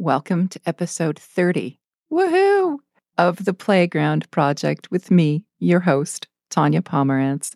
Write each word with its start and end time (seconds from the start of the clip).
Welcome 0.00 0.48
to 0.48 0.60
episode 0.64 1.18
30. 1.18 1.78
Woohoo! 2.10 2.78
Of 3.18 3.44
the 3.44 3.52
Playground 3.52 4.30
Project 4.30 4.90
with 4.90 5.10
me, 5.10 5.44
your 5.58 5.80
host, 5.80 6.26
Tanya 6.48 6.80
Pomerantz. 6.80 7.54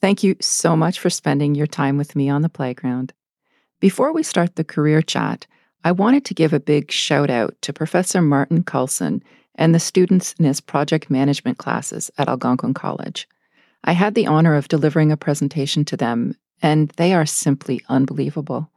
Thank 0.00 0.22
you 0.22 0.36
so 0.40 0.76
much 0.76 1.00
for 1.00 1.10
spending 1.10 1.56
your 1.56 1.66
time 1.66 1.96
with 1.96 2.14
me 2.14 2.28
on 2.28 2.42
the 2.42 2.48
playground. 2.48 3.12
Before 3.80 4.12
we 4.12 4.22
start 4.22 4.54
the 4.54 4.62
career 4.62 5.02
chat, 5.02 5.48
I 5.82 5.90
wanted 5.90 6.24
to 6.26 6.34
give 6.34 6.52
a 6.52 6.60
big 6.60 6.92
shout 6.92 7.30
out 7.30 7.56
to 7.62 7.72
Professor 7.72 8.22
Martin 8.22 8.62
Coulson 8.62 9.20
and 9.56 9.74
the 9.74 9.80
students 9.80 10.36
in 10.38 10.44
his 10.44 10.60
project 10.60 11.10
management 11.10 11.58
classes 11.58 12.12
at 12.16 12.28
Algonquin 12.28 12.74
College. 12.74 13.26
I 13.82 13.90
had 13.90 14.14
the 14.14 14.28
honor 14.28 14.54
of 14.54 14.68
delivering 14.68 15.10
a 15.10 15.16
presentation 15.16 15.84
to 15.86 15.96
them, 15.96 16.36
and 16.62 16.90
they 16.90 17.12
are 17.12 17.26
simply 17.26 17.82
unbelievable. 17.88 18.70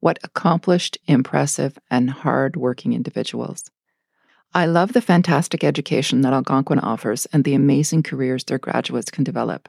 What 0.00 0.18
accomplished, 0.24 0.98
impressive, 1.06 1.78
and 1.90 2.10
hard 2.10 2.56
working 2.56 2.92
individuals. 2.92 3.70
I 4.52 4.66
love 4.66 4.92
the 4.92 5.00
fantastic 5.00 5.62
education 5.62 6.22
that 6.22 6.32
Algonquin 6.32 6.80
offers 6.80 7.26
and 7.26 7.44
the 7.44 7.54
amazing 7.54 8.02
careers 8.02 8.44
their 8.44 8.58
graduates 8.58 9.10
can 9.10 9.22
develop. 9.22 9.68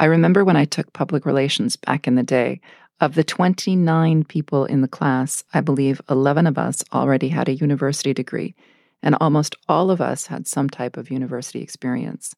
I 0.00 0.06
remember 0.06 0.44
when 0.44 0.56
I 0.56 0.64
took 0.64 0.92
public 0.92 1.24
relations 1.24 1.76
back 1.76 2.08
in 2.08 2.16
the 2.16 2.22
day, 2.22 2.60
of 3.00 3.14
the 3.14 3.22
29 3.22 4.24
people 4.24 4.64
in 4.64 4.80
the 4.80 4.88
class, 4.88 5.44
I 5.54 5.60
believe 5.60 6.00
11 6.10 6.46
of 6.48 6.58
us 6.58 6.82
already 6.92 7.28
had 7.28 7.48
a 7.48 7.54
university 7.54 8.12
degree, 8.12 8.56
and 9.02 9.14
almost 9.20 9.54
all 9.68 9.90
of 9.90 10.00
us 10.00 10.26
had 10.26 10.48
some 10.48 10.68
type 10.68 10.96
of 10.96 11.10
university 11.10 11.62
experience. 11.62 12.34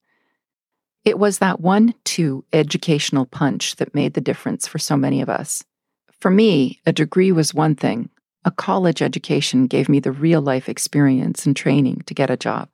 It 1.04 1.18
was 1.18 1.38
that 1.38 1.60
one 1.60 1.94
two 2.04 2.44
educational 2.52 3.24
punch 3.24 3.76
that 3.76 3.94
made 3.94 4.12
the 4.12 4.20
difference 4.20 4.66
for 4.68 4.78
so 4.78 4.98
many 4.98 5.22
of 5.22 5.30
us. 5.30 5.64
For 6.20 6.30
me, 6.30 6.80
a 6.84 6.92
degree 6.92 7.32
was 7.32 7.54
one 7.54 7.74
thing. 7.74 8.10
A 8.44 8.50
college 8.50 9.00
education 9.00 9.66
gave 9.66 9.88
me 9.88 10.00
the 10.00 10.12
real 10.12 10.40
life 10.40 10.68
experience 10.68 11.46
and 11.46 11.56
training 11.56 12.02
to 12.06 12.14
get 12.14 12.30
a 12.30 12.36
job. 12.36 12.68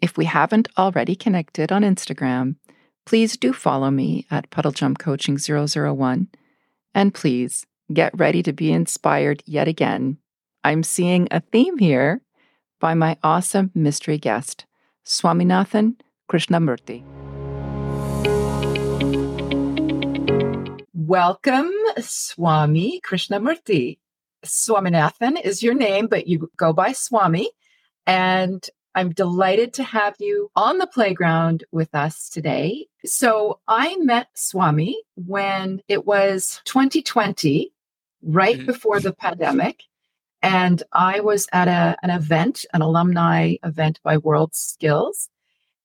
If 0.00 0.16
we 0.16 0.24
haven't 0.24 0.68
already 0.76 1.14
connected 1.14 1.70
on 1.72 1.82
Instagram, 1.82 2.56
please 3.06 3.36
do 3.36 3.52
follow 3.52 3.90
me 3.90 4.26
at 4.30 4.50
Puddle 4.50 4.72
Jump 4.72 4.98
Coaching 4.98 5.38
001. 5.38 6.28
And 6.94 7.14
please 7.14 7.66
get 7.92 8.18
ready 8.18 8.42
to 8.42 8.52
be 8.52 8.72
inspired 8.72 9.42
yet 9.46 9.68
again. 9.68 10.18
I'm 10.62 10.82
seeing 10.82 11.28
a 11.30 11.40
theme 11.40 11.78
here 11.78 12.22
by 12.80 12.94
my 12.94 13.16
awesome 13.22 13.70
mystery 13.74 14.18
guest, 14.18 14.64
Swaminathan 15.04 15.96
Krishnamurthi. 16.30 17.04
Welcome, 21.06 21.70
Swami 21.98 22.98
Krishnamurthi. 23.04 23.98
Swaminathan 24.42 25.38
is 25.44 25.62
your 25.62 25.74
name, 25.74 26.06
but 26.06 26.26
you 26.26 26.50
go 26.56 26.72
by 26.72 26.92
Swami. 26.92 27.50
And 28.06 28.66
I'm 28.94 29.10
delighted 29.10 29.74
to 29.74 29.82
have 29.84 30.14
you 30.18 30.50
on 30.56 30.78
the 30.78 30.86
playground 30.86 31.64
with 31.72 31.94
us 31.94 32.30
today. 32.30 32.86
So 33.04 33.60
I 33.68 33.96
met 33.98 34.28
Swami 34.34 34.96
when 35.14 35.82
it 35.88 36.06
was 36.06 36.62
2020, 36.64 37.70
right 38.22 38.56
mm-hmm. 38.56 38.64
before 38.64 38.98
the 38.98 39.12
pandemic. 39.12 39.82
And 40.40 40.82
I 40.90 41.20
was 41.20 41.46
at 41.52 41.68
a, 41.68 41.98
an 42.02 42.08
event, 42.08 42.64
an 42.72 42.80
alumni 42.80 43.56
event 43.62 44.00
by 44.02 44.16
World 44.16 44.54
Skills. 44.54 45.28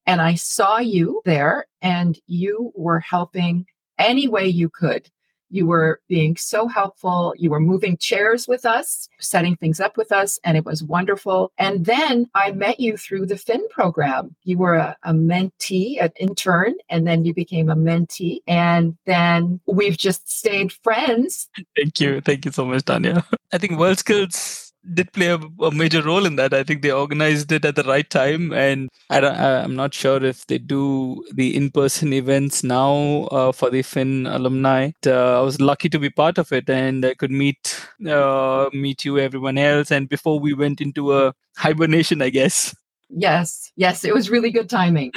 And 0.05 0.21
I 0.21 0.35
saw 0.35 0.77
you 0.77 1.21
there 1.25 1.65
and 1.81 2.17
you 2.25 2.71
were 2.73 3.01
helping 3.01 3.65
any 3.99 4.27
way 4.27 4.47
you 4.47 4.69
could. 4.69 5.09
You 5.51 5.65
were 5.65 5.99
being 6.07 6.37
so 6.37 6.67
helpful. 6.67 7.33
You 7.37 7.49
were 7.49 7.59
moving 7.59 7.97
chairs 7.97 8.47
with 8.47 8.65
us, 8.65 9.09
setting 9.19 9.55
things 9.55 9.79
up 9.79 9.97
with 9.97 10.11
us, 10.11 10.39
and 10.43 10.55
it 10.55 10.65
was 10.65 10.83
wonderful. 10.83 11.51
And 11.57 11.85
then 11.85 12.29
I 12.35 12.51
met 12.51 12.79
you 12.79 12.97
through 12.97 13.25
the 13.25 13.37
FIN 13.37 13.67
program. 13.69 14.35
You 14.43 14.59
were 14.59 14.75
a, 14.75 14.95
a 15.03 15.11
mentee, 15.11 16.01
an 16.03 16.11
intern, 16.19 16.75
and 16.89 17.07
then 17.07 17.25
you 17.25 17.33
became 17.33 17.69
a 17.69 17.75
mentee. 17.75 18.41
And 18.47 18.95
then 19.05 19.59
we've 19.65 19.97
just 19.97 20.29
stayed 20.31 20.71
friends. 20.71 21.49
Thank 21.75 21.99
you. 21.99 22.21
Thank 22.21 22.45
you 22.45 22.51
so 22.51 22.65
much, 22.65 22.85
Tanya. 22.85 23.25
I 23.51 23.57
think 23.57 23.79
World 23.79 23.97
Skills 23.97 24.68
did 24.93 25.11
play 25.13 25.27
a, 25.27 25.39
a, 25.61 25.71
major 25.71 26.01
role 26.01 26.25
in 26.25 26.35
that. 26.37 26.53
I 26.53 26.63
think 26.63 26.81
they 26.81 26.91
organized 26.91 27.51
it 27.51 27.65
at 27.65 27.75
the 27.75 27.83
right 27.83 28.09
time, 28.09 28.53
and 28.53 28.89
I 29.09 29.19
am 29.19 29.75
not 29.75 29.93
sure 29.93 30.23
if 30.23 30.47
they 30.47 30.57
do 30.57 31.23
the 31.33 31.55
in-person 31.55 32.13
events 32.13 32.63
now 32.63 33.27
uh, 33.31 33.51
for 33.51 33.69
the 33.69 33.81
FIN 33.81 34.25
alumni. 34.27 34.91
Uh, 35.05 35.39
I 35.39 35.41
was 35.41 35.59
lucky 35.59 35.89
to 35.89 35.99
be 35.99 36.09
part 36.09 36.37
of 36.37 36.51
it, 36.51 36.69
and 36.69 37.05
I 37.05 37.13
could 37.13 37.31
meet 37.31 37.87
uh, 38.07 38.69
meet 38.73 39.05
you, 39.05 39.19
everyone 39.19 39.57
else, 39.57 39.91
and 39.91 40.07
before 40.07 40.39
we 40.39 40.53
went 40.53 40.81
into 40.81 41.15
a 41.15 41.33
hibernation, 41.57 42.21
I 42.21 42.29
guess. 42.29 42.75
Yes, 43.09 43.71
yes, 43.75 44.05
it 44.05 44.13
was 44.13 44.29
really 44.29 44.51
good 44.51 44.69
timing. 44.69 45.11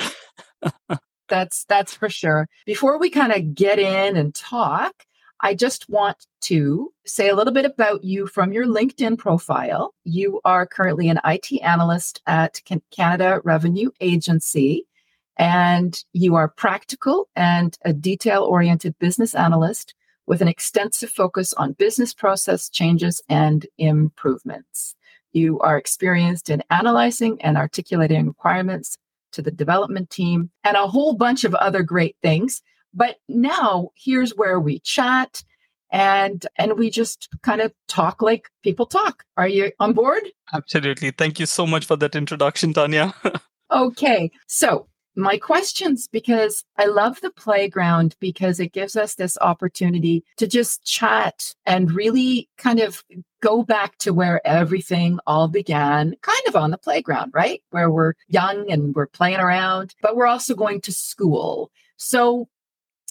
that's 1.28 1.64
that's 1.64 1.94
for 1.94 2.08
sure. 2.08 2.48
Before 2.66 2.98
we 2.98 3.10
kind 3.10 3.32
of 3.32 3.54
get 3.54 3.78
in 3.78 4.16
and 4.16 4.34
talk, 4.34 5.04
I 5.44 5.54
just 5.54 5.88
want 5.88 6.26
to 6.42 6.92
say 7.04 7.28
a 7.28 7.34
little 7.34 7.52
bit 7.52 7.64
about 7.64 8.04
you 8.04 8.28
from 8.28 8.52
your 8.52 8.64
LinkedIn 8.64 9.18
profile. 9.18 9.92
You 10.04 10.40
are 10.44 10.66
currently 10.66 11.08
an 11.08 11.18
IT 11.24 11.60
analyst 11.62 12.22
at 12.28 12.60
Canada 12.92 13.40
Revenue 13.42 13.90
Agency, 14.00 14.86
and 15.36 16.00
you 16.12 16.36
are 16.36 16.46
practical 16.46 17.28
and 17.34 17.76
a 17.84 17.92
detail 17.92 18.44
oriented 18.44 18.96
business 19.00 19.34
analyst 19.34 19.94
with 20.26 20.42
an 20.42 20.48
extensive 20.48 21.10
focus 21.10 21.52
on 21.54 21.72
business 21.72 22.14
process 22.14 22.68
changes 22.68 23.20
and 23.28 23.66
improvements. 23.78 24.94
You 25.32 25.58
are 25.58 25.76
experienced 25.76 26.50
in 26.50 26.62
analyzing 26.70 27.42
and 27.42 27.56
articulating 27.56 28.28
requirements 28.28 28.96
to 29.32 29.42
the 29.42 29.50
development 29.50 30.08
team 30.10 30.50
and 30.62 30.76
a 30.76 30.86
whole 30.86 31.14
bunch 31.14 31.42
of 31.42 31.54
other 31.56 31.82
great 31.82 32.16
things. 32.22 32.62
But 32.94 33.16
now 33.28 33.90
here's 33.96 34.36
where 34.36 34.60
we 34.60 34.80
chat 34.80 35.42
and 35.92 36.46
and 36.56 36.78
we 36.78 36.90
just 36.90 37.28
kind 37.42 37.60
of 37.60 37.72
talk 37.86 38.22
like 38.22 38.48
people 38.62 38.86
talk. 38.86 39.24
Are 39.36 39.48
you 39.48 39.72
on 39.78 39.92
board? 39.92 40.22
Absolutely. 40.52 41.10
Thank 41.10 41.38
you 41.38 41.46
so 41.46 41.66
much 41.66 41.84
for 41.86 41.96
that 41.96 42.16
introduction, 42.16 42.72
Tanya. 42.72 43.14
okay. 43.70 44.30
So, 44.46 44.88
my 45.14 45.36
questions 45.36 46.08
because 46.08 46.64
I 46.78 46.86
love 46.86 47.20
the 47.20 47.30
playground 47.30 48.16
because 48.18 48.58
it 48.58 48.72
gives 48.72 48.96
us 48.96 49.14
this 49.14 49.36
opportunity 49.42 50.24
to 50.38 50.46
just 50.46 50.84
chat 50.84 51.54
and 51.66 51.92
really 51.92 52.48
kind 52.56 52.80
of 52.80 53.04
go 53.42 53.62
back 53.62 53.98
to 53.98 54.14
where 54.14 54.40
everything 54.46 55.18
all 55.26 55.48
began, 55.48 56.14
kind 56.22 56.40
of 56.48 56.56
on 56.56 56.70
the 56.70 56.78
playground, 56.78 57.32
right? 57.34 57.62
Where 57.70 57.90
we're 57.90 58.14
young 58.28 58.70
and 58.70 58.94
we're 58.94 59.06
playing 59.06 59.40
around, 59.40 59.94
but 60.00 60.16
we're 60.16 60.26
also 60.26 60.54
going 60.54 60.80
to 60.82 60.92
school. 60.92 61.70
So, 61.98 62.48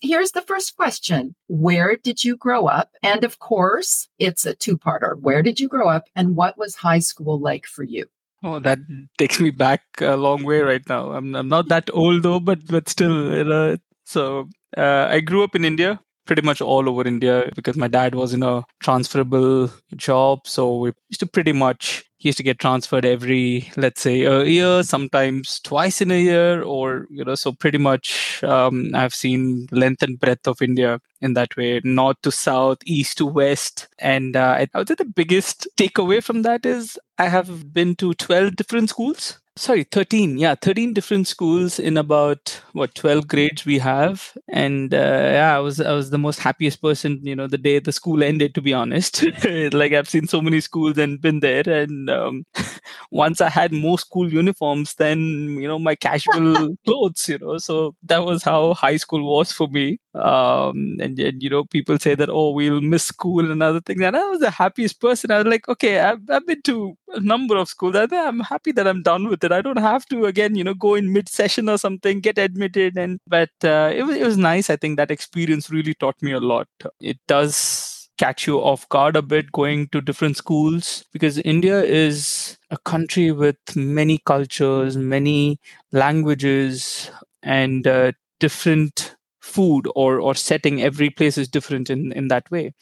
here's 0.02 0.32
the 0.32 0.42
first 0.42 0.76
question 0.76 1.36
Where 1.48 1.96
did 1.96 2.24
you 2.24 2.36
grow 2.36 2.68
up? 2.68 2.92
And 3.04 3.24
of 3.24 3.40
course, 3.40 4.10
it's 4.20 4.46
a 4.46 4.54
two 4.54 4.78
parter. 4.78 5.20
Where 5.20 5.42
did 5.42 5.60
you 5.60 5.68
grow 5.68 5.88
up? 5.88 6.06
And 6.16 6.36
what 6.36 6.58
was 6.58 6.76
high 6.76 7.00
school 7.00 7.40
like 7.40 7.66
for 7.66 7.84
you? 7.84 8.06
Oh, 8.44 8.60
that 8.60 8.80
takes 9.18 9.40
me 9.40 9.52
back 9.52 9.84
a 10.00 10.18
long 10.18 10.44
way 10.44 10.62
right 10.62 10.88
now. 10.90 11.12
I'm, 11.12 11.36
I'm 11.36 11.48
not 11.48 11.68
that 11.70 11.90
old 11.94 12.24
though, 12.24 12.40
but 12.40 12.66
but 12.68 12.90
still, 12.90 13.44
know, 13.46 13.78
so 14.06 14.50
uh, 14.76 15.08
I 15.10 15.20
grew 15.20 15.44
up 15.44 15.56
in 15.56 15.64
India, 15.64 16.00
pretty 16.26 16.42
much 16.42 16.62
all 16.62 16.88
over 16.90 17.08
India 17.08 17.50
because 17.56 17.76
my 17.78 17.88
dad 17.88 18.16
was 18.16 18.34
in 18.34 18.44
a 18.44 18.64
transferable 18.80 19.72
job. 19.96 20.40
So 20.46 20.78
we 20.78 20.92
used 21.10 21.20
to 21.22 21.28
pretty 21.28 21.52
much 21.54 22.06
he 22.22 22.30
used 22.30 22.38
to 22.38 22.44
get 22.44 22.60
transferred 22.60 23.04
every 23.04 23.72
let's 23.78 24.00
say 24.00 24.22
a 24.26 24.44
year 24.44 24.84
sometimes 24.84 25.60
twice 25.62 26.02
in 26.02 26.12
a 26.12 26.22
year 26.22 26.62
or 26.62 27.08
you 27.10 27.26
know 27.26 27.34
so 27.34 27.52
pretty 27.52 27.80
much 27.80 28.44
um, 28.44 28.92
i've 28.94 29.16
seen 29.16 29.66
length 29.72 30.04
and 30.04 30.20
breadth 30.20 30.48
of 30.48 30.62
india 30.62 31.00
in 31.22 31.34
that 31.34 31.58
way 31.58 31.82
north 31.84 32.18
to 32.22 32.32
south 32.32 32.78
east 32.86 33.18
to 33.18 33.26
west 33.26 33.88
and 33.98 34.36
uh, 34.36 34.56
i 34.60 34.78
would 34.78 34.88
say 34.88 34.94
the 34.94 35.04
biggest 35.04 35.68
takeaway 35.78 36.24
from 36.24 36.44
that 36.44 36.64
is 36.64 37.00
i 37.18 37.28
have 37.28 37.74
been 37.74 37.96
to 37.96 38.14
12 38.14 38.56
different 38.56 38.90
schools 38.90 39.41
sorry 39.58 39.84
13 39.84 40.38
yeah 40.38 40.56
13 40.56 40.94
different 40.94 41.28
schools 41.28 41.78
in 41.80 41.98
about 41.98 42.62
what 42.74 42.96
12 42.96 43.28
grades 43.28 43.66
we 43.66 43.78
have. 43.80 44.34
And 44.50 44.94
uh, 44.94 44.98
yeah 45.38 45.56
i 45.56 45.60
was 45.60 45.82
i 45.82 45.92
was 45.94 46.10
the 46.10 46.18
most 46.18 46.40
happiest 46.40 46.82
person 46.82 47.20
you 47.24 47.36
know 47.36 47.48
the 47.48 47.58
day 47.58 47.80
the 47.80 47.92
school 47.92 48.24
ended 48.24 48.56
to 48.56 48.62
be 48.62 48.74
honest. 48.74 49.24
Like 49.74 49.94
i've 49.94 50.10
seen 50.10 50.28
so 50.28 50.42
many 50.42 50.62
schools 50.62 50.98
and 50.98 51.22
been 51.22 51.42
there. 51.42 51.64
And 51.68 52.10
um, 52.10 52.46
once 53.12 53.42
i 53.42 53.50
had 53.50 53.74
more 53.74 54.00
school 54.00 54.32
uniforms 54.32 54.96
than 54.96 55.20
you 55.62 55.68
know 55.68 55.80
my 55.80 55.96
casual 55.96 56.76
clothes 56.86 57.28
you 57.30 57.38
know. 57.40 57.58
So 57.58 57.96
that 58.04 58.24
was 58.26 58.44
how 58.44 58.74
high 58.74 58.98
school 58.98 59.24
was 59.36 59.52
for 59.52 59.68
me 59.68 60.00
um, 60.16 60.98
and, 61.00 61.18
and 61.20 61.42
you 61.42 61.50
know 61.50 61.64
people 61.66 61.98
say 61.98 62.16
that 62.16 62.30
oh 62.30 62.52
we'll 62.52 62.82
miss 62.82 63.06
school 63.06 63.52
and 63.52 63.64
other 63.64 63.82
things 63.82 64.02
and 64.02 64.16
i 64.18 64.30
was 64.30 64.40
the 64.40 64.52
happiest 64.52 65.00
person 65.00 65.32
i 65.32 65.38
was 65.38 65.48
like 65.48 65.68
okay 65.70 66.00
i've, 66.00 66.20
I've 66.30 66.46
been 66.46 66.62
to 66.64 66.98
a 67.10 67.20
number 67.20 67.56
of 67.56 67.70
schools 67.70 67.96
i'm 67.96 68.40
happy 68.42 68.72
that 68.74 68.88
i'm 68.88 69.02
done 69.02 69.28
with 69.28 69.44
it. 69.44 69.52
I 69.52 69.62
don't 69.62 69.78
have 69.78 70.06
to 70.08 70.26
again, 70.26 70.56
you 70.56 70.64
know, 70.64 70.74
go 70.74 70.96
in 70.96 71.14
mid 71.14 71.30
session 71.30 71.70
or 71.70 71.78
something, 71.78 72.20
get 72.20 72.38
admitted. 72.38 72.98
And 72.98 73.20
but 73.28 73.50
uh, 73.64 73.92
it 73.94 74.04
was 74.04 74.16
it 74.16 74.26
was 74.26 74.38
nice. 74.38 74.70
I 74.70 74.76
think 74.76 74.98
that 74.98 75.12
experience 75.12 75.70
really 75.70 75.94
taught 75.94 76.22
me 76.22 76.32
a 76.32 76.40
lot. 76.40 76.68
It 77.00 77.18
does 77.28 78.10
catch 78.18 78.46
you 78.46 78.60
off 78.60 78.88
guard 78.90 79.16
a 79.16 79.22
bit 79.22 79.52
going 79.52 79.88
to 79.90 80.02
different 80.02 80.38
schools 80.38 81.06
because 81.12 81.40
India 81.40 81.82
is 81.82 82.58
a 82.70 82.78
country 82.78 83.32
with 83.32 83.58
many 83.76 84.20
cultures, 84.20 84.96
many 84.96 85.60
languages, 85.92 87.10
and 87.42 87.88
uh, 87.88 88.12
different 88.40 89.16
food 89.42 89.88
or 89.96 90.20
or 90.20 90.36
setting. 90.36 90.82
Every 90.82 91.10
place 91.10 91.38
is 91.38 91.48
different 91.48 91.90
in 91.90 92.12
in 92.14 92.28
that 92.30 92.50
way 92.52 92.74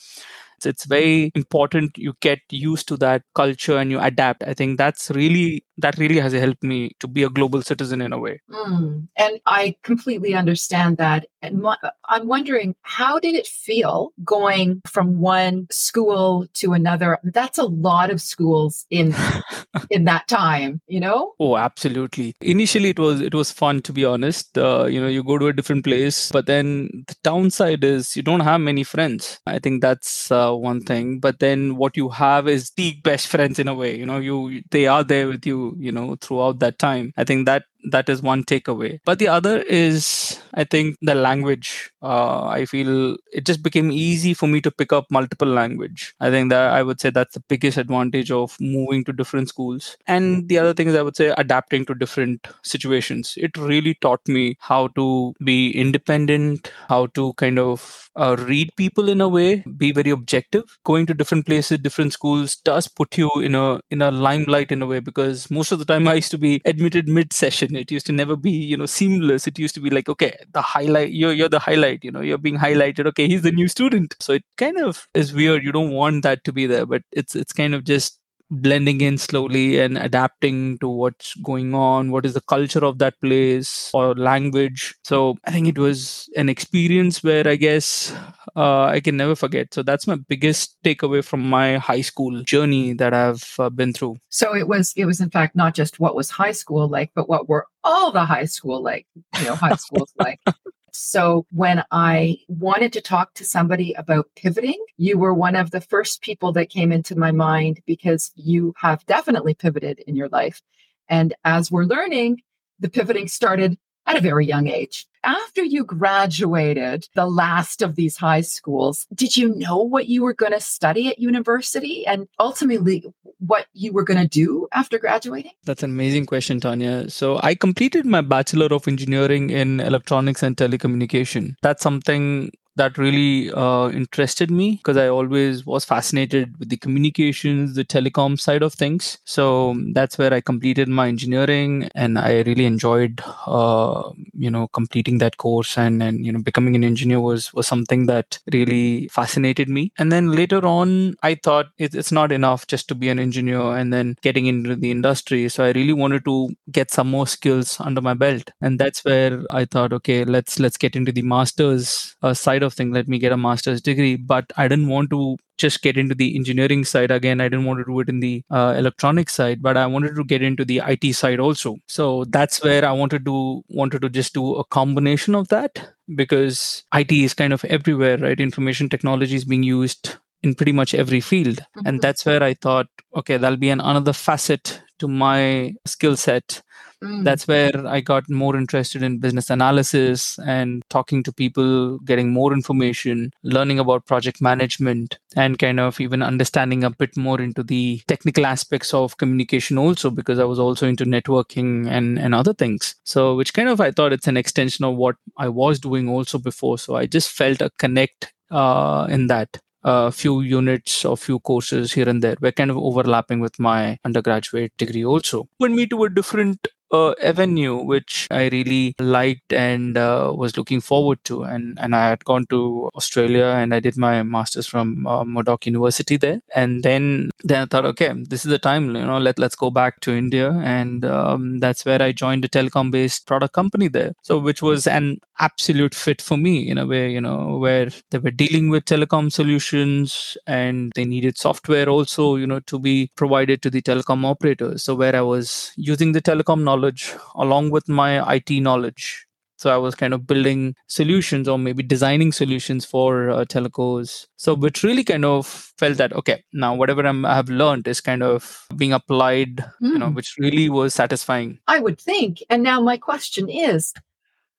So 0.61 0.69
it's 0.69 0.85
very 0.85 1.31
important 1.35 1.97
you 1.97 2.13
get 2.21 2.39
used 2.51 2.87
to 2.89 2.97
that 2.97 3.23
culture 3.35 3.77
and 3.77 3.91
you 3.91 3.99
adapt 3.99 4.43
i 4.43 4.53
think 4.53 4.77
that's 4.77 5.09
really 5.11 5.63
that 5.81 5.97
really 5.97 6.19
has 6.19 6.33
helped 6.33 6.63
me 6.63 6.91
to 6.99 7.07
be 7.07 7.23
a 7.23 7.29
global 7.29 7.61
citizen 7.61 8.01
in 8.01 8.13
a 8.13 8.19
way. 8.19 8.41
Mm. 8.49 9.07
and 9.17 9.39
i 9.45 9.75
completely 9.83 10.33
understand 10.33 10.97
that. 10.97 11.25
And 11.41 11.65
i'm 12.05 12.27
wondering 12.27 12.75
how 12.81 13.19
did 13.19 13.35
it 13.35 13.47
feel 13.47 14.11
going 14.23 14.81
from 14.85 15.19
one 15.19 15.67
school 15.71 16.47
to 16.55 16.73
another? 16.73 17.17
That's 17.23 17.57
a 17.57 17.63
lot 17.63 18.09
of 18.11 18.21
schools 18.21 18.85
in 18.89 19.15
in 19.89 20.05
that 20.05 20.27
time 20.27 20.81
you 20.87 20.99
know? 20.99 21.33
Oh 21.39 21.57
absolutely. 21.57 22.35
Initially 22.41 22.89
it 22.89 22.99
was 22.99 23.21
it 23.21 23.33
was 23.33 23.51
fun 23.51 23.81
to 23.83 23.93
be 23.93 24.05
honest. 24.05 24.57
Uh, 24.57 24.85
you 24.85 24.99
know 24.99 25.07
you 25.07 25.23
go 25.23 25.37
to 25.37 25.47
a 25.47 25.53
different 25.53 25.83
place 25.83 26.31
but 26.31 26.45
then 26.45 26.89
the 27.07 27.15
downside 27.23 27.83
is 27.83 28.15
you 28.15 28.23
don't 28.23 28.41
have 28.41 28.61
many 28.61 28.83
friends. 28.83 29.39
I 29.45 29.59
think 29.59 29.81
that's 29.81 30.31
uh, 30.31 30.53
one 30.53 30.81
thing. 30.81 31.19
But 31.19 31.39
then 31.39 31.77
what 31.77 31.95
you 31.95 32.09
have 32.09 32.47
is 32.47 32.71
the 32.71 32.93
best 33.03 33.27
friends 33.27 33.59
in 33.59 33.67
a 33.67 33.73
way. 33.73 33.95
You 33.97 34.05
know 34.05 34.17
you 34.17 34.61
they 34.71 34.87
are 34.87 35.03
there 35.03 35.27
with 35.27 35.45
you 35.45 35.68
you 35.77 35.91
know 35.91 36.15
throughout 36.21 36.59
that 36.59 36.79
time. 36.79 37.13
I 37.17 37.23
think 37.23 37.45
that 37.45 37.63
that 37.83 38.09
is 38.09 38.21
one 38.21 38.43
takeaway. 38.43 38.99
But 39.05 39.19
the 39.19 39.27
other 39.27 39.61
is 39.61 40.39
i 40.53 40.63
think 40.63 40.97
the 41.01 41.15
language. 41.15 41.91
Uh, 42.01 42.45
i 42.47 42.63
feel 42.65 43.17
it 43.33 43.45
just 43.45 43.61
became 43.61 43.91
easy 43.91 44.33
for 44.33 44.47
me 44.47 44.61
to 44.61 44.71
pick 44.71 44.93
up 44.93 45.05
multiple 45.11 45.47
language. 45.47 46.13
I 46.19 46.29
think 46.29 46.49
that 46.49 46.71
i 46.73 46.81
would 46.83 46.99
say 47.01 47.09
that's 47.09 47.33
the 47.33 47.43
biggest 47.47 47.77
advantage 47.77 48.31
of 48.31 48.55
moving 48.59 49.03
to 49.05 49.13
different 49.13 49.49
schools. 49.49 49.97
And 50.07 50.47
the 50.49 50.57
other 50.59 50.73
thing 50.73 50.87
is 50.87 50.95
i 50.95 51.01
would 51.01 51.15
say 51.15 51.33
adapting 51.37 51.85
to 51.85 51.95
different 51.95 52.47
situations. 52.63 53.33
It 53.37 53.57
really 53.57 53.95
taught 53.95 54.27
me 54.27 54.57
how 54.59 54.87
to 54.89 55.33
be 55.43 55.71
independent 55.71 56.71
how 56.87 57.07
to 57.07 57.33
kind 57.33 57.59
of 57.59 58.09
uh, 58.15 58.35
read 58.39 58.69
people 58.75 59.09
in 59.09 59.21
a 59.21 59.29
way 59.29 59.63
be 59.77 59.91
very 59.91 60.09
objective. 60.11 60.63
Going 60.83 61.05
to 61.07 61.13
different 61.13 61.45
places 61.45 61.77
different 61.79 62.13
schools 62.13 62.55
does 62.57 62.87
put 62.87 63.17
you 63.17 63.29
in 63.41 63.55
a 63.55 63.79
in 63.89 64.01
a 64.01 64.11
limelight 64.11 64.71
in 64.71 64.81
a 64.81 64.85
way 64.87 64.99
because 64.99 65.49
most 65.51 65.71
of 65.71 65.79
the 65.79 65.85
time 65.85 66.07
i 66.07 66.15
used 66.15 66.31
to 66.31 66.37
be 66.37 66.61
admitted 66.65 67.07
mid 67.07 67.33
session 67.33 67.68
it 67.75 67.91
used 67.91 68.05
to 68.07 68.11
never 68.13 68.35
be 68.35 68.51
you 68.51 68.77
know 68.77 68.85
seamless. 68.85 69.47
It 69.47 69.59
used 69.59 69.75
to 69.75 69.81
be 69.81 69.89
like 69.89 70.09
okay 70.09 70.37
the 70.53 70.61
highlight 70.61 71.11
you're 71.11 71.33
you're 71.33 71.49
the 71.49 71.59
highlight 71.59 72.03
you 72.03 72.11
know 72.11 72.21
you're 72.21 72.37
being 72.37 72.57
highlighted. 72.57 73.05
Okay 73.07 73.27
he's 73.27 73.41
the 73.43 73.51
new 73.51 73.67
student. 73.67 74.15
So 74.19 74.33
it 74.33 74.43
kind 74.57 74.79
of 74.79 75.07
is 75.13 75.33
weird. 75.33 75.63
You 75.63 75.71
don't 75.71 75.91
want 75.91 76.23
that 76.23 76.43
to 76.45 76.53
be 76.53 76.65
there 76.67 76.85
but 76.85 77.03
it's 77.11 77.35
it's 77.35 77.53
kind 77.53 77.75
of 77.75 77.83
just 77.83 78.18
blending 78.51 79.01
in 79.01 79.17
slowly 79.17 79.79
and 79.79 79.97
adapting 79.97 80.77
to 80.79 80.87
what's 80.87 81.35
going 81.35 81.73
on 81.73 82.11
what 82.11 82.25
is 82.25 82.33
the 82.33 82.41
culture 82.41 82.83
of 82.83 82.97
that 82.97 83.19
place 83.21 83.91
or 83.93 84.15
language. 84.15 84.95
So 85.03 85.37
i 85.45 85.51
think 85.51 85.67
it 85.67 85.77
was 85.77 86.29
an 86.35 86.49
experience 86.49 87.23
where 87.23 87.47
i 87.47 87.55
guess 87.55 88.13
uh, 88.55 88.85
i 88.85 88.99
can 88.99 89.17
never 89.17 89.35
forget. 89.35 89.73
So 89.73 89.83
that's 89.83 90.07
my 90.07 90.15
biggest 90.15 90.77
takeaway 90.83 91.23
from 91.23 91.47
my 91.49 91.77
high 91.77 92.01
school 92.01 92.41
journey 92.43 92.93
that 92.93 93.13
i've 93.13 93.55
uh, 93.59 93.69
been 93.69 93.93
through. 93.93 94.17
So 94.29 94.55
it 94.55 94.67
was 94.67 94.93
it 94.95 95.05
was 95.05 95.21
in 95.21 95.29
fact 95.29 95.55
not 95.55 95.75
just 95.75 95.99
what 95.99 96.15
was 96.15 96.29
high 96.29 96.51
school 96.51 96.87
like 96.87 97.11
but 97.15 97.29
what 97.29 97.47
were 97.47 97.67
all 97.83 98.11
the 98.11 98.25
high 98.25 98.45
school 98.45 98.81
like 98.81 99.05
you 99.37 99.45
know 99.45 99.55
high 99.55 99.75
schools 99.75 100.11
like 100.17 100.39
so 100.99 101.45
when 101.51 101.83
I 101.91 102.39
wanted 102.47 102.91
to 102.93 103.01
talk 103.01 103.33
to 103.35 103.45
somebody 103.45 103.93
about 103.93 104.29
pivoting, 104.35 104.83
you 104.97 105.17
were 105.17 105.33
one 105.33 105.55
of 105.55 105.71
the 105.71 105.81
first 105.81 106.21
people 106.21 106.51
that 106.53 106.69
came 106.69 106.91
into 106.91 107.17
my 107.17 107.31
mind 107.31 107.79
because 107.85 108.31
you 108.35 108.73
have 108.77 109.05
definitely 109.05 109.53
pivoted 109.53 109.99
in 109.99 110.15
your 110.15 110.27
life. 110.29 110.61
And 111.07 111.33
as 111.45 111.71
we're 111.71 111.85
learning, 111.85 112.41
the 112.79 112.89
pivoting 112.89 113.27
started 113.27 113.77
at 114.09 114.17
a 114.17 114.21
very 114.21 114.45
young 114.45 114.67
age. 114.67 115.05
After 115.23 115.63
you 115.63 115.83
graduated 115.83 117.07
the 117.13 117.25
last 117.25 117.81
of 117.81 117.95
these 117.95 118.17
high 118.17 118.41
schools, 118.41 119.05
did 119.13 119.35
you 119.37 119.53
know 119.55 119.77
what 119.77 120.07
you 120.07 120.23
were 120.23 120.33
going 120.33 120.53
to 120.53 120.61
study 120.61 121.09
at 121.09 121.19
university 121.19 122.07
and 122.07 122.27
ultimately 122.39 123.05
what 123.39 123.67
you 123.73 123.91
were 123.91 124.03
going 124.03 124.19
to 124.19 124.27
do 124.27 124.67
after 124.73 124.97
graduating? 124.97 125.51
That's 125.65 125.83
an 125.83 125.91
amazing 125.91 126.25
question, 126.25 126.59
Tanya. 126.59 127.09
So, 127.09 127.39
I 127.43 127.53
completed 127.53 128.05
my 128.05 128.21
Bachelor 128.21 128.67
of 128.67 128.87
Engineering 128.87 129.49
in 129.49 129.81
Electronics 129.81 130.41
and 130.41 130.55
Telecommunication. 130.55 131.55
That's 131.61 131.83
something 131.83 132.51
that 132.79 132.97
really 132.97 133.51
uh, 133.51 133.89
interested 133.91 134.51
me 134.51 134.77
because 134.77 134.97
I 134.97 135.07
always 135.09 135.65
was 135.65 135.85
fascinated 135.85 136.57
with 136.59 136.69
the 136.69 136.77
communications, 136.77 137.75
the 137.75 137.85
telecom 137.85 138.39
side 138.39 138.63
of 138.63 138.73
things. 138.73 139.19
So 139.25 139.75
that's 139.93 140.17
where 140.17 140.33
I 140.33 140.41
completed 140.41 140.87
my 140.89 141.07
engineering, 141.07 141.89
and 141.95 142.17
I 142.17 142.41
really 142.41 142.65
enjoyed, 142.65 143.21
uh, 143.47 144.11
you 144.37 144.49
know, 144.51 144.67
completing 144.69 145.19
that 145.19 145.37
course 145.37 145.77
and 145.77 146.01
and 146.01 146.25
you 146.25 146.31
know 146.31 146.41
becoming 146.41 146.75
an 146.75 146.83
engineer 146.83 147.19
was 147.19 147.53
was 147.53 147.67
something 147.67 148.05
that 148.07 148.39
really 148.53 149.07
fascinated 149.09 149.69
me. 149.69 149.91
And 149.97 150.11
then 150.11 150.31
later 150.31 150.65
on, 150.65 151.15
I 151.23 151.35
thought 151.35 151.67
it, 151.77 151.93
it's 151.95 152.11
not 152.11 152.31
enough 152.31 152.67
just 152.67 152.87
to 152.89 152.95
be 152.95 153.09
an 153.09 153.19
engineer 153.19 153.61
and 153.77 153.93
then 153.93 154.15
getting 154.21 154.45
into 154.45 154.75
the 154.75 154.91
industry. 154.91 155.49
So 155.49 155.63
I 155.63 155.71
really 155.71 155.93
wanted 155.93 156.25
to 156.25 156.49
get 156.71 156.91
some 156.91 157.09
more 157.09 157.27
skills 157.27 157.79
under 157.79 158.01
my 158.01 158.13
belt, 158.13 158.51
and 158.61 158.79
that's 158.79 159.03
where 159.05 159.43
I 159.51 159.65
thought, 159.65 159.93
okay, 159.93 160.23
let's 160.25 160.59
let's 160.59 160.77
get 160.77 160.95
into 160.95 161.11
the 161.11 161.21
masters 161.21 162.15
uh, 162.21 162.33
side 162.33 162.63
of 162.63 162.68
of 162.69 162.79
thing 162.79 162.91
let 162.97 163.13
me 163.13 163.19
get 163.25 163.37
a 163.37 163.43
master's 163.45 163.81
degree 163.89 164.15
but 164.33 164.57
i 164.63 164.67
didn't 164.73 164.87
want 164.95 165.09
to 165.17 165.37
just 165.59 165.81
get 165.81 165.97
into 165.97 166.15
the 166.15 166.35
engineering 166.35 166.85
side 166.85 167.11
again. 167.11 167.41
I 167.41 167.49
didn't 167.49 167.65
want 167.65 167.79
to 167.79 167.85
do 167.85 167.99
it 167.99 168.09
in 168.09 168.21
the 168.21 168.43
uh, 168.49 168.73
electronic 168.77 169.29
side 169.29 169.61
but 169.61 169.77
i 169.77 169.85
wanted 169.85 170.15
to 170.15 170.23
get 170.23 170.41
into 170.41 170.65
the 170.65 170.81
it 170.87 171.13
side 171.13 171.39
also. 171.39 171.75
So 171.87 172.23
that's 172.25 172.63
where 172.63 172.85
i 172.85 172.91
wanted 172.91 173.25
to 173.25 173.63
wanted 173.67 174.01
to 174.01 174.09
just 174.09 174.33
do 174.33 174.55
a 174.55 174.63
combination 174.63 175.35
of 175.35 175.49
that 175.49 175.91
because 176.15 176.83
it 176.95 177.11
is 177.11 177.33
kind 177.33 177.53
of 177.53 177.65
everywhere 177.65 178.17
right? 178.17 178.39
Information 178.39 178.89
technology 178.89 179.35
is 179.35 179.45
being 179.45 179.63
used 179.63 180.15
in 180.41 180.55
pretty 180.55 180.71
much 180.71 180.93
every 180.93 181.19
field. 181.19 181.57
Mm-hmm. 181.57 181.87
and 181.87 182.01
that's 182.01 182.25
where 182.25 182.41
i 182.41 182.53
thought 182.53 182.87
okay 183.15 183.37
that'll 183.37 183.57
be 183.57 183.69
an 183.69 183.81
another 183.81 184.13
facet 184.13 184.81
to 184.99 185.07
my 185.07 185.73
skill 185.85 186.15
set 186.15 186.61
Mm. 187.03 187.23
That's 187.23 187.47
where 187.47 187.71
I 187.87 188.01
got 188.01 188.29
more 188.29 188.55
interested 188.57 189.03
in 189.03 189.19
business 189.19 189.49
analysis 189.49 190.37
and 190.39 190.83
talking 190.89 191.23
to 191.23 191.31
people, 191.31 191.97
getting 191.99 192.31
more 192.31 192.51
information, 192.53 193.31
learning 193.43 193.79
about 193.79 194.05
project 194.05 194.41
management, 194.41 195.17
and 195.35 195.57
kind 195.57 195.79
of 195.79 195.99
even 196.01 196.21
understanding 196.21 196.83
a 196.83 196.89
bit 196.89 197.15
more 197.15 197.39
into 197.39 197.63
the 197.63 198.01
technical 198.07 198.45
aspects 198.45 198.93
of 198.93 199.17
communication 199.17 199.77
also, 199.77 200.09
because 200.09 200.39
I 200.39 200.43
was 200.43 200.59
also 200.59 200.87
into 200.87 201.05
networking 201.05 201.87
and, 201.87 202.19
and 202.19 202.35
other 202.35 202.53
things. 202.53 202.95
So, 203.03 203.35
which 203.35 203.53
kind 203.53 203.69
of 203.69 203.79
I 203.79 203.91
thought 203.91 204.13
it's 204.13 204.27
an 204.27 204.37
extension 204.37 204.83
of 204.83 204.95
what 204.95 205.15
I 205.37 205.47
was 205.47 205.79
doing 205.79 206.09
also 206.09 206.37
before. 206.37 206.77
So, 206.77 206.95
I 206.95 207.05
just 207.05 207.31
felt 207.31 207.61
a 207.61 207.69
connect 207.77 208.33
uh, 208.51 209.07
in 209.09 209.27
that 209.27 209.57
a 209.83 210.11
few 210.11 210.41
units 210.41 211.05
or 211.05 211.15
few 211.15 211.39
courses 211.39 211.93
here 211.93 212.09
and 212.09 212.21
there 212.21 212.35
were 212.41 212.51
kind 212.51 212.69
of 212.69 212.77
overlapping 212.77 213.39
with 213.39 213.57
my 213.59 213.97
undergraduate 214.03 214.73
degree 214.77 215.05
also 215.05 215.47
put 215.57 215.71
me 215.71 215.85
to 215.87 216.03
a 216.03 216.09
different 216.09 216.67
uh, 216.91 217.11
avenue 217.21 217.77
which 217.77 218.27
I 218.31 218.47
really 218.49 218.95
liked 218.99 219.53
and 219.53 219.97
uh, 219.97 220.33
was 220.35 220.57
looking 220.57 220.81
forward 220.81 221.23
to. 221.25 221.43
And 221.43 221.77
and 221.79 221.95
I 221.95 222.09
had 222.09 222.23
gone 222.25 222.45
to 222.47 222.89
Australia 222.95 223.45
and 223.45 223.73
I 223.73 223.79
did 223.79 223.97
my 223.97 224.23
masters 224.23 224.67
from 224.67 225.05
uh, 225.07 225.23
Murdoch 225.23 225.65
University 225.65 226.17
there. 226.17 226.41
And 226.55 226.83
then 226.83 227.29
then 227.43 227.63
I 227.63 227.65
thought, 227.65 227.85
okay, 227.85 228.13
this 228.15 228.45
is 228.45 228.49
the 228.51 228.59
time. 228.59 228.95
You 228.95 229.05
know, 229.05 229.17
let 229.17 229.39
let's 229.39 229.55
go 229.55 229.69
back 229.69 229.99
to 230.01 230.11
India, 230.15 230.51
and 230.63 231.05
um, 231.05 231.59
that's 231.59 231.85
where 231.85 232.01
I 232.01 232.11
joined 232.11 232.45
a 232.45 232.49
telecom 232.49 232.91
based 232.91 233.27
product 233.27 233.53
company 233.53 233.87
there. 233.87 234.13
So 234.23 234.39
which 234.39 234.61
was 234.61 234.87
an 234.87 235.19
absolute 235.39 235.95
fit 235.95 236.21
for 236.21 236.37
me 236.37 236.69
in 236.69 236.77
a 236.77 236.85
way. 236.85 237.11
You 237.11 237.21
know, 237.21 237.57
where 237.57 237.89
they 238.11 238.17
were 238.17 238.31
dealing 238.31 238.69
with 238.69 238.85
telecom 238.85 239.31
solutions 239.31 240.37
and 240.47 240.91
they 240.95 241.05
needed 241.05 241.37
software 241.37 241.87
also. 241.89 242.35
You 242.35 242.47
know, 242.47 242.59
to 242.61 242.79
be 242.79 243.11
provided 243.15 243.61
to 243.63 243.69
the 243.69 243.81
telecom 243.81 244.25
operators. 244.25 244.83
So 244.83 244.95
where 244.95 245.15
I 245.15 245.21
was 245.21 245.71
using 245.75 246.11
the 246.11 246.21
telecom 246.21 246.63
knowledge 246.63 246.78
knowledge 246.79 247.15
along 247.35 247.71
with 247.71 247.89
my 247.89 248.35
IT 248.35 248.49
knowledge. 248.61 249.25
So 249.57 249.69
I 249.69 249.75
was 249.75 249.93
kind 249.93 250.13
of 250.13 250.25
building 250.25 250.75
solutions 250.87 251.49
or 251.49 251.59
maybe 251.59 251.83
designing 251.83 252.31
solutions 252.31 252.85
for 252.85 253.29
uh, 253.29 253.43
telcos. 253.43 254.27
So 254.37 254.53
which 254.53 254.83
really 254.83 255.03
kind 255.03 255.25
of 255.25 255.45
felt 255.45 255.97
that 255.97 256.13
okay, 256.13 256.43
now 256.53 256.73
whatever 256.73 257.05
I'm, 257.05 257.25
i 257.25 257.35
have 257.35 257.49
learned 257.49 257.85
is 257.85 257.99
kind 257.99 258.23
of 258.23 258.65
being 258.77 258.93
applied, 258.93 259.57
mm. 259.57 259.65
you 259.81 259.97
know, 259.97 260.07
hmm. 260.07 260.13
which 260.13 260.35
really 260.39 260.69
was 260.69 260.93
satisfying. 260.93 261.59
I 261.67 261.79
would 261.79 261.99
think. 261.99 262.41
And 262.49 262.63
now 262.63 262.79
my 262.79 262.95
question 262.95 263.49
is, 263.49 263.93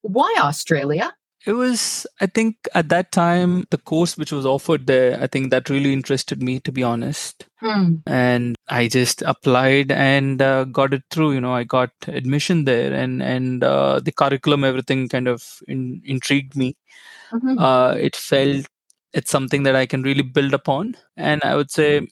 why 0.03 0.35
Australia? 0.39 1.15
It 1.47 1.53
was, 1.53 2.07
I 2.21 2.27
think, 2.27 2.69
at 2.75 2.91
that 2.91 3.13
time, 3.13 3.65
the 3.71 3.79
course 3.79 4.19
which 4.19 4.31
was 4.31 4.45
offered 4.45 4.87
there, 4.87 5.19
I 5.21 5.27
think 5.27 5.51
that 5.51 5.71
really 5.71 5.93
interested 5.93 6.43
me, 6.43 6.61
to 6.61 6.73
be 6.73 6.83
honest. 6.83 7.47
Hmm. 7.61 7.97
And 8.07 8.57
I 8.69 8.89
just 8.89 9.23
applied 9.23 9.91
and 9.91 10.43
uh, 10.43 10.65
got 10.65 10.93
it 10.93 11.03
through. 11.11 11.33
You 11.33 11.41
know, 11.41 11.55
I 11.55 11.65
got 11.65 11.91
admission 12.09 12.65
there, 12.65 12.93
and 12.93 13.23
and 13.23 13.65
uh, 13.65 14.01
the 14.01 14.13
curriculum, 14.13 14.65
everything, 14.65 15.09
kind 15.09 15.29
of 15.29 15.63
in, 15.67 16.03
intrigued 16.05 16.57
me. 16.57 16.77
Mm-hmm. 17.33 17.59
Uh, 17.59 17.93
it 17.93 18.17
felt 18.17 18.67
it's 19.13 19.31
something 19.31 19.63
that 19.65 19.77
I 19.77 19.87
can 19.87 20.03
really 20.03 20.23
build 20.23 20.55
upon. 20.55 20.97
And 21.17 21.43
I 21.43 21.57
would 21.57 21.71
say 21.71 22.07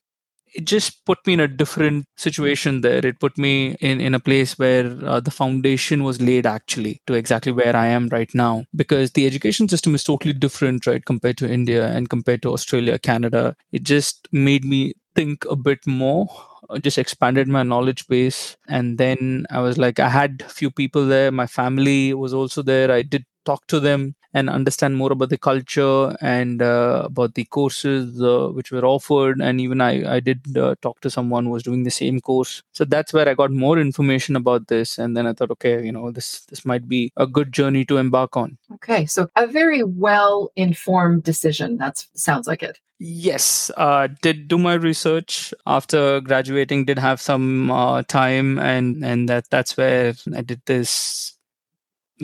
it 0.55 0.65
just 0.65 1.05
put 1.05 1.19
me 1.27 1.35
in 1.35 1.41
a 1.41 1.49
different 1.49 2.07
situation 2.17 2.81
there. 2.81 3.05
It 3.05 3.21
put 3.21 3.37
me 3.39 3.77
in, 3.81 4.01
in 4.01 4.15
a 4.15 4.21
place 4.21 4.59
where 4.59 4.97
uh, 5.05 5.21
the 5.21 5.31
foundation 5.31 6.05
was 6.05 6.21
laid 6.21 6.47
actually 6.47 7.01
to 7.07 7.15
exactly 7.15 7.53
where 7.53 7.77
I 7.77 7.87
am 7.89 8.09
right 8.09 8.31
now. 8.35 8.65
Because 8.75 9.13
the 9.13 9.27
education 9.27 9.69
system 9.69 9.95
is 9.95 10.05
totally 10.05 10.33
different, 10.35 10.87
right, 10.87 11.05
compared 11.05 11.39
to 11.39 11.51
India 11.51 11.89
and 11.89 12.09
compared 12.09 12.43
to 12.43 12.53
Australia, 12.53 12.99
Canada. 12.99 13.57
It 13.73 13.83
just 13.85 14.29
made 14.33 14.65
me 14.65 14.95
think 15.15 15.45
a 15.51 15.57
bit 15.57 15.87
more 15.87 16.29
uh, 16.71 16.79
just 16.79 16.99
expanded 16.99 17.49
my 17.49 17.63
knowledge 17.63 18.07
base. 18.09 18.57
And 18.69 18.99
then 18.99 19.47
i 19.51 19.61
was 19.61 19.79
like 19.79 19.99
i 19.99 20.09
had 20.09 20.43
a 20.47 20.49
few 20.51 20.71
people 20.71 21.07
there. 21.07 21.31
My 21.33 21.47
family 21.47 22.15
was 22.15 22.35
also 22.35 22.63
there. 22.63 22.91
I 22.91 23.03
did 23.03 23.25
talk 23.45 23.67
to 23.69 23.81
them 23.81 24.15
and 24.35 24.51
understand 24.51 24.97
more 24.97 25.13
about 25.13 25.31
the 25.31 25.39
culture 25.39 26.17
and 26.21 26.61
uh, 26.61 27.03
about 27.05 27.35
the 27.35 27.45
courses 27.45 28.23
uh, 28.23 28.49
which 28.49 28.71
were 28.71 28.85
offered. 28.85 29.41
And 29.41 29.61
even 29.61 29.81
i, 29.81 30.17
I 30.17 30.21
did 30.21 30.57
uh, 30.57 30.75
talk 30.83 31.01
to 31.01 31.11
someone 31.11 31.45
who 31.45 31.51
was 31.51 31.63
doing 31.63 31.85
the 31.85 31.91
same 31.91 32.21
course. 32.21 32.63
So 32.73 32.85
that's 32.85 33.13
where 33.13 33.29
i 33.29 33.35
got 33.35 33.51
more 33.51 33.79
information 33.79 34.37
about 34.37 34.69
this. 34.69 34.99
And 34.99 35.17
then 35.17 35.27
i 35.27 35.33
thought 35.33 35.51
okay 35.53 35.85
you 35.85 35.93
know 35.93 36.11
this 36.11 36.41
this 36.47 36.65
might 36.65 36.89
be 36.89 37.13
a 37.17 37.27
good 37.27 37.53
journey 37.53 37.85
to 37.87 37.97
embark 37.97 38.37
on. 38.37 38.59
Okay 38.75 39.07
so 39.07 39.29
a 39.37 39.47
very 39.47 39.83
well 39.83 40.51
informed 40.57 41.23
decision 41.23 41.79
that 41.79 42.05
sounds 42.15 42.47
like 42.47 42.63
it. 42.63 42.79
Yes 42.99 43.71
uh, 43.77 44.09
did 44.23 44.49
do 44.49 44.59
my 44.59 44.75
research. 44.75 45.55
After 45.67 46.21
graduating 46.21 46.85
did 46.85 46.99
have 46.99 47.21
some 47.21 47.71
uh, 47.71 48.03
time 48.03 48.59
and 48.59 49.05
and 49.05 49.29
that 49.29 49.49
that's 49.51 49.77
where 49.77 50.15
i 50.35 50.43
did 50.43 50.61
this 50.67 51.38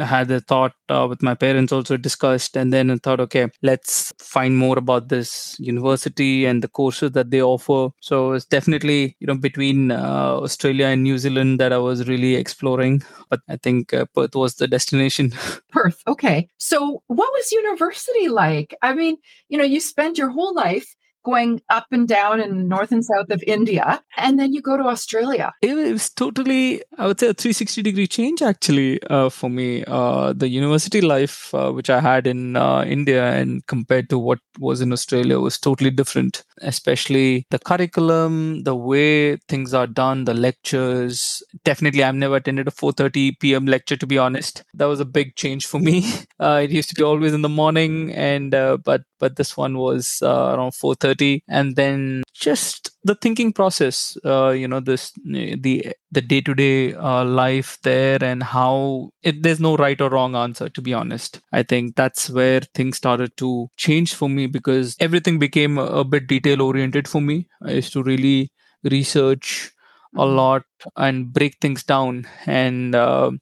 had 0.01 0.31
a 0.31 0.41
thought 0.41 0.73
uh, 0.89 1.07
with 1.09 1.23
my 1.23 1.35
parents 1.35 1.73
also 1.73 1.97
discussed 1.97 2.57
and 2.57 2.73
then 2.73 2.91
I 2.91 2.97
thought 2.97 3.21
okay 3.21 3.49
let's 3.63 4.13
find 4.19 4.57
more 4.57 4.79
about 4.79 5.09
this 5.09 5.57
university 5.59 6.47
and 6.47 6.63
the 6.63 6.69
courses 6.69 7.13
that 7.13 7.31
they 7.31 7.43
offer. 7.43 7.91
So 8.01 8.33
it's 8.33 8.45
definitely 8.45 9.17
you 9.21 9.27
know 9.27 9.37
between 9.37 9.91
uh, 9.91 10.39
australia 10.43 10.87
and 10.87 11.03
new 11.03 11.19
zealand 11.19 11.61
that 11.61 11.73
i 11.73 11.79
was 11.79 12.09
really 12.09 12.35
exploring 12.35 13.03
but 13.31 13.41
i 13.49 13.57
think 13.57 13.95
uh, 13.95 14.05
perth 14.15 14.35
was 14.35 14.57
the 14.57 14.69
destination. 14.69 15.33
Perth 15.71 16.03
okay. 16.07 16.49
So 16.59 17.03
what 17.09 17.33
was 17.33 17.53
university 17.53 18.29
like? 18.29 18.75
I 18.83 18.95
mean 18.95 19.17
you 19.49 19.59
know 19.59 19.65
you 19.65 19.81
spend 19.81 20.19
your 20.19 20.31
whole 20.31 20.55
life 20.55 20.95
going 21.25 21.61
up 21.71 21.87
and 21.91 22.07
down 22.07 22.41
in 22.41 22.69
north 22.69 22.93
and 22.93 23.05
south 23.05 23.31
of 23.31 23.43
India, 23.47 24.03
and 24.17 24.39
then 24.39 24.53
you 24.53 24.63
go 24.63 24.77
to 24.77 24.85
Australia. 24.85 25.53
It 25.63 25.75
was 25.75 26.11
totally, 26.11 26.83
I 26.99 27.07
would 27.07 27.21
say, 27.21 27.29
a 27.29 27.35
360 27.35 27.83
degree 27.83 28.07
change 28.07 28.43
actually 28.43 29.03
uh, 29.05 29.31
for 29.31 29.51
me. 29.51 29.85
Uh, 29.87 30.33
the 30.33 30.49
university 30.49 31.01
life 31.01 31.55
uh, 31.55 31.73
which 31.73 31.91
I 31.91 32.01
had 32.01 32.27
in 32.27 32.57
uh, 32.57 32.85
India 32.87 33.33
and 33.33 33.67
compared 33.67 34.09
to 34.11 34.19
what 34.19 34.39
was 34.59 34.81
in 34.81 34.93
Australia 34.93 35.41
was 35.41 35.59
totally 35.59 35.91
different, 35.91 36.45
especially 36.61 37.47
the 37.51 37.59
curriculum, 37.59 38.63
the 38.65 38.75
way 38.75 39.37
things 39.49 39.75
are 39.75 39.87
done, 39.87 40.25
the 40.25 40.35
lectures. 40.35 41.43
Definitely, 41.65 42.05
I've 42.05 42.15
never 42.15 42.37
attended 42.37 42.69
a 42.69 42.71
4:30 42.71 43.39
p.m. 43.41 43.67
lecture 43.67 43.97
to 43.97 44.07
be 44.07 44.19
honest. 44.19 44.63
That 44.75 44.87
was 44.87 45.01
a 45.01 45.05
big 45.05 45.37
change 45.37 45.67
for 45.67 45.79
me. 45.81 46.05
Uh, 46.41 46.61
it 46.63 46.71
used 46.71 46.89
to 46.89 46.95
be 46.95 47.03
always 47.03 47.33
in 47.33 47.43
the 47.43 47.49
morning, 47.49 48.13
and 48.13 48.55
uh, 48.55 48.77
but 48.77 49.03
but 49.19 49.37
this 49.37 49.57
one 49.57 49.79
was 49.79 50.19
around 50.23 50.73
4:30 50.73 51.43
and 51.49 51.77
then 51.77 52.23
just 52.33 52.91
the 53.05 53.15
thinking 53.15 53.53
process 53.53 54.17
uh, 54.25 54.51
you 54.51 54.67
know 54.67 54.81
this 54.81 55.13
the 55.25 55.95
the 56.11 56.21
day-to-day 56.21 56.95
uh, 56.95 57.25
life 57.25 57.79
there 57.83 58.23
and 58.23 58.43
how 58.43 59.11
it, 59.23 59.43
there's 59.43 59.61
no 59.61 59.77
right 59.77 60.01
or 60.01 60.11
wrong 60.11 60.37
answer 60.37 60.69
to 60.69 60.81
be 60.81 60.95
honest. 60.95 61.41
I 61.53 61.63
think 61.63 61.97
that's 61.97 62.31
where 62.31 62.61
things 62.75 62.97
started 62.97 63.37
to 63.39 63.69
change 63.77 64.15
for 64.15 64.29
me 64.29 64.47
because 64.47 64.97
everything 65.01 65.39
became 65.39 65.79
a, 65.79 65.85
a 65.85 66.05
bit 66.05 66.27
detail 66.27 66.63
oriented 66.63 67.09
for 67.09 67.21
me. 67.21 67.49
I 67.63 67.73
used 67.73 67.93
to 67.95 68.03
really 68.03 68.53
research 68.85 69.73
a 70.15 70.21
mm-hmm. 70.21 70.37
lot 70.37 70.63
and 70.97 71.33
break 71.33 71.57
things 71.61 71.83
down. 71.83 72.27
And 72.47 72.95
uh, 72.95 73.33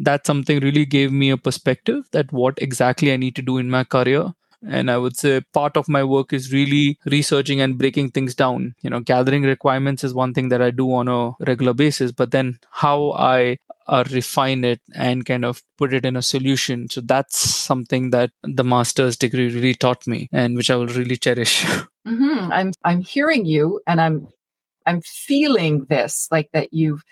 that 0.00 0.26
something 0.26 0.60
really 0.60 0.86
gave 0.86 1.12
me 1.12 1.30
a 1.30 1.36
perspective 1.36 2.04
that 2.12 2.32
what 2.32 2.54
exactly 2.56 3.12
i 3.12 3.16
need 3.16 3.36
to 3.36 3.42
do 3.42 3.58
in 3.58 3.68
my 3.68 3.84
career 3.84 4.32
and 4.68 4.90
i 4.90 4.96
would 4.96 5.16
say 5.16 5.40
part 5.52 5.76
of 5.76 5.88
my 5.88 6.02
work 6.04 6.32
is 6.32 6.52
really 6.52 6.98
researching 7.06 7.60
and 7.60 7.78
breaking 7.78 8.10
things 8.10 8.34
down. 8.34 8.74
You 8.82 8.90
know 8.90 9.00
gathering 9.00 9.42
requirements 9.42 10.04
is 10.04 10.14
one 10.14 10.34
thing 10.34 10.48
that 10.50 10.62
i 10.62 10.70
do 10.70 10.92
on 10.92 11.08
a 11.08 11.32
regular 11.46 11.74
basis 11.74 12.12
but 12.12 12.30
then 12.30 12.58
how 12.70 13.12
i 13.12 13.56
uh, 13.86 14.04
refine 14.12 14.64
it 14.64 14.80
and 14.94 15.26
kind 15.26 15.44
of 15.44 15.62
put 15.76 15.92
it 15.92 16.06
in 16.06 16.16
a 16.16 16.22
solution. 16.22 16.88
So 16.88 17.00
that's 17.00 17.36
something 17.36 18.10
that 18.10 18.30
the 18.44 18.62
master's 18.62 19.16
degree 19.16 19.52
really 19.52 19.74
taught 19.74 20.06
me 20.06 20.28
and 20.32 20.56
which 20.56 20.70
i 20.70 20.76
will 20.76 20.86
really 20.86 21.16
cherish. 21.16 21.66
Mm-hmm. 22.08 22.50
i'm 22.50 22.72
i'm 22.82 23.02
hearing 23.02 23.44
you 23.44 23.78
and 23.86 24.00
i'm 24.00 24.26
i'm 24.86 25.02
feeling 25.02 25.84
this 25.90 26.28
like 26.30 26.48
that 26.54 26.72
you've 26.72 27.04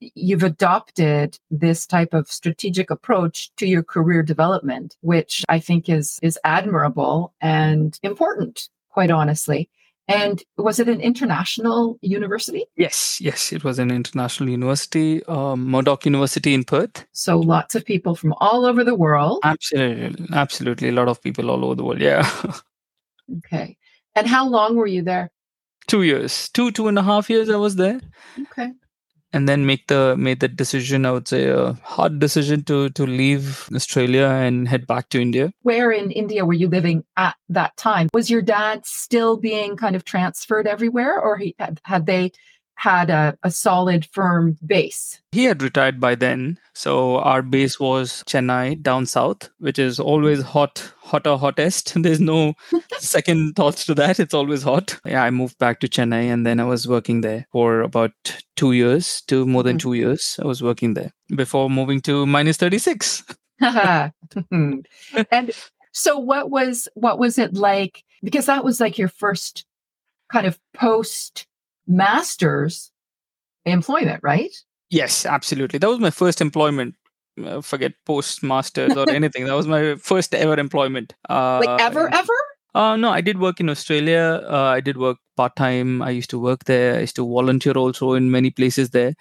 you've 0.00 0.42
adopted 0.42 1.38
this 1.50 1.86
type 1.86 2.14
of 2.14 2.30
strategic 2.30 2.90
approach 2.90 3.50
to 3.56 3.66
your 3.66 3.82
career 3.82 4.22
development, 4.22 4.96
which 5.00 5.44
I 5.48 5.58
think 5.58 5.88
is 5.88 6.18
is 6.22 6.38
admirable 6.44 7.34
and 7.40 7.98
important, 8.02 8.68
quite 8.90 9.10
honestly. 9.10 9.68
And 10.08 10.42
was 10.56 10.80
it 10.80 10.88
an 10.88 11.00
international 11.00 11.96
university? 12.02 12.64
Yes, 12.76 13.20
yes, 13.20 13.52
it 13.52 13.62
was 13.62 13.78
an 13.78 13.92
international 13.92 14.48
university, 14.48 15.24
um, 15.26 15.66
Murdoch 15.66 16.04
University 16.04 16.52
in 16.52 16.64
Perth. 16.64 17.06
So 17.12 17.38
lots 17.38 17.76
of 17.76 17.84
people 17.84 18.16
from 18.16 18.34
all 18.38 18.64
over 18.64 18.82
the 18.82 18.96
world. 18.96 19.38
Absolutely, 19.44 20.26
absolutely, 20.32 20.88
a 20.88 20.92
lot 20.92 21.08
of 21.08 21.22
people 21.22 21.48
all 21.48 21.64
over 21.64 21.76
the 21.76 21.84
world. 21.84 22.00
Yeah. 22.00 22.28
okay. 23.38 23.76
And 24.16 24.26
how 24.26 24.48
long 24.48 24.74
were 24.74 24.88
you 24.88 25.02
there? 25.02 25.30
Two 25.86 26.02
years, 26.02 26.48
two 26.48 26.72
two 26.72 26.88
and 26.88 26.98
a 26.98 27.02
half 27.02 27.30
years. 27.30 27.48
I 27.48 27.56
was 27.56 27.76
there. 27.76 28.00
Okay 28.52 28.72
and 29.32 29.48
then 29.48 29.66
make 29.66 29.86
the 29.86 30.16
made 30.16 30.40
the 30.40 30.48
decision 30.48 31.06
i 31.06 31.10
would 31.10 31.28
say 31.28 31.46
a 31.48 31.72
hard 31.82 32.18
decision 32.18 32.62
to 32.64 32.90
to 32.90 33.06
leave 33.06 33.68
australia 33.74 34.26
and 34.26 34.68
head 34.68 34.86
back 34.86 35.08
to 35.08 35.20
india. 35.20 35.52
Where 35.62 35.90
in 35.90 36.10
india 36.10 36.44
were 36.44 36.54
you 36.54 36.68
living 36.68 37.04
at 37.16 37.36
that 37.48 37.76
time? 37.76 38.08
Was 38.12 38.30
your 38.30 38.42
dad 38.42 38.86
still 38.86 39.36
being 39.36 39.76
kind 39.76 39.96
of 39.96 40.04
transferred 40.04 40.66
everywhere 40.66 41.20
or 41.20 41.36
he 41.36 41.54
had, 41.58 41.80
had 41.84 42.06
they 42.06 42.32
had 42.80 43.10
a, 43.10 43.36
a 43.42 43.50
solid, 43.50 44.06
firm 44.06 44.56
base. 44.64 45.20
He 45.32 45.44
had 45.44 45.62
retired 45.62 46.00
by 46.00 46.14
then. 46.14 46.58
So 46.72 47.18
our 47.18 47.42
base 47.42 47.78
was 47.78 48.24
Chennai 48.26 48.80
down 48.80 49.04
south, 49.04 49.50
which 49.58 49.78
is 49.78 50.00
always 50.00 50.40
hot, 50.40 50.90
hotter, 50.98 51.36
hottest. 51.36 51.92
There's 52.02 52.20
no 52.20 52.54
second 52.98 53.54
thoughts 53.54 53.84
to 53.84 53.94
that. 53.96 54.18
It's 54.18 54.32
always 54.32 54.62
hot. 54.62 54.98
Yeah, 55.04 55.22
I 55.22 55.30
moved 55.30 55.58
back 55.58 55.80
to 55.80 55.88
Chennai 55.88 56.32
and 56.32 56.46
then 56.46 56.58
I 56.58 56.64
was 56.64 56.88
working 56.88 57.20
there 57.20 57.46
for 57.52 57.82
about 57.82 58.12
two 58.56 58.72
years, 58.72 59.22
two 59.26 59.44
more 59.44 59.62
than 59.62 59.76
mm-hmm. 59.76 59.90
two 59.90 59.94
years. 59.94 60.40
I 60.42 60.46
was 60.46 60.62
working 60.62 60.94
there 60.94 61.12
before 61.36 61.68
moving 61.68 62.00
to 62.02 62.24
minus 62.24 62.56
36. 62.56 63.24
and 63.60 64.86
so 65.92 66.18
what 66.18 66.48
was 66.48 66.88
what 66.94 67.18
was 67.18 67.38
it 67.38 67.52
like? 67.52 68.04
Because 68.22 68.46
that 68.46 68.64
was 68.64 68.80
like 68.80 68.96
your 68.96 69.08
first 69.08 69.66
kind 70.32 70.46
of 70.46 70.58
post 70.72 71.46
master's 71.90 72.90
employment, 73.66 74.20
right? 74.22 74.54
Yes, 74.88 75.26
absolutely. 75.26 75.78
That 75.78 75.88
was 75.88 75.98
my 75.98 76.10
first 76.10 76.40
employment. 76.40 76.94
Uh, 77.44 77.60
forget 77.60 77.92
post 78.06 78.42
masters 78.42 78.96
or 78.96 79.08
anything. 79.18 79.44
That 79.44 79.54
was 79.54 79.66
my 79.66 79.96
first 79.96 80.34
ever 80.34 80.58
employment. 80.58 81.14
Uh, 81.28 81.62
like 81.64 81.80
ever, 81.80 82.12
ever? 82.12 82.32
Uh, 82.74 82.96
no, 82.96 83.10
I 83.10 83.20
did 83.20 83.38
work 83.38 83.60
in 83.60 83.68
Australia. 83.68 84.42
Uh, 84.48 84.72
I 84.76 84.80
did 84.80 84.96
work 84.96 85.18
part 85.36 85.56
time. 85.56 86.02
I 86.02 86.10
used 86.10 86.30
to 86.30 86.38
work 86.38 86.64
there. 86.64 86.96
I 86.96 87.00
used 87.00 87.16
to 87.16 87.26
volunteer 87.26 87.72
also 87.72 88.14
in 88.14 88.30
many 88.30 88.50
places 88.50 88.90
there. 88.90 89.14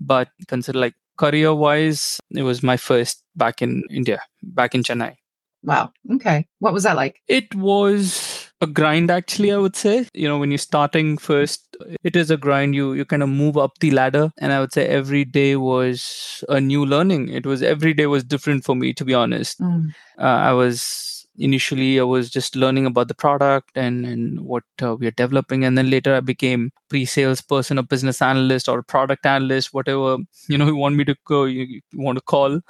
But 0.00 0.28
consider 0.48 0.78
like 0.78 0.94
career 1.18 1.54
wise, 1.54 2.18
it 2.30 2.42
was 2.42 2.62
my 2.62 2.76
first 2.76 3.22
back 3.36 3.62
in 3.62 3.82
India, 3.90 4.20
back 4.42 4.74
in 4.74 4.82
Chennai. 4.82 5.14
Wow. 5.62 5.92
Okay. 6.14 6.46
What 6.58 6.72
was 6.74 6.82
that 6.82 6.96
like? 6.96 7.20
It 7.28 7.54
was 7.54 8.33
a 8.60 8.66
grind 8.66 9.10
actually, 9.10 9.52
I 9.52 9.58
would 9.58 9.76
say. 9.76 10.06
You 10.14 10.28
know, 10.28 10.38
when 10.38 10.50
you're 10.50 10.58
starting 10.58 11.18
first, 11.18 11.76
it 12.02 12.16
is 12.16 12.30
a 12.30 12.36
grind. 12.36 12.74
You 12.74 12.92
you 12.94 13.04
kind 13.04 13.22
of 13.22 13.28
move 13.28 13.56
up 13.56 13.78
the 13.80 13.90
ladder. 13.90 14.30
And 14.38 14.52
I 14.52 14.60
would 14.60 14.72
say 14.72 14.86
every 14.86 15.24
day 15.24 15.56
was 15.56 16.44
a 16.48 16.60
new 16.60 16.84
learning. 16.86 17.28
It 17.28 17.46
was 17.46 17.62
every 17.62 17.94
day 17.94 18.06
was 18.06 18.24
different 18.24 18.64
for 18.64 18.74
me, 18.74 18.92
to 18.94 19.04
be 19.04 19.14
honest. 19.14 19.60
Mm. 19.60 19.94
Uh, 20.18 20.22
I 20.22 20.52
was 20.52 21.23
initially 21.36 21.98
i 21.98 22.02
was 22.02 22.30
just 22.30 22.54
learning 22.54 22.86
about 22.86 23.08
the 23.08 23.14
product 23.14 23.76
and 23.76 24.06
and 24.06 24.40
what 24.40 24.62
uh, 24.82 24.94
we 24.94 25.06
are 25.06 25.12
developing. 25.12 25.64
And 25.64 25.76
then 25.76 25.90
later 25.90 26.14
i 26.14 26.20
became 26.20 26.70
pre-sales 26.88 27.40
person 27.40 27.78
a 27.78 27.82
business 27.82 28.22
analyst 28.22 28.68
or 28.68 28.82
product 28.82 29.26
analyst 29.26 29.74
whatever 29.74 30.18
you 30.48 30.58
know 30.58 30.66
you 30.66 30.76
want 30.76 30.96
me 30.96 31.04
to 31.04 31.16
go 31.26 31.44
you, 31.44 31.64
you 31.64 31.80
want 31.92 32.18
to 32.18 32.22
call. 32.22 32.56
Uh, 32.56 32.60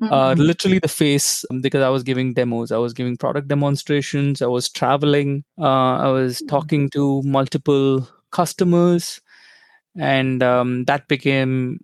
mm-hmm. 0.00 0.12
uh, 0.12 0.34
literally 0.34 0.78
the 0.78 0.88
face 0.88 1.44
um, 1.50 1.60
because 1.60 1.82
i 1.82 1.88
was 1.88 2.02
giving 2.02 2.34
demos. 2.34 2.72
I 2.72 2.78
was 2.78 2.92
giving 2.92 3.16
product 3.16 3.48
demonstrations. 3.48 4.42
I 4.42 4.46
was 4.46 4.68
traveling. 4.68 5.44
Uh, 5.58 5.96
i 5.96 6.08
was 6.08 6.38
mm-hmm. 6.38 6.46
talking 6.46 6.90
to 6.90 7.22
multiple 7.22 8.08
customers. 8.30 9.20
And 9.96 10.42
um, 10.42 10.84
that 10.84 11.08
became 11.08 11.80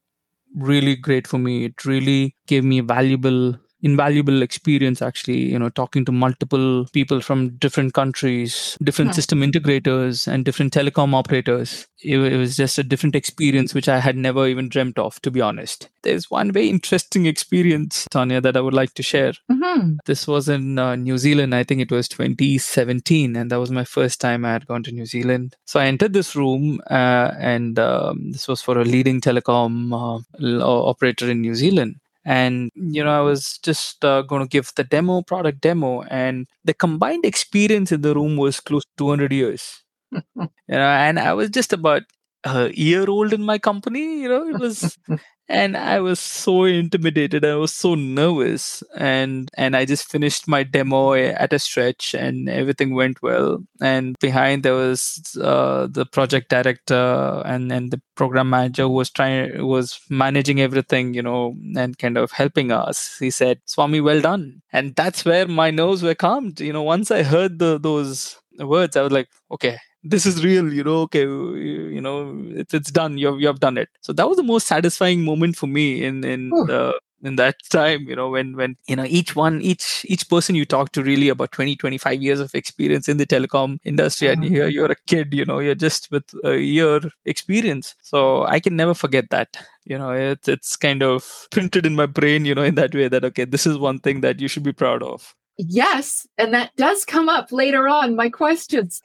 really 0.55 0.97
great 0.97 1.27
for 1.27 1.39
me. 1.39 1.65
It 1.65 1.85
really 1.85 2.37
gave 2.47 2.65
me 2.65 2.81
valuable 2.81 3.59
invaluable 3.91 4.43
experience 4.47 5.01
actually 5.09 5.39
you 5.53 5.59
know 5.63 5.69
talking 5.81 6.05
to 6.09 6.13
multiple 6.25 6.69
people 6.99 7.21
from 7.27 7.41
different 7.65 7.93
countries 8.01 8.55
different 8.83 9.11
Hmm. 9.11 9.19
system 9.21 9.41
integrators 9.49 10.27
and 10.27 10.45
different 10.49 10.73
telecom 10.79 11.15
operators 11.21 11.87
it, 12.13 12.19
it 12.35 12.37
was 12.45 12.57
just 12.57 12.79
a 12.79 12.83
different 12.93 13.15
experience 13.21 13.75
which 13.79 13.89
i 13.89 13.99
had 14.07 14.17
never 14.29 14.47
even 14.53 14.69
dreamt 14.77 14.99
of 15.07 15.21
to 15.27 15.31
be 15.37 15.43
honest 15.49 15.89
there's 16.07 16.31
one 16.39 16.51
very 16.59 16.71
interesting 16.77 17.27
experience 17.35 18.07
tanya 18.17 18.41
that 18.47 18.57
i 18.57 18.61
would 18.69 18.79
like 18.83 18.95
to 18.95 19.03
share 19.13 19.35
Mhm. 19.51 19.99
this 20.07 20.27
was 20.33 20.49
in 20.55 20.79
uh, 20.79 20.95
New 20.97 21.17
Zealand. 21.25 21.55
I 21.55 21.65
think 21.69 21.81
it 21.85 21.91
was 21.97 22.09
2017, 22.09 23.37
and 23.37 23.51
that 23.51 23.59
was 23.65 23.71
my 23.71 23.85
first 23.85 24.21
time 24.21 24.45
I 24.45 24.53
had 24.53 24.67
gone 24.67 24.83
to 24.85 24.93
New 24.93 25.07
Zealand. 25.07 25.57
So 25.67 25.81
I 25.81 25.87
entered 25.87 26.13
this 26.13 26.35
room, 26.37 26.81
uh, 26.91 27.29
and 27.55 27.79
um, 27.79 28.33
this 28.33 28.47
was 28.49 28.63
for 28.63 28.79
a 28.79 28.85
leading 28.85 29.21
telecom 29.21 29.75
uh, 29.93 30.83
operator 30.93 31.31
in 31.31 31.41
New 31.41 31.55
Zealand. 31.55 31.97
And 32.25 32.71
you 32.75 33.05
know, 33.05 33.11
I 33.17 33.21
was 33.21 33.59
just 33.63 34.05
uh, 34.05 34.23
going 34.23 34.43
to 34.43 34.49
give 34.49 34.73
the 34.77 34.85
demo, 34.85 35.23
product 35.23 35.61
demo, 35.61 36.03
and 36.05 36.47
the 36.65 36.75
combined 36.75 37.25
experience 37.25 37.93
in 37.93 38.01
the 38.01 38.15
room 38.15 38.37
was 38.37 38.61
close 38.61 38.85
to 38.85 38.91
200 38.99 39.33
years. 39.33 39.83
You 40.69 40.77
know, 40.77 40.89
and 40.89 41.19
I 41.21 41.35
was 41.35 41.51
just 41.51 41.73
about 41.73 42.03
a 42.45 42.71
year 42.73 43.09
old 43.09 43.33
in 43.35 43.43
my 43.43 43.59
company. 43.59 44.23
You 44.23 44.29
know, 44.29 44.49
it 44.49 44.59
was 44.59 44.97
and 45.49 45.77
i 45.77 46.01
was 46.01 46.21
so 46.21 46.65
intimidated. 46.65 47.45
I 47.45 47.57
was 47.57 47.73
so 47.73 47.95
nervous. 47.95 48.83
And 48.97 49.51
and 49.57 49.77
i 49.77 49.85
just 49.85 50.11
finished 50.11 50.49
my 50.49 50.63
demo 50.63 51.13
at 51.15 51.53
a 51.53 51.59
stretch 51.59 52.15
and 52.15 52.49
everything 52.49 52.95
went 52.95 53.23
well. 53.23 53.59
And 53.81 54.17
behind 54.21 54.63
there 54.63 54.75
was 54.75 55.21
uh, 55.41 55.87
the 55.91 56.07
project 56.07 56.49
director 56.49 57.43
and 57.45 57.71
and 57.73 57.91
the 57.91 58.01
program 58.15 58.51
manager 58.51 58.85
who 58.85 58.91
was 58.91 59.11
trying 59.11 59.67
was 59.67 60.01
managing 60.09 60.61
everything 60.61 61.15
you 61.15 61.23
know 61.23 61.55
and 61.77 61.99
kind 61.99 62.17
of 62.17 62.33
helping 62.33 62.73
us. 62.73 63.17
He 63.19 63.31
said 63.31 63.61
swami 63.67 64.01
well 64.01 64.21
done. 64.21 64.63
And 64.73 64.95
that's 64.97 65.25
where 65.25 65.47
my 65.47 65.71
nerves 65.71 66.03
were 66.03 66.15
calmed. 66.15 66.61
You 66.61 66.73
know 66.73 66.83
once 66.83 67.11
i 67.11 67.23
heard 67.23 67.59
the, 67.59 67.79
those 67.79 68.37
words 68.59 68.97
i 68.97 69.03
was 69.03 69.13
like 69.13 69.29
okay 69.51 69.79
this 70.05 70.27
is 70.27 70.45
real 70.45 70.73
you 70.73 70.85
know 70.85 70.99
okay 71.03 71.23
you, 71.23 72.01
know 72.01 72.17
it's, 72.51 72.75
it's 72.75 72.91
done 72.91 73.19
you 73.19 73.27
have, 73.29 73.41
you 73.41 73.47
have 73.47 73.61
done 73.61 73.79
it. 73.79 73.89
So 74.03 74.13
that 74.13 74.29
was 74.29 74.37
the 74.37 74.43
most 74.43 74.67
satisfying 74.67 75.25
moment 75.25 75.57
for 75.57 75.67
me 75.67 76.05
in 76.05 76.25
in 76.25 76.51
the 76.67 77.01
in 77.23 77.37
that 77.37 77.57
time 77.71 78.03
you 78.03 78.15
know 78.15 78.29
when 78.29 78.55
when 78.55 78.77
you 78.87 78.95
know 78.97 79.05
each 79.07 79.35
one 79.35 79.63
each 79.63 80.05
each 80.09 80.29
person 80.29 80.55
you 80.55 80.67
talk 80.67 80.93
to 80.93 81.03
really 81.03 81.31
about 81.31 81.53
20 81.53 81.75
25 81.75 82.23
years 82.23 82.39
of 82.39 82.55
experience 82.55 83.09
in 83.09 83.17
the 83.17 83.27
telecom 83.27 83.79
industry 83.85 84.29
and 84.29 84.43
Mhm. 84.43 84.49
here 84.49 84.69
you're 84.69 84.93
a 84.93 84.97
kid 85.07 85.33
you 85.33 85.45
know 85.47 85.59
you're 85.59 85.75
just 85.75 86.11
with 86.11 86.25
a 86.45 86.57
year 86.59 87.01
experience. 87.25 87.95
So 88.03 88.45
i 88.45 88.61
can 88.61 88.77
never 88.77 88.95
forget 88.95 89.31
that 89.31 89.57
you 89.85 89.99
know 89.99 90.11
it's 90.11 90.49
it's 90.49 90.77
kind 90.77 91.03
of 91.03 91.47
printed 91.51 91.87
in 91.87 91.95
my 91.95 92.07
brain 92.07 92.45
you 92.45 92.55
know 92.55 92.63
in 92.63 92.75
that 92.75 92.95
way 92.95 93.09
that 93.09 93.25
okay 93.25 93.47
this 93.47 93.67
is 93.67 93.79
one 93.79 93.99
thing 94.01 94.21
that 94.21 94.41
you 94.41 94.49
should 94.49 94.63
be 94.63 94.73
proud 94.73 95.03
of 95.03 95.35
Yes, 95.57 96.27
and 96.37 96.53
that 96.53 96.75
does 96.77 97.05
come 97.05 97.29
up 97.29 97.53
later 97.53 97.89
on 97.89 98.17
my 98.17 98.29
questions. 98.29 99.03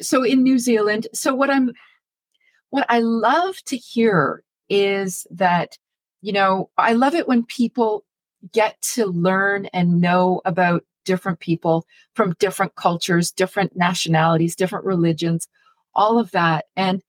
so 0.00 0.22
in 0.22 0.42
New 0.42 0.58
Zealand, 0.58 1.08
so 1.12 1.34
what 1.34 1.50
I'm 1.50 1.72
what 2.70 2.86
I 2.88 3.00
love 3.00 3.56
to 3.66 3.76
hear 3.76 4.42
is 4.68 5.26
that 5.30 5.76
you 6.24 6.32
know, 6.32 6.70
I 6.78 6.94
love 6.94 7.14
it 7.14 7.28
when 7.28 7.44
people 7.44 8.02
get 8.52 8.80
to 8.80 9.04
learn 9.04 9.66
and 9.74 10.00
know 10.00 10.40
about 10.46 10.82
different 11.04 11.38
people 11.38 11.86
from 12.14 12.34
different 12.38 12.76
cultures, 12.76 13.30
different 13.30 13.76
nationalities, 13.76 14.56
different 14.56 14.86
religions, 14.86 15.46
all 15.94 16.18
of 16.18 16.30
that. 16.30 16.64
And 16.76 17.02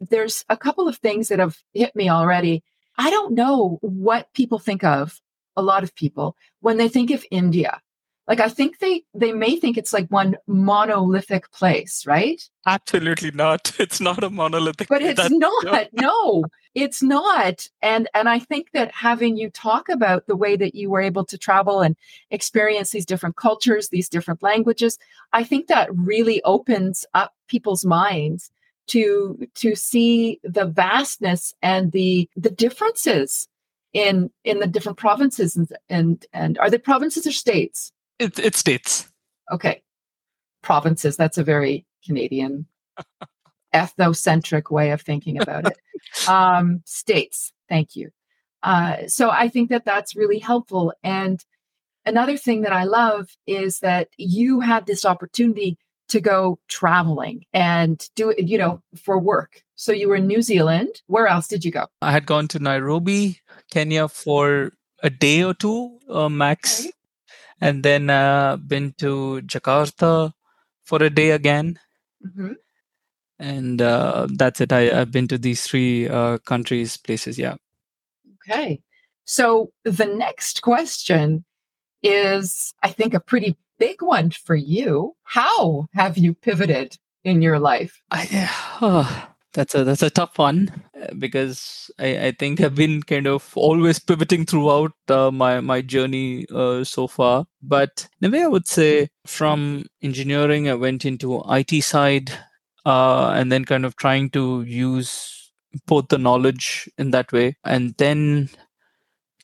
there's 0.00 0.44
a 0.48 0.56
couple 0.56 0.88
of 0.88 0.96
things 0.96 1.28
that 1.28 1.38
have 1.38 1.58
hit 1.72 1.94
me 1.94 2.08
already. 2.08 2.64
I 2.96 3.10
don't 3.10 3.34
know 3.34 3.78
what 3.80 4.32
people 4.34 4.58
think 4.58 4.82
of, 4.82 5.20
a 5.56 5.62
lot 5.62 5.84
of 5.84 5.94
people, 5.94 6.36
when 6.60 6.78
they 6.78 6.88
think 6.88 7.12
of 7.12 7.24
India. 7.30 7.80
Like 8.28 8.40
I 8.40 8.48
think 8.50 8.78
they 8.78 9.04
they 9.14 9.32
may 9.32 9.56
think 9.56 9.78
it's 9.78 9.94
like 9.94 10.06
one 10.08 10.36
monolithic 10.46 11.50
place, 11.50 12.06
right? 12.06 12.40
absolutely 12.66 13.30
not 13.30 13.72
it's 13.80 14.00
not 14.00 14.22
a 14.22 14.28
monolithic 14.28 14.88
But 14.88 15.02
it's 15.02 15.30
not. 15.30 15.88
No, 15.92 16.44
it's 16.74 17.02
not. 17.02 17.66
And 17.80 18.08
and 18.14 18.28
I 18.28 18.38
think 18.38 18.72
that 18.72 18.92
having 18.92 19.36
you 19.36 19.50
talk 19.50 19.88
about 19.88 20.26
the 20.26 20.36
way 20.36 20.56
that 20.56 20.74
you 20.74 20.90
were 20.90 21.00
able 21.00 21.24
to 21.24 21.38
travel 21.38 21.80
and 21.80 21.96
experience 22.30 22.90
these 22.90 23.06
different 23.06 23.36
cultures, 23.36 23.88
these 23.88 24.08
different 24.08 24.42
languages, 24.42 24.98
I 25.32 25.42
think 25.44 25.66
that 25.68 25.88
really 25.92 26.42
opens 26.42 27.06
up 27.14 27.32
people's 27.48 27.84
minds 27.84 28.50
to 28.88 29.38
to 29.54 29.74
see 29.74 30.40
the 30.44 30.66
vastness 30.66 31.54
and 31.62 31.92
the 31.92 32.28
the 32.36 32.50
differences 32.50 33.48
in 33.92 34.30
in 34.44 34.60
the 34.60 34.66
different 34.66 34.98
provinces 34.98 35.56
and 35.56 35.72
and, 35.88 36.26
and 36.32 36.58
are 36.58 36.70
they 36.70 36.78
provinces 36.78 37.26
or 37.26 37.32
states? 37.32 37.92
It, 38.18 38.38
it 38.38 38.56
states. 38.56 39.08
Okay. 39.50 39.82
Provinces, 40.62 41.16
that's 41.16 41.38
a 41.38 41.44
very 41.44 41.86
Canadian 42.04 42.66
ethnocentric 43.74 44.70
way 44.70 44.90
of 44.90 45.00
thinking 45.00 45.40
about 45.40 45.66
it. 45.66 45.78
Um, 46.28 46.80
states, 46.84 47.52
thank 47.68 47.96
you. 47.96 48.10
Uh, 48.62 49.08
so 49.08 49.30
I 49.30 49.48
think 49.48 49.68
that 49.70 49.84
that's 49.84 50.14
really 50.14 50.38
helpful. 50.38 50.92
And 51.02 51.44
another 52.06 52.36
thing 52.36 52.62
that 52.62 52.72
I 52.72 52.84
love 52.84 53.36
is 53.48 53.80
that 53.80 54.08
you 54.16 54.60
had 54.60 54.86
this 54.86 55.04
opportunity 55.04 55.76
to 56.10 56.20
go 56.20 56.60
traveling 56.68 57.44
and 57.52 58.08
do 58.14 58.30
it, 58.30 58.46
you 58.46 58.58
know, 58.58 58.80
for 58.96 59.18
work. 59.18 59.62
So 59.74 59.90
you 59.92 60.08
were 60.08 60.16
in 60.16 60.28
New 60.28 60.40
Zealand. 60.40 61.02
Where 61.08 61.26
else 61.26 61.48
did 61.48 61.64
you 61.64 61.72
go? 61.72 61.86
I 62.00 62.12
had 62.12 62.26
gone 62.26 62.46
to 62.48 62.58
Nairobi, 62.60 63.40
Kenya 63.70 64.06
for 64.08 64.72
a 65.02 65.10
day 65.10 65.42
or 65.42 65.54
two, 65.54 65.98
uh, 66.08 66.28
max, 66.28 66.82
Okay. 66.82 66.92
And 67.60 67.82
then 67.82 68.10
uh, 68.10 68.56
been 68.56 68.94
to 68.98 69.40
Jakarta 69.42 70.32
for 70.84 71.02
a 71.02 71.10
day 71.10 71.30
again. 71.30 71.78
Mhm. 72.24 72.56
And 73.38 73.80
uh, 73.80 74.26
that's 74.34 74.60
it. 74.60 74.72
I, 74.72 75.00
I've 75.00 75.12
been 75.12 75.28
to 75.28 75.38
these 75.38 75.66
three 75.66 76.08
uh, 76.08 76.38
countries, 76.38 76.96
places. 76.96 77.38
Yeah. 77.38 77.56
Okay. 78.48 78.80
So 79.24 79.70
the 79.84 80.06
next 80.06 80.62
question 80.62 81.44
is, 82.02 82.74
I 82.82 82.88
think, 82.90 83.14
a 83.14 83.20
pretty 83.20 83.56
big 83.78 84.02
one 84.02 84.30
for 84.30 84.56
you. 84.56 85.14
How 85.22 85.86
have 85.92 86.18
you 86.18 86.34
pivoted 86.34 86.96
in 87.24 87.42
your 87.42 87.58
life? 87.58 88.00
I, 88.10 88.48
oh, 88.82 89.27
that's 89.54 89.74
a 89.74 89.84
that's 89.84 90.02
a 90.02 90.10
tough 90.10 90.38
one 90.38 90.84
uh, 91.00 91.12
because 91.18 91.90
I, 91.98 92.26
I 92.26 92.32
think 92.32 92.60
I've 92.60 92.74
been 92.74 93.02
kind 93.02 93.26
of 93.26 93.50
always 93.56 93.98
pivoting 93.98 94.44
throughout 94.44 94.92
uh, 95.08 95.30
my 95.30 95.60
my 95.60 95.80
journey 95.80 96.46
uh, 96.54 96.84
so 96.84 97.06
far. 97.06 97.46
But 97.62 98.08
in 98.20 98.28
a 98.28 98.36
way, 98.36 98.44
I 98.44 98.48
would 98.48 98.66
say 98.68 99.08
from 99.26 99.86
engineering, 100.02 100.68
I 100.68 100.74
went 100.74 101.04
into 101.04 101.42
IT 101.48 101.82
side, 101.82 102.30
uh, 102.84 103.30
and 103.34 103.50
then 103.50 103.64
kind 103.64 103.84
of 103.84 103.96
trying 103.96 104.30
to 104.30 104.62
use 104.62 105.52
both 105.86 106.08
the 106.08 106.18
knowledge 106.18 106.88
in 106.98 107.10
that 107.12 107.32
way, 107.32 107.56
and 107.64 107.94
then 107.96 108.50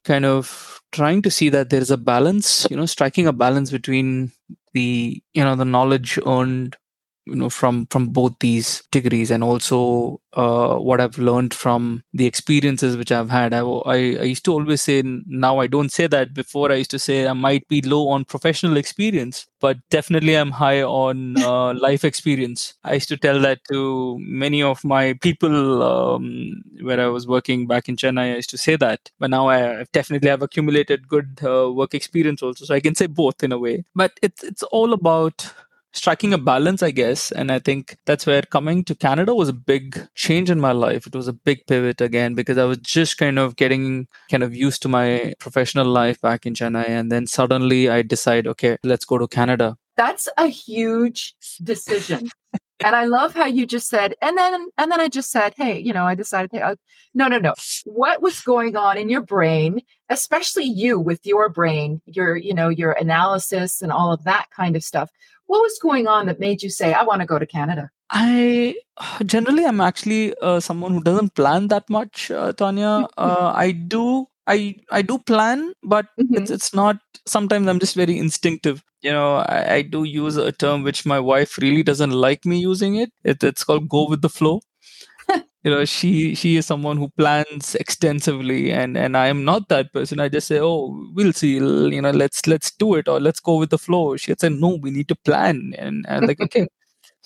kind 0.05 0.25
of 0.25 0.81
trying 0.93 1.23
to 1.23 1.31
see 1.31 1.49
that 1.49 1.71
there 1.71 1.81
is 1.81 1.91
a 1.91 1.97
balance. 1.97 2.67
You 2.71 2.77
know, 2.77 2.87
striking 2.87 3.27
a 3.27 3.33
balance 3.33 3.71
between 3.71 4.33
the 4.75 5.23
you 5.33 5.43
know 5.43 5.57
the 5.57 5.65
knowledge 5.65 6.19
earned 6.27 6.77
you 7.27 7.35
know 7.35 7.49
from 7.51 7.87
from 7.87 8.09
both 8.09 8.35
these 8.41 8.83
degrees 8.91 9.31
and 9.31 9.43
also 9.43 10.21
uh, 10.35 10.77
what 10.77 11.01
i've 11.01 11.19
learned 11.19 11.55
from 11.55 12.03
the 12.13 12.27
experiences 12.27 12.97
which 12.97 13.13
i've 13.13 13.31
had. 13.31 13.55
I, 13.55 13.61
I 13.61 13.95
I 13.95 14.27
used 14.33 14.45
to 14.47 14.53
always 14.53 14.83
say 14.83 15.03
now 15.27 15.59
i 15.59 15.67
don't 15.67 15.91
say 15.93 16.07
that. 16.07 16.35
Before 16.35 16.71
i 16.73 16.77
used 16.77 16.91
to 16.93 16.99
say 16.99 17.27
i 17.27 17.33
might 17.33 17.67
be 17.69 17.81
low 17.83 18.09
on 18.09 18.25
professional 18.25 18.77
experience 18.77 19.47
but 19.61 19.79
definitely 19.91 20.35
i'm 20.37 20.51
high 20.51 20.83
on 20.83 21.37
uh, 21.43 21.73
life 21.75 22.05
experience. 22.05 22.75
I 22.85 22.95
used 22.95 23.09
to 23.09 23.17
tell 23.17 23.41
that 23.41 23.61
to 23.73 24.19
many 24.21 24.63
of 24.63 24.85
my 24.85 25.15
people 25.15 25.83
um, 25.83 26.63
where 26.83 27.01
i 27.01 27.07
was 27.07 27.27
working 27.27 27.67
back 27.67 27.89
in 27.89 27.97
chennai. 27.97 28.33
I 28.33 28.37
used 28.37 28.51
to 28.51 28.59
say 28.59 28.77
that. 28.77 29.11
But 29.19 29.31
now 29.31 29.49
i 29.49 29.85
definitely 29.93 30.29
have 30.29 30.43
accumulated 30.43 31.09
good 31.09 31.39
uh, 31.43 31.73
work 31.73 31.95
experience 31.95 32.43
also. 32.43 32.65
So 32.67 32.75
i 32.75 32.81
can 32.81 32.95
say 32.95 33.07
both 33.07 33.43
in 33.43 33.53
a 33.53 33.59
way. 33.59 33.85
But 33.95 34.13
it's 34.23 34.43
it's 34.45 34.63
all 34.65 34.93
about 34.93 35.47
striking 35.95 36.35
a 36.35 36.39
balance, 36.39 36.83
I 36.83 36.91
guess. 36.91 37.33
And 37.33 37.51
I 37.51 37.59
think 37.59 37.97
that's 38.05 38.27
where 38.27 38.43
coming 38.43 38.85
to 38.85 38.95
Canada 38.95 39.35
was 39.35 39.49
a 39.49 39.55
big 39.55 40.07
change 40.15 40.51
in 40.51 40.61
my 40.61 40.73
life. 40.73 41.07
It 41.07 41.15
was 41.15 41.29
a 41.29 41.33
big 41.33 41.67
pivot 41.67 42.01
again 42.01 42.35
because 42.35 42.59
I 42.59 42.65
was 42.65 42.79
just 42.79 43.17
kind 43.17 43.39
of 43.39 43.57
getting 43.57 44.07
kind 44.31 44.43
of 44.43 44.55
used 44.55 44.83
to 44.83 44.89
my 44.89 45.35
professional 45.39 45.87
life 45.87 46.21
back 46.21 46.45
in 46.45 46.55
Chennai. 46.55 46.89
And 46.89 47.11
then 47.11 47.27
suddenly 47.27 47.89
I 47.89 48.03
decide, 48.03 48.47
okay, 48.47 48.77
let's 48.83 49.05
go 49.05 49.19
to 49.19 49.29
Canada. 49.29 49.77
That's 49.97 50.29
a 50.37 50.49
huge 50.49 51.35
decision. 51.63 52.29
and 52.85 52.97
I 52.97 53.05
love 53.05 53.35
how 53.35 53.47
you 53.47 53.67
just 53.67 53.89
said, 53.89 54.15
and 54.21 54.37
then 54.37 54.69
and 54.77 54.91
then 54.91 55.01
I 55.01 55.09
just 55.09 55.31
said, 55.31 55.55
hey, 55.57 55.79
you 55.79 55.93
know, 55.93 56.05
I 56.05 56.17
decided, 56.17 56.51
hey, 56.53 56.63
I, 56.63 56.75
no, 57.15 57.29
no, 57.29 57.39
no. 57.39 57.55
What 57.85 58.21
was 58.21 58.41
going 58.41 58.77
on 58.77 58.99
in 58.99 59.09
your 59.09 59.23
brain, 59.23 59.81
especially 60.11 60.65
you 60.65 60.99
with 60.99 61.25
your 61.25 61.49
brain, 61.49 62.03
your, 62.07 62.37
you 62.37 62.53
know, 62.53 62.69
your 62.69 62.93
analysis 62.93 63.81
and 63.81 63.93
all 63.93 64.13
of 64.13 64.25
that 64.25 64.47
kind 64.51 64.75
of 64.75 64.83
stuff? 64.83 65.11
What 65.47 65.61
was 65.61 65.79
going 65.81 66.07
on 66.07 66.27
that 66.27 66.41
made 66.41 66.63
you 66.63 66.71
say, 66.71 66.93
I 66.95 67.03
want 67.03 67.21
to 67.21 67.27
go 67.27 67.39
to 67.39 67.47
Canada? 67.47 67.91
I 68.11 68.77
generally 69.27 69.65
I'm 69.65 69.81
actually 69.81 70.35
uh, 70.41 70.61
someone 70.61 70.93
who 70.93 71.03
doesn't 71.03 71.35
plan 71.35 71.69
that 71.69 71.89
much, 71.91 72.31
uh, 72.31 72.53
Tanya. 72.53 73.09
Uh, 73.17 73.53
I 73.55 73.73
do 73.73 74.27
I 74.47 74.77
I 74.91 75.03
do 75.03 75.19
plan, 75.19 75.73
but 75.83 76.07
Mhm. 76.21 76.37
it's 76.39 76.51
it's 76.51 76.75
not. 76.75 76.99
Sometimes 77.27 77.67
I'm 77.67 77.81
just 77.81 77.95
very 77.97 78.19
instinctive. 78.19 78.83
You 79.03 79.13
know, 79.13 79.37
I, 79.37 79.75
I 79.77 79.83
do 79.83 80.05
use 80.05 80.37
a 80.37 80.53
term 80.53 80.83
which 80.83 81.05
my 81.07 81.19
wife 81.19 81.59
really 81.59 81.83
doesn't 81.83 82.11
like 82.11 82.45
me 82.45 82.59
using 82.61 82.97
it. 82.97 83.11
it 83.25 83.43
it's 83.43 83.65
called 83.65 83.89
go 83.89 84.09
with 84.09 84.23
the 84.23 84.29
flow. 84.29 84.61
You 85.65 85.71
know, 85.71 85.85
she 85.87 86.35
she 86.35 86.57
is 86.57 86.67
someone 86.67 86.99
who 86.99 87.09
plans 87.09 87.75
extensively, 87.75 88.71
and 88.71 88.99
and 88.99 89.17
I 89.17 89.29
am 89.29 89.45
not 89.45 89.69
that 89.71 89.93
person. 89.95 90.21
I 90.21 90.29
just 90.29 90.47
say, 90.47 90.61
oh, 90.61 91.11
we'll 91.15 91.33
see. 91.33 91.55
You 91.55 92.03
know, 92.03 92.11
let's 92.11 92.47
let's 92.47 92.71
do 92.71 92.95
it, 92.95 93.09
or 93.09 93.19
let's 93.19 93.41
go 93.41 93.57
with 93.57 93.71
the 93.71 93.79
flow. 93.79 94.17
She 94.17 94.35
said, 94.39 94.53
no, 94.53 94.77
we 94.77 94.91
need 94.91 95.09
to 95.09 95.17
plan, 95.17 95.75
and 95.79 96.05
I'm 96.07 96.27
like, 96.27 96.41
okay. 96.49 96.69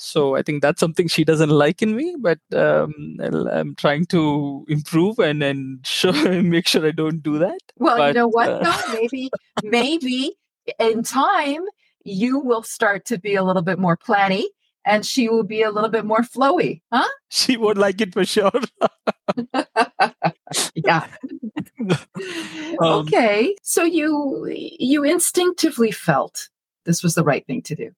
So 0.00 0.36
I 0.36 0.42
think 0.42 0.62
that's 0.62 0.78
something 0.78 1.08
she 1.08 1.24
doesn't 1.24 1.50
like 1.50 1.82
in 1.82 1.96
me, 1.96 2.14
but 2.20 2.38
um, 2.54 3.16
I'm 3.20 3.74
trying 3.74 4.06
to 4.06 4.64
improve 4.68 5.18
and 5.18 5.42
and 5.42 5.84
sure 5.84 6.12
make 6.42 6.68
sure 6.68 6.86
I 6.86 6.92
don't 6.92 7.20
do 7.20 7.38
that. 7.38 7.58
Well, 7.76 8.06
you 8.06 8.14
know 8.14 8.28
what? 8.28 8.48
uh, 8.48 8.62
though? 8.62 8.94
maybe, 8.94 9.30
maybe 9.64 10.36
in 10.78 11.02
time 11.02 11.64
you 12.04 12.38
will 12.38 12.62
start 12.62 13.06
to 13.06 13.18
be 13.18 13.34
a 13.34 13.42
little 13.42 13.62
bit 13.62 13.80
more 13.80 13.96
planny, 13.96 14.46
and 14.88 15.04
she 15.06 15.28
will 15.28 15.44
be 15.44 15.62
a 15.62 15.70
little 15.70 15.90
bit 15.90 16.04
more 16.04 16.22
flowy, 16.22 16.80
huh? 16.92 17.06
She 17.30 17.56
won't 17.58 17.78
like 17.78 18.00
it 18.00 18.14
for 18.14 18.24
sure. 18.24 18.50
Yeah. 20.74 21.06
Um, 22.80 23.06
okay. 23.06 23.56
So 23.62 23.82
you 23.82 24.46
you 24.78 25.02
instinctively 25.04 25.90
felt 25.90 26.48
this 26.84 27.02
was 27.02 27.14
the 27.14 27.24
right 27.24 27.44
thing 27.46 27.62
to 27.62 27.74
do. 27.74 27.90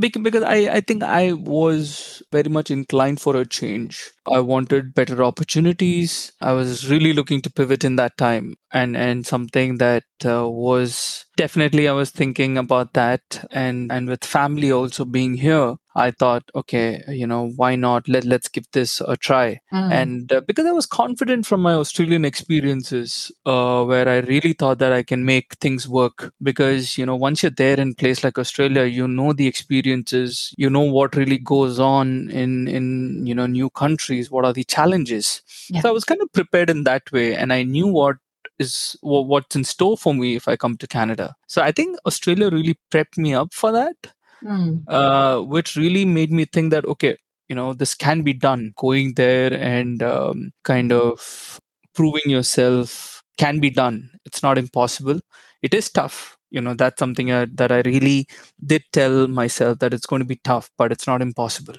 because, 0.00 0.22
because 0.22 0.42
I, 0.42 0.56
I 0.76 0.80
think 0.80 1.02
I 1.02 1.32
was 1.34 2.22
very 2.32 2.48
much 2.48 2.70
inclined 2.70 3.20
for 3.20 3.36
a 3.36 3.44
change. 3.44 4.10
I 4.30 4.40
wanted 4.40 4.94
better 4.94 5.22
opportunities. 5.24 6.32
I 6.40 6.52
was 6.52 6.88
really 6.88 7.12
looking 7.12 7.42
to 7.42 7.50
pivot 7.50 7.84
in 7.84 7.96
that 7.96 8.16
time, 8.16 8.54
and 8.72 8.96
and 8.96 9.26
something 9.26 9.78
that 9.78 10.04
uh, 10.24 10.48
was 10.48 11.24
definitely 11.36 11.88
I 11.88 11.92
was 11.92 12.10
thinking 12.10 12.56
about 12.56 12.92
that, 12.94 13.22
and 13.50 13.90
and 13.90 14.08
with 14.08 14.24
family 14.24 14.70
also 14.70 15.04
being 15.04 15.34
here, 15.34 15.74
I 15.96 16.12
thought, 16.12 16.44
okay, 16.54 17.02
you 17.08 17.26
know, 17.26 17.50
why 17.56 17.74
not? 17.76 18.08
Let 18.08 18.24
let's 18.24 18.48
give 18.48 18.66
this 18.72 19.00
a 19.00 19.16
try. 19.16 19.58
and 19.98 20.32
uh, 20.32 20.40
because 20.46 20.66
i 20.66 20.70
was 20.72 20.86
confident 20.86 21.44
from 21.46 21.60
my 21.62 21.72
australian 21.74 22.24
experiences 22.24 23.32
uh, 23.46 23.82
where 23.90 24.08
i 24.08 24.18
really 24.30 24.52
thought 24.52 24.78
that 24.78 24.92
i 24.92 25.02
can 25.02 25.24
make 25.24 25.54
things 25.64 25.88
work 25.88 26.32
because 26.42 26.96
you 26.98 27.04
know 27.04 27.16
once 27.16 27.42
you're 27.42 27.50
there 27.62 27.78
in 27.80 27.90
a 27.90 27.94
place 28.02 28.22
like 28.24 28.38
australia 28.38 28.84
you 28.84 29.06
know 29.08 29.32
the 29.32 29.46
experiences 29.46 30.54
you 30.56 30.70
know 30.70 30.80
what 30.98 31.16
really 31.16 31.38
goes 31.38 31.78
on 31.80 32.30
in 32.30 32.68
in 32.68 32.86
you 33.26 33.34
know 33.34 33.46
new 33.46 33.68
countries 33.70 34.11
what 34.30 34.44
are 34.44 34.52
the 34.52 34.64
challenges? 34.64 35.42
Yeah. 35.70 35.80
so 35.80 35.88
i 35.88 35.92
was 35.92 36.04
kind 36.04 36.20
of 36.22 36.32
prepared 36.32 36.70
in 36.70 36.84
that 36.84 37.10
way 37.12 37.34
and 37.34 37.52
i 37.52 37.62
knew 37.62 37.86
what 37.86 38.16
is 38.58 38.96
wha- 39.02 39.20
what's 39.32 39.56
in 39.56 39.64
store 39.64 39.96
for 39.96 40.14
me 40.14 40.34
if 40.36 40.46
i 40.48 40.56
come 40.56 40.76
to 40.76 40.86
canada. 40.86 41.34
So 41.48 41.62
i 41.62 41.72
think 41.72 41.96
australia 42.06 42.50
really 42.50 42.76
prepped 42.90 43.16
me 43.18 43.34
up 43.34 43.52
for 43.54 43.72
that 43.72 43.96
Mm. 44.44 44.82
uh, 44.88 45.40
which 45.40 45.76
really 45.76 46.04
made 46.04 46.32
me 46.32 46.44
think 46.44 46.72
that 46.72 46.84
okay 46.84 47.16
you 47.48 47.54
know 47.54 47.74
this 47.74 47.94
can 47.94 48.22
be 48.22 48.32
done. 48.32 48.72
Going 48.76 49.14
there 49.14 49.52
and 49.52 50.02
um, 50.02 50.50
kind 50.64 50.90
of 50.92 51.60
proving 51.94 52.26
yourself 52.26 53.22
can 53.38 53.60
be 53.60 53.70
done. 53.70 54.10
It's 54.24 54.42
not 54.42 54.58
impossible. 54.58 55.20
It 55.62 55.74
is 55.74 55.90
tough. 55.90 56.36
You 56.50 56.60
know 56.60 56.74
that's 56.74 56.98
something 56.98 57.30
uh, 57.30 57.46
that 57.54 57.70
i 57.70 57.80
really 57.86 58.26
did 58.72 58.82
tell 58.92 59.28
myself 59.28 59.78
that 59.78 59.94
it's 59.94 60.06
going 60.06 60.20
to 60.26 60.26
be 60.34 60.40
tough 60.50 60.70
but 60.76 60.90
it's 60.90 61.06
not 61.06 61.22
impossible. 61.22 61.76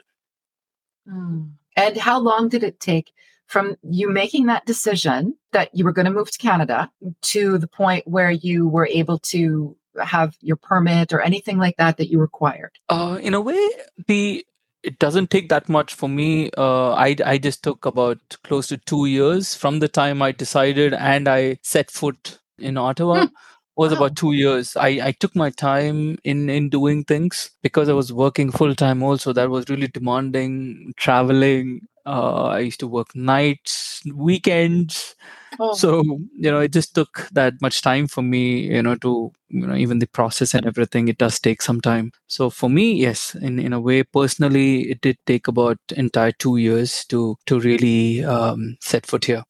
Mm. 1.08 1.52
And 1.76 1.98
how 1.98 2.20
long 2.20 2.50
did 2.50 2.64
it 2.64 2.80
take 2.80 3.14
from 3.48 3.76
you 3.84 4.10
making 4.10 4.46
that 4.48 4.66
decision 4.66 5.36
that 5.52 5.70
you 5.74 5.84
were 5.84 5.92
going 5.92 6.06
to 6.06 6.12
move 6.12 6.32
to 6.32 6.38
Canada 6.38 6.90
to 7.22 7.58
the 7.58 7.68
point 7.68 8.08
where 8.08 8.32
you 8.32 8.68
were 8.68 8.88
able 8.88 9.20
to 9.20 9.76
have 10.04 10.36
your 10.42 10.56
permit 10.56 11.14
or 11.14 11.22
anything 11.22 11.58
like 11.58 11.78
that 11.78 11.98
that 11.98 12.10
you 12.10 12.20
required? 12.20 12.72
uh, 12.90 13.20
in 13.22 13.34
a 13.34 13.42
way 13.42 13.70
the 14.08 14.46
it 14.82 15.00
doesn't 15.00 15.30
take 15.30 15.48
that 15.50 15.70
much 15.70 15.94
for 15.94 16.10
me 16.10 16.50
uh, 16.58 16.92
I, 16.94 17.16
I 17.26 17.38
just 17.38 17.64
took 17.64 17.86
about 17.86 18.18
close 18.44 18.68
to 18.68 18.78
two 18.78 19.06
years 19.06 19.56
from 19.56 19.80
the 19.80 19.88
time 19.88 20.22
i 20.22 20.32
decided 20.32 20.94
and 20.94 21.28
i 21.30 21.58
set 21.62 21.90
foot 21.92 22.40
in 22.58 22.78
ottawa 22.78 23.28
Hmm. 23.28 23.34
Was 23.76 23.92
Wow. 23.92 23.98
about 23.98 24.16
two 24.16 24.34
years. 24.34 24.76
I, 24.78 24.88
I 25.08 25.12
took 25.14 25.36
my 25.36 25.50
time 25.50 26.18
in 26.24 26.50
in 26.50 26.70
doing 26.70 27.04
things 27.04 27.50
because 27.64 27.90
i 27.90 27.94
was 27.94 28.14
working 28.14 28.52
full 28.52 28.76
time 28.76 29.04
also. 29.04 29.34
That 29.34 29.50
was 29.50 29.70
really 29.70 29.88
demanding 29.88 30.94
traveling. 30.98 31.88
Uh, 32.06 32.46
i 32.48 32.60
used 32.60 32.80
to 32.82 32.88
work 32.88 33.16
nights 33.16 34.02
weekends. 34.14 35.16
Oh, 35.60 35.82
so 35.82 36.02
you 36.38 36.52
know 36.52 36.60
it 36.60 36.72
just 36.74 36.94
took 36.96 37.28
that 37.34 37.54
much 37.62 37.82
time 37.82 38.08
for 38.08 38.22
me 38.22 38.62
you 38.76 38.82
know 38.84 38.96
to 38.96 39.32
you 39.50 39.66
know 39.68 39.76
even 39.76 40.00
the 40.00 40.08
process 40.08 40.54
and 40.54 40.66
everything 40.66 41.08
it 41.08 41.18
does 41.18 41.40
take 41.40 41.62
some 41.62 41.82
time. 41.82 42.12
So 42.28 42.50
for 42.50 42.70
me 42.70 42.94
yes 42.94 43.36
in 43.36 43.60
in 43.60 43.74
a 43.74 43.80
way 43.82 44.04
personally 44.04 44.92
it 44.92 45.02
did 45.02 45.18
take 45.26 45.48
about 45.48 45.78
entire 45.96 46.32
two 46.34 46.58
years 46.58 47.06
to 47.06 47.38
to 47.48 47.60
really 47.60 48.24
um, 48.24 48.78
set 48.82 49.06
foot 49.06 49.26
here. 49.26 49.44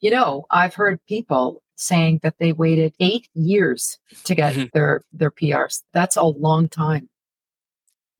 You 0.00 0.10
know, 0.10 0.46
I've 0.50 0.74
heard 0.74 1.04
people 1.06 1.59
saying 1.80 2.20
that 2.22 2.34
they 2.38 2.52
waited 2.52 2.94
eight 3.00 3.28
years 3.34 3.98
to 4.24 4.34
get 4.34 4.54
Mhm. 4.54 4.70
their 4.72 5.02
their 5.12 5.30
PRs. 5.30 5.82
That's 5.92 6.16
a 6.16 6.24
long 6.24 6.68
time. 6.68 7.08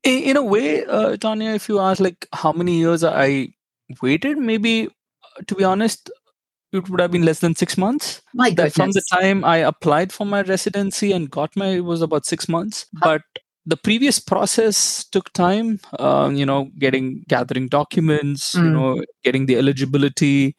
in, 0.03 0.35
a 0.35 0.41
way 0.43 0.83
uh, 0.85 1.15
tanya 1.17 1.51
if 1.53 1.69
you 1.69 1.79
ask 1.79 1.99
like 2.01 2.25
how 2.33 2.51
many 2.51 2.77
years 2.79 3.03
i 3.03 3.47
waited 4.01 4.35
maybe 4.37 4.87
uh, 4.87 5.41
to 5.47 5.53
be 5.53 5.63
honest 5.63 6.09
it 6.73 6.89
would 6.89 6.99
have 6.99 7.11
been 7.11 7.23
less 7.29 7.39
than 7.39 7.53
six 7.55 7.77
months 7.77 8.21
My 8.33 8.49
goodness. 8.49 8.73
from 8.73 8.91
the 8.97 9.03
time 9.11 9.43
I 9.43 9.57
applied 9.57 10.11
for 10.11 10.25
my 10.25 10.41
residency 10.41 11.11
and 11.11 11.29
got 11.29 11.55
my 11.55 11.67
it 11.81 11.85
was 11.85 12.01
about 12.01 12.25
six 12.25 12.47
months. 12.49 12.85
But 13.03 13.21
the 13.65 13.77
previous 13.77 14.19
process 14.19 15.03
took 15.11 15.31
time. 15.33 15.79
Um, 15.99 16.35
you 16.35 16.45
know, 16.45 16.69
getting 16.79 17.23
gathering 17.27 17.67
documents, 17.67 18.55
you 18.55 18.61
Mm. 18.63 18.73
know, 18.77 19.03
getting 19.25 19.45
the 19.47 19.57
eligibility, 19.57 20.55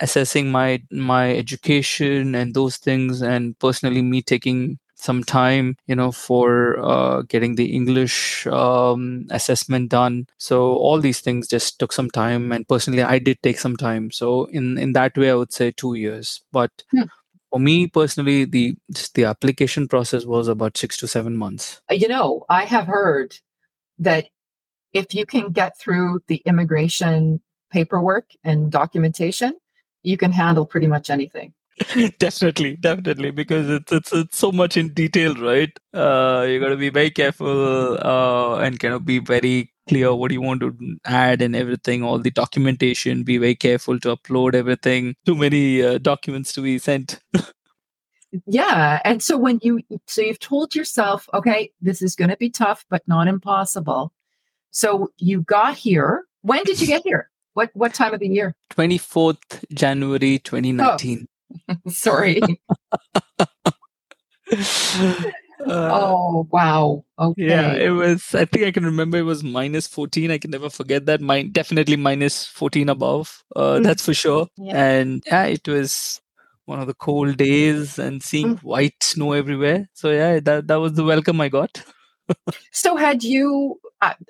assessing 0.00 0.50
my 0.50 0.82
my 0.90 1.34
education 1.36 2.34
and 2.34 2.54
those 2.54 2.76
things, 2.76 3.22
and 3.22 3.58
personally 3.58 4.02
me 4.02 4.22
taking 4.22 4.78
some 4.96 5.22
time 5.24 5.76
you 5.86 5.94
know 5.94 6.10
for 6.10 6.78
uh, 6.80 7.22
getting 7.28 7.56
the 7.56 7.74
english 7.74 8.46
um, 8.46 9.26
assessment 9.30 9.90
done. 9.90 10.26
So 10.38 10.74
all 10.74 11.00
these 11.00 11.20
things 11.20 11.46
just 11.48 11.78
took 11.78 11.92
some 11.92 12.10
time 12.10 12.52
and 12.52 12.66
personally 12.66 13.02
i 13.02 13.18
did 13.18 13.42
take 13.42 13.58
some 13.58 13.76
time. 13.76 14.10
So 14.10 14.46
in 14.46 14.78
in 14.78 14.92
that 14.94 15.16
way 15.16 15.30
i 15.30 15.34
would 15.34 15.52
say 15.52 15.70
2 15.72 15.94
years. 15.94 16.40
But 16.52 16.70
Hmm. 16.92 17.02
for 17.50 17.60
me 17.60 17.86
personally 17.88 18.44
the 18.44 18.76
just 18.92 19.14
the 19.14 19.24
application 19.24 19.88
process 19.88 20.24
was 20.24 20.48
about 20.48 20.76
6 20.78 20.96
to 20.98 21.08
7 21.08 21.36
months. 21.36 21.80
You 21.90 22.08
know, 22.08 22.44
I 22.48 22.64
have 22.64 22.86
heard 22.86 23.36
that 23.98 24.26
if 24.92 25.14
you 25.14 25.26
can 25.26 25.50
get 25.52 25.78
through 25.78 26.20
the 26.28 26.42
immigration 26.46 27.40
paperwork 27.70 28.30
and 28.44 28.70
documentation, 28.70 29.54
you 30.04 30.16
can 30.16 30.32
handle 30.32 30.66
pretty 30.66 30.86
much 30.86 31.10
anything. 31.10 31.52
definitely 32.20 32.76
definitely 32.76 33.32
because 33.32 33.68
it's 33.68 33.90
it's 33.90 34.12
it's 34.12 34.38
so 34.38 34.52
much 34.52 34.76
in 34.76 34.90
detail 34.90 35.34
right 35.34 35.76
uh 35.92 36.46
you 36.48 36.60
got 36.60 36.68
to 36.68 36.76
be 36.76 36.88
very 36.88 37.10
careful 37.10 37.98
uh 38.00 38.58
and 38.58 38.78
kind 38.78 38.94
of 38.94 39.04
be 39.04 39.18
very 39.18 39.72
clear 39.88 40.14
what 40.14 40.30
you 40.30 40.40
want 40.40 40.60
to 40.60 40.72
add 41.04 41.42
and 41.42 41.56
everything 41.56 42.04
all 42.04 42.20
the 42.20 42.30
documentation 42.30 43.24
be 43.24 43.38
very 43.38 43.56
careful 43.56 43.98
to 43.98 44.14
upload 44.16 44.54
everything 44.54 45.16
too 45.26 45.34
many 45.34 45.82
uh, 45.82 45.98
documents 45.98 46.52
to 46.52 46.60
be 46.60 46.78
sent 46.78 47.18
Yeah. 48.46 49.00
And 49.04 49.22
so 49.22 49.36
when 49.36 49.60
you, 49.62 49.80
so 50.06 50.22
you've 50.22 50.40
told 50.40 50.74
yourself, 50.74 51.28
okay, 51.32 51.70
this 51.80 52.02
is 52.02 52.16
going 52.16 52.30
to 52.30 52.36
be 52.36 52.50
tough, 52.50 52.84
but 52.90 53.06
not 53.06 53.28
impossible. 53.28 54.12
So 54.70 55.12
you 55.18 55.42
got 55.42 55.76
here. 55.76 56.24
When 56.42 56.64
did 56.64 56.80
you 56.80 56.86
get 56.86 57.02
here? 57.04 57.30
What, 57.54 57.70
what 57.74 57.94
time 57.94 58.12
of 58.14 58.20
the 58.20 58.28
year? 58.28 58.54
24th 58.72 59.64
january 59.72 60.38
2019 60.40 61.26
Sorry. 61.88 62.40
Uh, 65.66 65.88
oh, 65.94 66.46
wow. 66.50 67.02
Okay. 67.18 67.46
Yeah, 67.48 67.72
it 67.72 67.88
was. 67.88 68.34
I 68.34 68.44
think 68.44 68.66
I 68.66 68.70
can 68.70 68.84
remember 68.84 69.16
it 69.16 69.22
was 69.22 69.42
minus 69.42 69.86
14. 69.86 70.30
I 70.30 70.36
can 70.36 70.50
never 70.50 70.68
forget 70.68 71.06
that. 71.06 71.22
Mine 71.22 71.52
definitely 71.52 71.96
minus 71.96 72.44
14 72.46 72.90
above. 72.90 73.42
Uh. 73.56 73.80
That's 73.80 74.04
for 74.04 74.12
sure. 74.12 74.48
Yeah. 74.58 74.76
And 74.84 75.22
yeah, 75.26 75.44
it 75.44 75.66
was 75.66 76.20
one 76.66 76.80
of 76.80 76.86
the 76.86 76.92
cold 76.94 77.38
days 77.38 77.98
and 77.98 78.22
seeing 78.22 78.56
Mm. 78.56 78.62
white 78.62 79.02
snow 79.02 79.32
everywhere. 79.32 79.88
So 79.94 80.10
yeah, 80.10 80.38
that 80.40 80.66
that 80.66 80.76
was 80.80 80.94
the 80.94 81.04
welcome 81.04 81.40
I 81.40 81.48
got. 81.48 81.82
So 82.72 82.96
had 82.96 83.22
you 83.22 83.78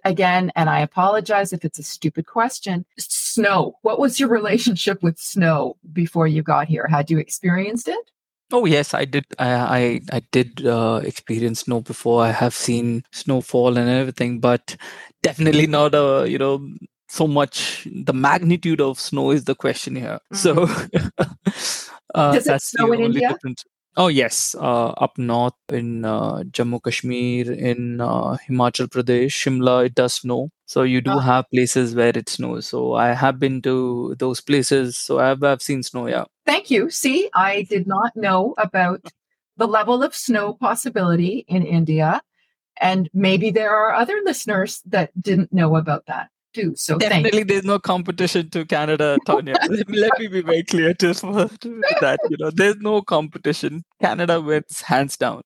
again, 0.04 0.52
and 0.56 0.68
I 0.70 0.80
apologize 0.80 1.52
if 1.52 1.64
it's 1.64 1.78
a 1.78 1.82
stupid 1.82 2.26
question. 2.26 2.84
Snow. 2.98 3.76
What 3.82 3.98
was 3.98 4.18
your 4.20 4.28
relationship 4.28 5.02
with 5.02 5.18
snow 5.18 5.76
before 5.92 6.26
you 6.26 6.42
got 6.42 6.68
here? 6.68 6.86
Had 6.88 7.10
you 7.10 7.18
experienced 7.18 7.88
it? 7.88 8.10
Oh 8.52 8.66
yes, 8.66 8.94
I 8.94 9.04
did. 9.04 9.24
I 9.38 9.50
I, 9.78 10.00
I 10.12 10.22
did 10.30 10.66
uh, 10.66 11.00
experience 11.04 11.60
snow 11.60 11.80
before. 11.80 12.22
I 12.22 12.30
have 12.30 12.54
seen 12.54 13.02
snowfall 13.12 13.76
and 13.78 13.88
everything, 13.88 14.38
but 14.40 14.76
definitely 15.22 15.66
not 15.66 15.94
a 15.94 16.26
you 16.28 16.38
know 16.38 16.68
so 17.08 17.26
much. 17.26 17.86
The 17.90 18.12
magnitude 18.12 18.80
of 18.80 19.00
snow 19.00 19.30
is 19.30 19.44
the 19.44 19.54
question 19.54 19.96
here. 19.96 20.20
So 20.32 20.68
Uh, 22.14 22.32
Does 22.32 22.46
it 22.46 22.50
that's 22.50 22.70
the 22.70 22.78
snow 22.78 22.92
in 22.92 23.02
only 23.02 23.06
India? 23.06 23.28
difference. 23.28 23.64
Oh 23.96 24.08
yes, 24.08 24.56
uh, 24.58 24.88
up 24.98 25.16
north 25.18 25.54
in 25.72 26.04
uh, 26.04 26.38
Jammu 26.50 26.82
Kashmir, 26.82 27.52
in 27.52 28.00
uh, 28.00 28.36
Himachal 28.48 28.88
Pradesh, 28.88 29.30
Shimla, 29.30 29.86
it 29.86 29.94
does 29.94 30.14
snow. 30.14 30.50
So 30.66 30.82
you 30.82 31.00
do 31.00 31.12
Ah. 31.12 31.20
have 31.20 31.44
places 31.50 31.94
where 31.94 32.10
it 32.16 32.28
snows. 32.28 32.66
So 32.66 32.94
I 32.94 33.12
have 33.12 33.38
been 33.38 33.62
to 33.62 34.16
those 34.18 34.40
places. 34.40 34.96
So 34.96 35.20
I've 35.20 35.44
I've 35.44 35.62
seen 35.62 35.84
snow. 35.84 36.08
Yeah. 36.08 36.24
Thank 36.44 36.70
you. 36.72 36.90
See, 36.90 37.30
I 37.34 37.62
did 37.70 37.86
not 37.86 38.16
know 38.16 38.54
about 38.58 39.00
the 39.56 39.68
level 39.68 40.02
of 40.02 40.14
snow 40.14 40.54
possibility 40.54 41.44
in 41.46 41.62
India. 41.64 42.20
And 42.80 43.08
maybe 43.14 43.50
there 43.52 43.70
are 43.70 43.94
other 43.94 44.20
listeners 44.24 44.82
that 44.86 45.10
didn't 45.22 45.52
know 45.52 45.76
about 45.76 46.06
that 46.06 46.30
too. 46.54 46.74
So. 46.76 46.96
Definitely, 46.98 47.42
there's 47.42 47.64
no 47.64 47.78
competition 47.78 48.50
to 48.50 48.64
Canada, 48.64 49.18
Tanya. 49.26 49.54
let, 49.68 49.88
me, 50.18 50.28
be 50.28 50.40
very 50.40 50.62
clear 50.62 50.94
to, 50.94 51.12
to 51.14 51.82
that. 52.00 52.18
You 52.30 52.36
know, 52.38 52.50
there's 52.50 52.76
no 52.76 53.02
competition. 53.02 53.84
Canada 54.00 54.40
wins 54.40 54.80
hands 54.80 55.16
down. 55.16 55.42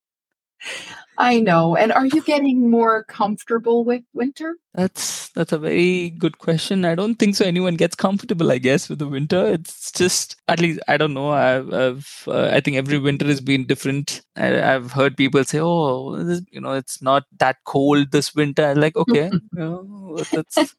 I 1.21 1.41
know. 1.41 1.75
And 1.75 1.93
are 1.93 2.07
you 2.07 2.23
getting 2.23 2.71
more 2.71 3.03
comfortable 3.03 3.85
with 3.85 4.03
winter? 4.15 4.55
That's 4.73 5.31
that's 5.31 5.51
a 5.51 5.59
very 5.59 6.11
good 6.11 6.39
question. 6.39 6.85
I 6.85 6.95
don't 6.95 7.17
think 7.17 7.35
so. 7.35 7.45
Anyone 7.45 7.75
gets 7.75 7.97
comfortable, 7.97 8.53
I 8.53 8.59
guess, 8.59 8.89
with 8.89 9.01
the 9.01 9.09
winter. 9.09 9.45
It's 9.47 9.91
just 9.91 10.37
at 10.47 10.61
least 10.61 10.79
I 10.87 10.97
don't 10.97 11.15
know. 11.15 11.31
I've, 11.31 11.75
I've 11.75 12.25
uh, 12.29 12.51
I 12.53 12.61
think 12.61 12.77
every 12.77 13.01
winter 13.01 13.27
has 13.27 13.41
been 13.41 13.67
different. 13.67 14.23
I, 14.37 14.75
I've 14.75 14.93
heard 14.93 15.17
people 15.17 15.43
say, 15.43 15.59
"Oh, 15.61 16.23
this, 16.23 16.41
you 16.53 16.61
know, 16.61 16.75
it's 16.75 17.03
not 17.03 17.25
that 17.39 17.57
cold 17.65 18.13
this 18.13 18.33
winter." 18.37 18.65
I'm 18.65 18.81
like, 18.81 18.97
okay, 18.97 19.29
you 19.33 19.41
know, 19.53 20.19
that's 20.31 20.77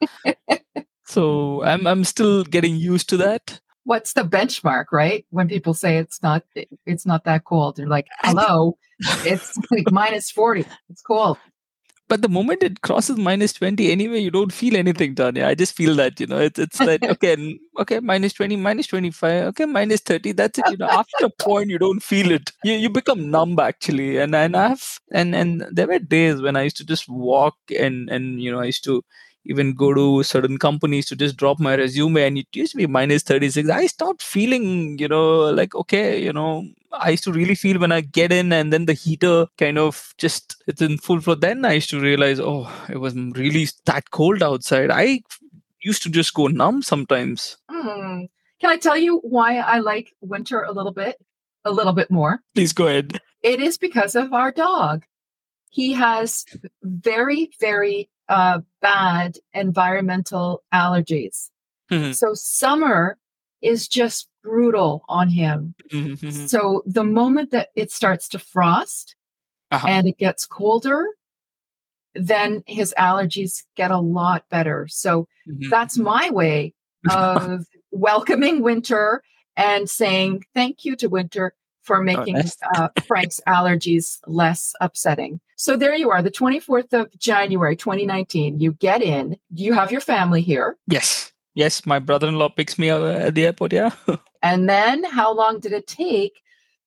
so 1.05 1.63
I'm 1.63 1.85
I'm 1.85 2.05
still 2.05 2.45
getting 2.45 2.77
used 2.77 3.09
to 3.09 3.17
that. 3.17 3.59
What's 3.83 4.13
the 4.13 4.23
benchmark, 4.23 4.85
right? 4.93 5.25
When 5.31 5.49
people 5.49 5.73
say 5.73 5.97
it's 5.97 6.23
not 6.23 6.43
it's 6.85 7.05
not 7.05 7.25
that 7.25 7.43
cold, 7.43 7.75
they're 7.75 7.87
like, 7.87 8.07
"Hello, 8.21 8.77
it's 9.25 9.57
like 9.71 9.91
minus 9.91 10.31
40. 10.31 10.65
It's 10.89 11.01
cold." 11.01 11.37
But 12.09 12.23
the 12.23 12.27
moment 12.27 12.63
it 12.63 12.81
crosses 12.81 13.17
minus 13.17 13.53
20, 13.53 13.91
anyway, 13.91 14.19
you 14.19 14.31
don't 14.31 14.51
feel 14.51 14.75
anything, 14.75 15.13
Tanya. 15.13 15.45
I 15.45 15.53
just 15.53 15.75
feel 15.75 15.95
that, 15.97 16.19
you 16.19 16.25
know, 16.25 16.39
it's, 16.39 16.57
it's 16.57 16.79
like, 16.79 17.03
okay, 17.13 17.59
okay, 17.79 17.99
minus 17.99 18.33
20, 18.33 18.55
minus 18.55 18.87
25, 18.87 19.43
okay, 19.49 19.65
minus 19.65 20.01
30. 20.01 20.31
That's 20.31 20.57
it. 20.57 20.65
You 20.71 20.77
know, 20.77 20.89
after 20.89 21.25
a 21.25 21.29
point, 21.29 21.69
you 21.69 21.77
don't 21.77 22.01
feel 22.01 22.31
it. 22.31 22.51
You, 22.63 22.73
you 22.73 22.89
become 22.89 23.29
numb, 23.29 23.59
actually. 23.59 24.17
And, 24.17 24.33
and 24.33 24.57
I've, 24.57 24.99
and, 25.13 25.35
and 25.35 25.63
there 25.71 25.85
were 25.85 25.99
days 25.99 26.41
when 26.41 26.55
I 26.55 26.63
used 26.63 26.77
to 26.77 26.85
just 26.85 27.07
walk 27.07 27.57
and, 27.79 28.09
and, 28.09 28.41
you 28.41 28.51
know, 28.51 28.59
I 28.59 28.65
used 28.65 28.83
to 28.85 29.03
even 29.45 29.73
go 29.75 29.93
to 29.93 30.23
certain 30.23 30.57
companies 30.57 31.05
to 31.07 31.15
just 31.15 31.37
drop 31.37 31.59
my 31.59 31.75
resume 31.75 32.23
and 32.23 32.39
it 32.39 32.47
used 32.53 32.71
to 32.71 32.77
be 32.77 32.87
minus 32.87 33.21
36. 33.21 33.69
I 33.69 33.85
stopped 33.85 34.23
feeling, 34.23 34.97
you 34.97 35.07
know, 35.07 35.41
like, 35.51 35.75
okay, 35.75 36.19
you 36.19 36.33
know, 36.33 36.65
I 36.91 37.11
used 37.11 37.23
to 37.25 37.31
really 37.31 37.55
feel 37.55 37.79
when 37.79 37.91
I 37.91 38.01
get 38.01 38.31
in 38.31 38.51
and 38.51 38.73
then 38.73 38.85
the 38.85 38.93
heater 38.93 39.47
kind 39.57 39.77
of 39.77 40.13
just 40.17 40.61
it's 40.67 40.81
in 40.81 40.97
full 40.97 41.19
flow. 41.21 41.35
Then 41.35 41.63
I 41.65 41.73
used 41.73 41.89
to 41.91 41.99
realize, 41.99 42.39
oh, 42.39 42.69
it 42.89 42.97
was 42.97 43.15
really 43.15 43.67
that 43.85 44.09
cold 44.11 44.41
outside. 44.41 44.89
I 44.91 45.21
used 45.81 46.03
to 46.03 46.09
just 46.09 46.33
go 46.33 46.47
numb 46.47 46.81
sometimes. 46.81 47.57
Hmm. 47.69 48.23
Can 48.59 48.69
I 48.71 48.77
tell 48.77 48.97
you 48.97 49.19
why 49.19 49.57
I 49.57 49.79
like 49.79 50.13
winter 50.21 50.63
a 50.63 50.71
little 50.71 50.91
bit? 50.91 51.15
A 51.65 51.71
little 51.71 51.93
bit 51.93 52.09
more. 52.09 52.39
Please 52.55 52.73
go 52.73 52.87
ahead. 52.87 53.21
It 53.43 53.59
is 53.61 53.77
because 53.77 54.15
of 54.15 54.33
our 54.33 54.51
dog. 54.51 55.05
He 55.69 55.93
has 55.93 56.45
very, 56.83 57.51
very 57.61 58.09
uh, 58.27 58.61
bad 58.81 59.37
environmental 59.53 60.63
allergies. 60.73 61.49
Mhm, 61.91 62.13
So 62.15 62.33
summer 62.33 63.17
is 63.61 63.87
just 63.87 64.27
brutal 64.43 65.03
on 65.09 65.29
him. 65.29 65.75
mhm, 65.91 66.17
mhm. 66.19 66.49
So 66.49 66.83
the 66.85 67.03
moment 67.03 67.51
that 67.51 67.69
it 67.75 67.91
starts 67.91 68.27
to 68.29 68.39
frost 68.39 69.15
Uh-huh. 69.71 69.87
and 69.87 70.07
it 70.07 70.17
gets 70.17 70.45
colder, 70.45 71.05
then 72.15 72.63
his 72.65 72.93
allergies 72.97 73.63
get 73.75 73.91
a 73.91 73.99
lot 73.99 74.43
better. 74.49 74.87
So 74.89 75.27
Mhm. 75.47 75.69
that's 75.69 75.97
my 75.97 76.29
way 76.29 76.73
of 77.09 77.65
welcoming 77.91 78.61
winter 78.61 79.21
and 79.55 79.89
saying 79.89 80.43
thank 80.53 80.85
you 80.85 80.95
to 80.97 81.07
winter 81.07 81.53
for 81.83 82.01
making 82.03 82.35
nice. 82.35 82.55
uh, 82.75 82.89
Frank's 83.07 83.39
allergies 83.47 84.19
less 84.27 84.73
upsetting. 84.79 85.39
So 85.55 85.75
there 85.75 85.95
you 85.95 86.09
are, 86.11 86.21
the 86.21 86.31
24th 86.31 86.93
of 86.93 87.07
January, 87.17 87.75
2019. 87.75 88.59
You 88.59 88.73
get 88.73 89.01
in, 89.01 89.37
you 89.53 89.73
have 89.73 89.91
your 89.91 90.01
family 90.01 90.41
here. 90.41 90.77
Yes. 90.87 91.31
Yes, 91.59 91.85
my 91.85 91.99
brother-in-law 91.99 92.49
picks 92.55 92.79
me 92.79 92.89
up 92.89 93.03
at 93.03 93.35
the 93.35 93.45
airport. 93.47 93.73
Yeah, 93.73 93.91
And 94.41 94.69
then 94.69 95.03
how 95.03 95.33
long 95.33 95.59
did 95.59 95.73
it 95.73 95.87
take 95.87 96.39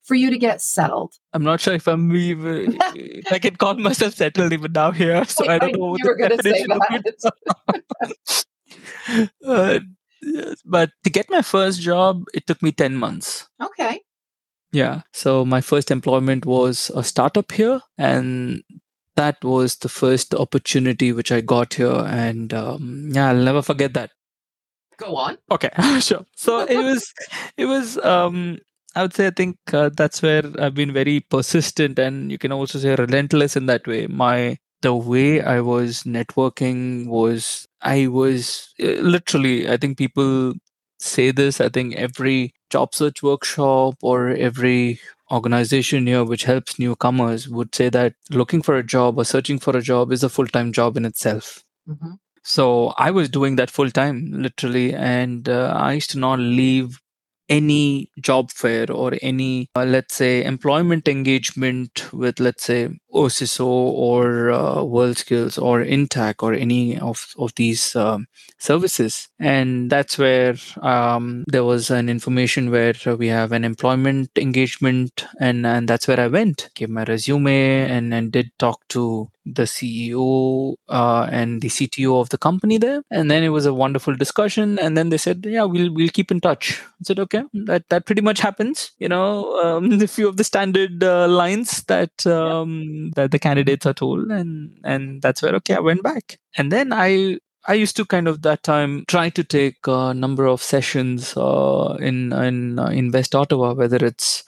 for 0.02 0.14
you 0.14 0.30
to 0.30 0.38
get 0.38 0.62
settled? 0.62 1.12
I'm 1.34 1.44
not 1.44 1.60
sure 1.60 1.74
if 1.74 1.86
I'm 1.86 2.16
even 2.16 2.78
I 3.30 3.38
can 3.38 3.56
call 3.56 3.74
myself 3.74 4.14
settled 4.14 4.50
even 4.50 4.72
now 4.72 4.90
here. 4.90 5.24
So 5.28 5.46
I 5.46 5.58
don't 5.58 5.76
know 5.76 5.90
what 5.90 6.00
you 6.02 6.08
were 6.08 6.16
the 6.16 6.20
going 6.20 6.38
to 6.38 6.42
say 6.42 6.64
definition 6.64 6.72
of 6.72 7.04
it 7.04 7.20
that. 8.00 9.30
uh, 9.46 9.80
but 10.64 10.90
to 11.04 11.10
get 11.10 11.28
my 11.28 11.42
first 11.42 11.82
job, 11.82 12.24
it 12.32 12.46
took 12.46 12.62
me 12.62 12.72
10 12.72 12.96
months. 12.96 13.48
okay. 13.62 14.00
Yeah. 14.72 15.02
So 15.12 15.44
my 15.44 15.60
first 15.60 15.90
employment 15.90 16.46
was 16.46 16.90
a 16.94 17.04
startup 17.04 17.52
here, 17.52 17.82
and 17.98 18.62
that 19.16 19.44
was 19.44 19.76
the 19.76 19.90
first 19.90 20.34
opportunity 20.34 21.12
which 21.12 21.30
I 21.30 21.42
got 21.42 21.74
here. 21.74 22.06
And 22.06 22.54
um, 22.54 23.10
yeah, 23.12 23.28
I'll 23.28 23.44
never 23.44 23.60
forget 23.60 23.92
that. 23.92 24.12
Go 25.02 25.16
on. 25.16 25.38
Okay, 25.50 25.70
sure. 26.00 26.24
So 26.36 26.60
it 26.60 26.76
was, 26.90 27.12
it 27.56 27.66
was. 27.66 27.98
Um, 27.98 28.58
I 28.94 29.02
would 29.02 29.14
say 29.14 29.26
I 29.26 29.30
think 29.30 29.56
uh, 29.72 29.90
that's 29.96 30.22
where 30.22 30.42
I've 30.58 30.74
been 30.74 30.92
very 30.92 31.20
persistent, 31.20 31.98
and 31.98 32.30
you 32.30 32.38
can 32.38 32.52
also 32.52 32.78
say 32.78 32.94
relentless 32.94 33.56
in 33.56 33.66
that 33.66 33.86
way. 33.86 34.06
My 34.06 34.58
the 34.82 34.94
way 34.94 35.40
I 35.42 35.60
was 35.60 36.02
networking 36.02 37.06
was 37.06 37.66
I 37.80 38.06
was 38.08 38.68
uh, 38.82 38.86
literally. 39.14 39.68
I 39.70 39.76
think 39.76 39.98
people 39.98 40.54
say 40.98 41.30
this. 41.32 41.60
I 41.60 41.68
think 41.68 41.94
every 41.96 42.52
job 42.70 42.94
search 42.94 43.22
workshop 43.22 43.94
or 44.02 44.30
every 44.30 45.00
organization 45.30 46.06
here 46.06 46.24
which 46.24 46.44
helps 46.44 46.78
newcomers 46.78 47.48
would 47.48 47.74
say 47.74 47.88
that 47.88 48.12
looking 48.30 48.60
for 48.60 48.76
a 48.76 48.82
job 48.82 49.18
or 49.18 49.24
searching 49.24 49.58
for 49.58 49.74
a 49.76 49.80
job 49.80 50.12
is 50.12 50.22
a 50.22 50.28
full-time 50.28 50.72
job 50.72 50.94
in 50.96 51.06
itself 51.06 51.64
Mhm. 51.88 52.18
So 52.42 52.88
I 52.98 53.10
was 53.10 53.28
doing 53.28 53.56
that 53.56 53.70
full 53.70 53.90
time, 53.90 54.30
literally, 54.32 54.94
and 54.94 55.48
uh, 55.48 55.72
I 55.76 55.94
used 55.94 56.10
to 56.12 56.18
not 56.18 56.38
leave 56.38 57.00
any 57.48 58.10
job 58.20 58.50
fair 58.50 58.90
or 58.90 59.12
any, 59.22 59.68
uh, 59.76 59.84
let's 59.84 60.14
say, 60.14 60.44
employment 60.44 61.08
engagement 61.08 62.12
with, 62.12 62.40
let's 62.40 62.64
say, 62.64 62.88
OCISO 63.12 63.66
or 63.66 64.50
uh, 64.50 64.76
WorldSkills 64.76 65.60
or 65.60 65.84
Intac 65.84 66.42
or 66.42 66.52
any 66.54 66.98
of 66.98 67.34
of 67.38 67.54
these 67.54 67.94
um, 67.96 68.26
services. 68.58 69.28
And 69.38 69.90
that's 69.90 70.18
where 70.18 70.56
um, 70.80 71.44
there 71.46 71.64
was 71.64 71.90
an 71.90 72.08
information 72.08 72.70
where 72.70 72.94
we 73.18 73.28
have 73.28 73.52
an 73.52 73.64
employment 73.64 74.30
engagement, 74.36 75.26
and 75.40 75.66
and 75.66 75.88
that's 75.88 76.08
where 76.08 76.20
I 76.20 76.28
went, 76.28 76.70
gave 76.74 76.90
my 76.90 77.04
resume, 77.04 77.90
and 77.90 78.14
and 78.14 78.32
did 78.32 78.50
talk 78.58 78.86
to 78.88 79.30
the 79.44 79.64
CEO 79.64 80.74
uh, 80.88 81.28
and 81.30 81.60
the 81.62 81.68
CTO 81.68 82.20
of 82.20 82.28
the 82.28 82.38
company 82.38 82.78
there, 82.78 83.02
and 83.10 83.30
then 83.30 83.42
it 83.42 83.48
was 83.48 83.66
a 83.66 83.74
wonderful 83.74 84.14
discussion. 84.14 84.78
And 84.78 84.96
then 84.96 85.10
they 85.10 85.18
said, 85.18 85.44
"Yeah, 85.46 85.64
we'll 85.64 85.92
we'll 85.92 86.08
keep 86.08 86.30
in 86.30 86.40
touch." 86.40 86.80
I 86.80 87.04
said, 87.04 87.18
"Okay, 87.18 87.42
that 87.66 87.88
that 87.88 88.06
pretty 88.06 88.22
much 88.22 88.40
happens." 88.40 88.92
You 88.98 89.08
know, 89.08 89.58
um, 89.60 89.92
a 90.02 90.06
few 90.06 90.28
of 90.28 90.36
the 90.36 90.44
standard 90.44 91.02
uh, 91.02 91.28
lines 91.28 91.82
that 91.84 92.26
um, 92.26 93.01
that 93.16 93.30
the 93.30 93.38
candidates 93.38 93.86
are 93.86 93.94
told, 93.94 94.30
and 94.30 94.78
and 94.84 95.22
that's 95.22 95.42
where 95.42 95.54
okay, 95.56 95.74
I 95.74 95.80
went 95.80 96.02
back, 96.02 96.38
and 96.56 96.70
then 96.70 96.92
I 96.92 97.38
I 97.66 97.74
used 97.74 97.96
to 97.96 98.04
kind 98.04 98.28
of 98.28 98.42
that 98.42 98.62
time 98.62 99.04
try 99.06 99.30
to 99.30 99.44
take 99.44 99.76
a 99.86 100.12
number 100.14 100.46
of 100.46 100.62
sessions 100.62 101.36
uh, 101.36 101.96
in 102.00 102.32
in 102.32 102.78
uh, 102.78 102.86
Invest 102.86 103.34
Ottawa, 103.34 103.74
whether 103.74 104.04
it's 104.04 104.44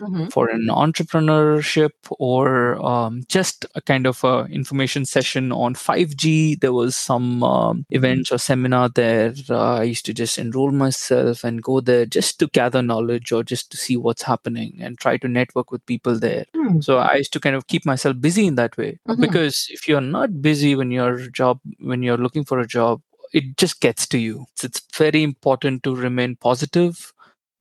Mhm. 0.00 0.32
for 0.32 0.48
an 0.48 0.68
entrepreneurship 0.68 1.90
or 2.18 2.74
um, 2.84 3.22
just 3.28 3.66
a 3.74 3.80
kind 3.80 4.06
of 4.06 4.22
a 4.24 4.46
information 4.50 5.04
session 5.04 5.50
on 5.52 5.74
5G. 5.74 6.54
There 6.54 6.72
was 6.72 6.96
some 6.96 7.42
um, 7.42 7.84
events 7.90 8.30
or 8.32 8.38
seminar 8.38 8.88
there. 8.88 9.34
Uh, 9.50 9.74
I 9.76 9.82
used 9.84 10.06
to 10.06 10.14
just 10.14 10.38
enroll 10.38 10.70
myself 10.70 11.44
and 11.44 11.62
go 11.62 11.80
there 11.80 12.06
just 12.06 12.38
to 12.40 12.46
gather 12.48 12.82
knowledge 12.82 13.32
or 13.32 13.42
just 13.42 13.70
to 13.72 13.76
see 13.76 13.96
what's 13.96 14.22
happening 14.22 14.78
and 14.80 14.98
try 14.98 15.16
to 15.18 15.28
network 15.28 15.70
with 15.70 15.84
people 15.86 16.18
there. 16.18 16.44
Hmm. 16.54 16.80
So 16.80 16.98
I 16.98 17.16
used 17.16 17.32
to 17.34 17.40
kind 17.40 17.56
of 17.56 17.66
keep 17.66 17.84
myself 17.86 18.20
busy 18.20 18.46
in 18.46 18.54
that 18.56 18.76
way 18.76 18.98
Mhm. 19.08 19.20
because 19.20 19.66
if 19.70 19.88
you're 19.88 20.00
not 20.00 20.40
busy 20.42 20.74
when 20.74 20.90
you're 20.90 21.28
job 21.30 21.60
when 21.80 22.02
you're 22.02 22.16
looking 22.18 22.44
for 22.44 22.58
a 22.60 22.66
job, 22.66 23.00
it 23.32 23.56
just 23.58 23.80
gets 23.80 24.06
to 24.08 24.18
you. 24.18 24.46
It's, 24.52 24.64
it's 24.64 24.82
very 24.96 25.22
important 25.22 25.82
to 25.82 25.94
remain 25.94 26.36
positive. 26.36 27.12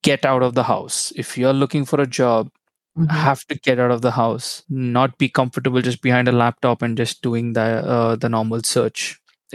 Get 0.03 0.25
out 0.25 0.43
of 0.43 0.53
the 0.53 0.63
house. 0.63 1.12
If 1.15 1.38
you're 1.38 1.53
looking 1.53 1.86
for 1.86 1.99
a 2.01 2.07
job, 2.07 2.49
Mhm. 2.97 3.12
have 3.12 3.45
to 3.47 3.55
get 3.55 3.79
out 3.79 3.91
of 3.91 4.01
the 4.01 4.12
house. 4.12 4.63
Not 4.69 5.17
be 5.17 5.29
comfortable 5.29 5.81
just 5.81 6.01
behind 6.01 6.27
a 6.27 6.31
laptop 6.31 6.81
and 6.81 6.97
just 6.97 7.21
doing 7.21 7.53
the 7.53 7.62
uh, 7.95 8.15
the 8.15 8.29
normal 8.29 8.63
search. 8.63 9.07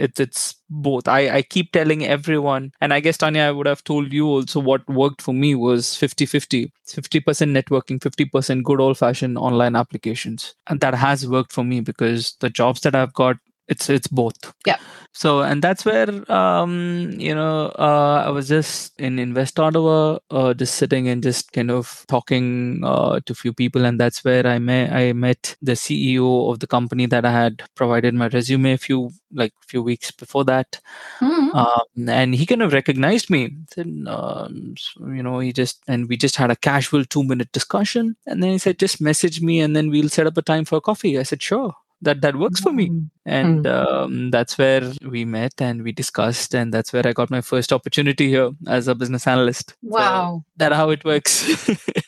it's 0.03 0.19
it's 0.23 0.43
both 0.85 1.07
i 1.15 1.17
i 1.39 1.39
keep 1.55 1.67
telling 1.77 1.99
everyone 2.13 2.63
and 2.85 2.95
i 2.95 2.97
guess 3.07 3.19
tanya 3.23 3.43
i 3.49 3.51
would 3.57 3.67
have 3.71 3.83
told 3.89 4.15
you 4.19 4.29
also 4.35 4.61
what 4.69 4.87
worked 5.01 5.21
for 5.25 5.35
me 5.41 5.49
was 5.65 5.91
50 6.03 6.27
50 6.31 6.61
50% 6.93 7.53
networking 7.57 7.99
50% 8.05 8.63
good 8.69 8.81
old 8.85 8.97
fashioned 9.01 9.37
online 9.49 9.77
applications 9.83 10.47
and 10.73 10.79
that 10.85 10.97
has 11.03 11.27
worked 11.35 11.53
for 11.59 11.65
me 11.73 11.79
because 11.91 12.31
the 12.47 12.49
jobs 12.61 12.81
that 12.87 12.97
i've 13.03 13.13
got 13.21 13.37
it's 13.67 13.89
it's 13.89 14.07
both. 14.07 14.53
Yeah. 14.65 14.77
so 15.13 15.41
and 15.41 15.61
that's 15.61 15.85
where 15.85 16.09
um 16.31 17.11
you 17.19 17.35
know 17.35 17.67
uh, 17.77 18.23
i 18.25 18.29
was 18.29 18.47
just 18.47 18.99
in 18.99 19.19
invest 19.19 19.59
ottawa 19.59 20.17
uh, 20.31 20.53
just 20.55 20.75
sitting 20.75 21.07
and 21.07 21.21
just 21.21 21.51
kind 21.53 21.69
of 21.71 22.03
talking 22.07 22.81
uh, 22.83 23.19
to 23.25 23.35
few 23.35 23.53
people. 23.53 23.85
And 23.85 23.99
that's 23.99 24.23
where 24.25 24.45
i 24.47 24.57
met 24.59 24.91
i 24.91 25.13
met 25.13 25.55
the 25.61 25.73
ceo 25.73 26.51
of 26.51 26.59
the 26.59 26.67
company 26.67 27.05
that 27.05 27.25
i 27.25 27.31
had 27.31 27.63
provided 27.75 28.13
my 28.15 28.27
resume 28.27 28.73
a 28.73 28.77
few 28.77 29.11
like 29.33 29.53
few 29.67 29.81
weeks 29.83 30.11
before 30.11 30.43
that. 30.45 30.79
Mhm. 31.21 31.53
um, 31.55 32.09
and 32.09 32.35
he 32.35 32.45
kind 32.45 32.61
of 32.61 32.73
recognized 32.73 33.29
me. 33.29 33.41
Said, 33.73 33.87
um, 34.07 34.75
so, 34.77 35.07
you 35.07 35.23
know 35.23 35.39
he 35.39 35.53
just 35.53 35.81
and 35.87 36.09
we 36.09 36.17
just 36.17 36.35
had 36.35 36.51
a 36.51 36.55
casual 36.55 37.05
two 37.05 37.23
minute 37.23 37.51
discussion. 37.51 38.15
And 38.27 38.41
then 38.43 38.51
he 38.51 38.57
said 38.57 38.79
just 38.79 39.01
message 39.01 39.41
me 39.41 39.59
and 39.61 39.75
then 39.75 39.89
we'll 39.89 40.09
set 40.09 40.27
up 40.27 40.37
a 40.37 40.41
time 40.41 40.65
for 40.65 40.77
a 40.77 40.81
coffee. 40.81 41.17
I 41.19 41.23
said 41.23 41.41
sure 41.41 41.73
that 42.03 42.21
that 42.21 42.35
works 42.43 42.59
for 42.65 42.71
me 42.79 42.87
Mhm. 42.89 43.09
and 43.25 43.67
um, 43.67 44.31
that's 44.31 44.57
where 44.57 44.83
we 45.15 45.23
met 45.25 45.61
and 45.67 45.83
we 45.83 45.91
discussed 45.91 46.53
and 46.61 46.73
that's 46.73 46.91
where 46.93 47.05
i 47.07 47.13
got 47.13 47.29
my 47.37 47.41
first 47.51 47.71
opportunity 47.77 48.27
here 48.35 48.49
as 48.67 48.87
a 48.87 48.95
business 49.03 49.27
analyst 49.35 49.73
So 49.81 49.97
Wow. 49.99 50.43
that 50.57 50.73
how 50.81 50.89
it 50.97 51.03
works 51.11 51.33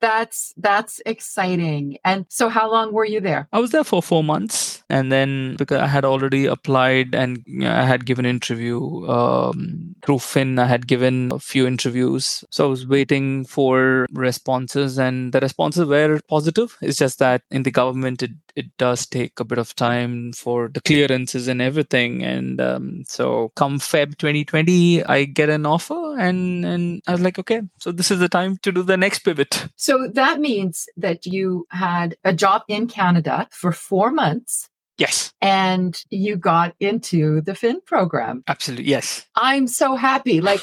That's 0.00 0.54
that's 0.56 1.02
exciting. 1.04 1.98
And 2.06 2.24
so 2.30 2.48
how 2.48 2.70
long 2.72 2.90
were 2.90 3.04
you 3.04 3.20
there? 3.20 3.48
I 3.52 3.60
was 3.60 3.70
there 3.70 3.84
for 3.84 4.00
four 4.02 4.24
months, 4.24 4.82
and 4.88 5.12
then 5.12 5.56
because 5.58 5.78
I 5.78 5.86
had 5.88 6.06
already 6.06 6.46
applied 6.46 7.14
and 7.14 7.42
you 7.46 7.58
know, 7.68 7.70
I 7.70 7.82
had 7.82 8.06
given 8.06 8.24
interview 8.24 8.80
um, 9.10 9.94
through 10.02 10.20
FIN, 10.20 10.58
I 10.58 10.64
had 10.64 10.86
given 10.86 11.30
a 11.34 11.38
few 11.38 11.66
interviews. 11.66 12.42
So 12.50 12.64
I 12.64 12.70
was 12.70 12.86
waiting 12.86 13.44
for 13.44 14.06
responses, 14.14 14.98
and 14.98 15.34
the 15.34 15.40
responses 15.40 15.84
were 15.86 16.18
positive. 16.30 16.78
It's 16.80 16.96
just 16.96 17.18
that 17.18 17.42
in 17.50 17.64
the 17.64 17.70
government, 17.70 18.22
it 18.22 18.30
it 18.56 18.76
does 18.76 19.06
take 19.06 19.38
a 19.40 19.44
bit 19.44 19.58
of 19.58 19.74
time 19.74 20.32
for 20.32 20.68
the 20.68 20.80
clearances 20.80 21.48
and 21.48 21.60
everything. 21.62 22.22
And 22.22 22.60
um, 22.60 23.04
so 23.06 23.52
come 23.56 23.78
Feb 23.78 24.16
2020, 24.18 25.04
I 25.04 25.24
get 25.24 25.48
an 25.48 25.66
offer, 25.66 26.18
and 26.18 26.64
and 26.64 27.02
I 27.06 27.12
was 27.12 27.20
like, 27.20 27.38
okay, 27.38 27.62
so 27.78 27.92
this 27.92 28.10
is 28.10 28.18
the 28.18 28.28
time 28.28 28.58
to 28.62 28.72
do 28.72 28.82
the 28.82 28.96
next 28.96 29.20
pivot. 29.20 29.66
So 29.76 30.08
that 30.14 30.40
means 30.40 30.86
that 30.96 31.26
you 31.26 31.66
had 31.70 32.16
a 32.24 32.32
job 32.32 32.62
in 32.68 32.86
Canada 32.86 33.48
for 33.50 33.72
four 33.72 34.10
months 34.10 34.68
Yes, 35.00 35.32
and 35.40 35.98
you 36.10 36.36
got 36.36 36.74
into 36.78 37.40
the 37.40 37.54
FIN 37.54 37.80
program. 37.86 38.44
absolutely, 38.48 38.84
yes. 38.90 39.26
I'm 39.34 39.66
so 39.66 39.96
happy. 39.96 40.42
Like 40.42 40.60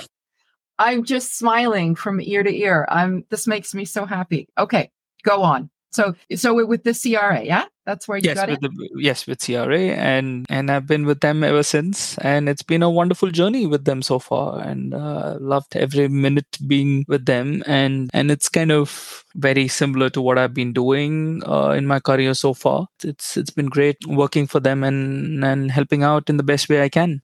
I'm 0.77 1.03
just 1.03 1.35
smiling 1.35 1.95
from 1.95 2.21
ear 2.21 2.43
to 2.43 2.55
ear. 2.55 2.85
I'm 2.87 3.25
this 3.31 3.47
makes 3.47 3.73
me 3.73 3.83
so 3.83 4.05
happy. 4.05 4.47
Okay, 4.55 4.91
go 5.23 5.41
on. 5.41 5.71
So 5.91 6.15
so 6.35 6.65
with 6.65 6.83
the 6.83 6.93
CRA, 6.93 7.43
yeah? 7.43 7.65
That's 7.85 8.05
where 8.05 8.17
you 8.17 8.25
yes 8.25 8.35
got 8.35 8.49
with 8.49 8.61
it. 8.61 8.71
the, 8.77 8.89
yes 8.97 9.25
with 9.25 9.39
CRA 9.39 9.79
and 9.79 10.45
and 10.49 10.69
I've 10.69 10.85
been 10.85 11.05
with 11.05 11.21
them 11.21 11.41
ever 11.41 11.63
since 11.63 12.17
and 12.17 12.49
it's 12.49 12.61
been 12.61 12.83
a 12.83 12.89
wonderful 12.89 13.31
journey 13.31 13.65
with 13.65 13.85
them 13.85 14.01
so 14.01 14.19
far 14.19 14.59
and 14.59 14.93
uh, 14.93 15.37
loved 15.39 15.73
every 15.77 16.09
minute 16.09 16.57
being 16.67 17.05
with 17.07 17.25
them 17.25 17.63
and 17.65 18.09
and 18.13 18.29
it's 18.29 18.49
kind 18.49 18.73
of 18.73 19.23
very 19.35 19.69
similar 19.69 20.09
to 20.09 20.21
what 20.21 20.37
I've 20.37 20.53
been 20.53 20.73
doing 20.73 21.41
uh, 21.47 21.69
in 21.69 21.87
my 21.87 22.01
career 22.01 22.33
so 22.33 22.53
far 22.53 22.87
it's 23.05 23.37
it's 23.37 23.51
been 23.51 23.67
great 23.67 23.95
working 24.05 24.47
for 24.47 24.59
them 24.59 24.83
and 24.83 25.45
and 25.45 25.71
helping 25.71 26.03
out 26.03 26.29
in 26.29 26.35
the 26.35 26.43
best 26.43 26.67
way 26.67 26.81
I 26.81 26.89
can 26.89 27.21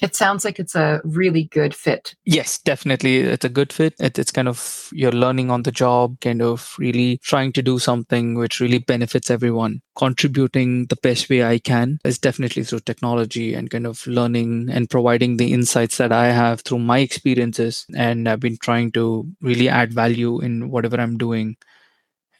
It 0.00 0.14
sounds 0.14 0.44
like 0.44 0.58
it's 0.58 0.74
a 0.74 1.00
really 1.04 1.44
good 1.44 1.74
fit. 1.74 2.14
Yes, 2.24 2.58
definitely. 2.58 3.18
It's 3.18 3.44
a 3.44 3.48
good 3.48 3.72
fit. 3.72 3.94
It, 3.98 4.18
it's 4.18 4.30
kind 4.30 4.48
of 4.48 4.88
you're 4.92 5.12
learning 5.12 5.50
on 5.50 5.62
the 5.62 5.72
job, 5.72 6.20
kind 6.20 6.40
of 6.40 6.74
really 6.78 7.18
trying 7.18 7.52
to 7.54 7.62
do 7.62 7.78
something 7.78 8.34
which 8.34 8.60
really 8.60 8.78
benefits 8.78 9.30
everyone. 9.30 9.80
Contributing 9.96 10.86
the 10.86 10.96
best 10.96 11.28
way 11.28 11.44
I 11.44 11.58
can 11.58 11.98
is 12.04 12.18
definitely 12.18 12.62
through 12.62 12.80
technology 12.80 13.54
and 13.54 13.70
kind 13.70 13.86
of 13.86 14.06
learning 14.06 14.68
and 14.70 14.88
providing 14.88 15.36
the 15.36 15.52
insights 15.52 15.96
that 15.98 16.12
I 16.12 16.26
have 16.26 16.60
through 16.60 16.78
my 16.78 17.00
experiences. 17.00 17.84
And 17.96 18.28
I've 18.28 18.40
been 18.40 18.58
trying 18.58 18.92
to 18.92 19.28
really 19.40 19.68
add 19.68 19.92
value 19.92 20.40
in 20.40 20.70
whatever 20.70 21.00
I'm 21.00 21.18
doing. 21.18 21.56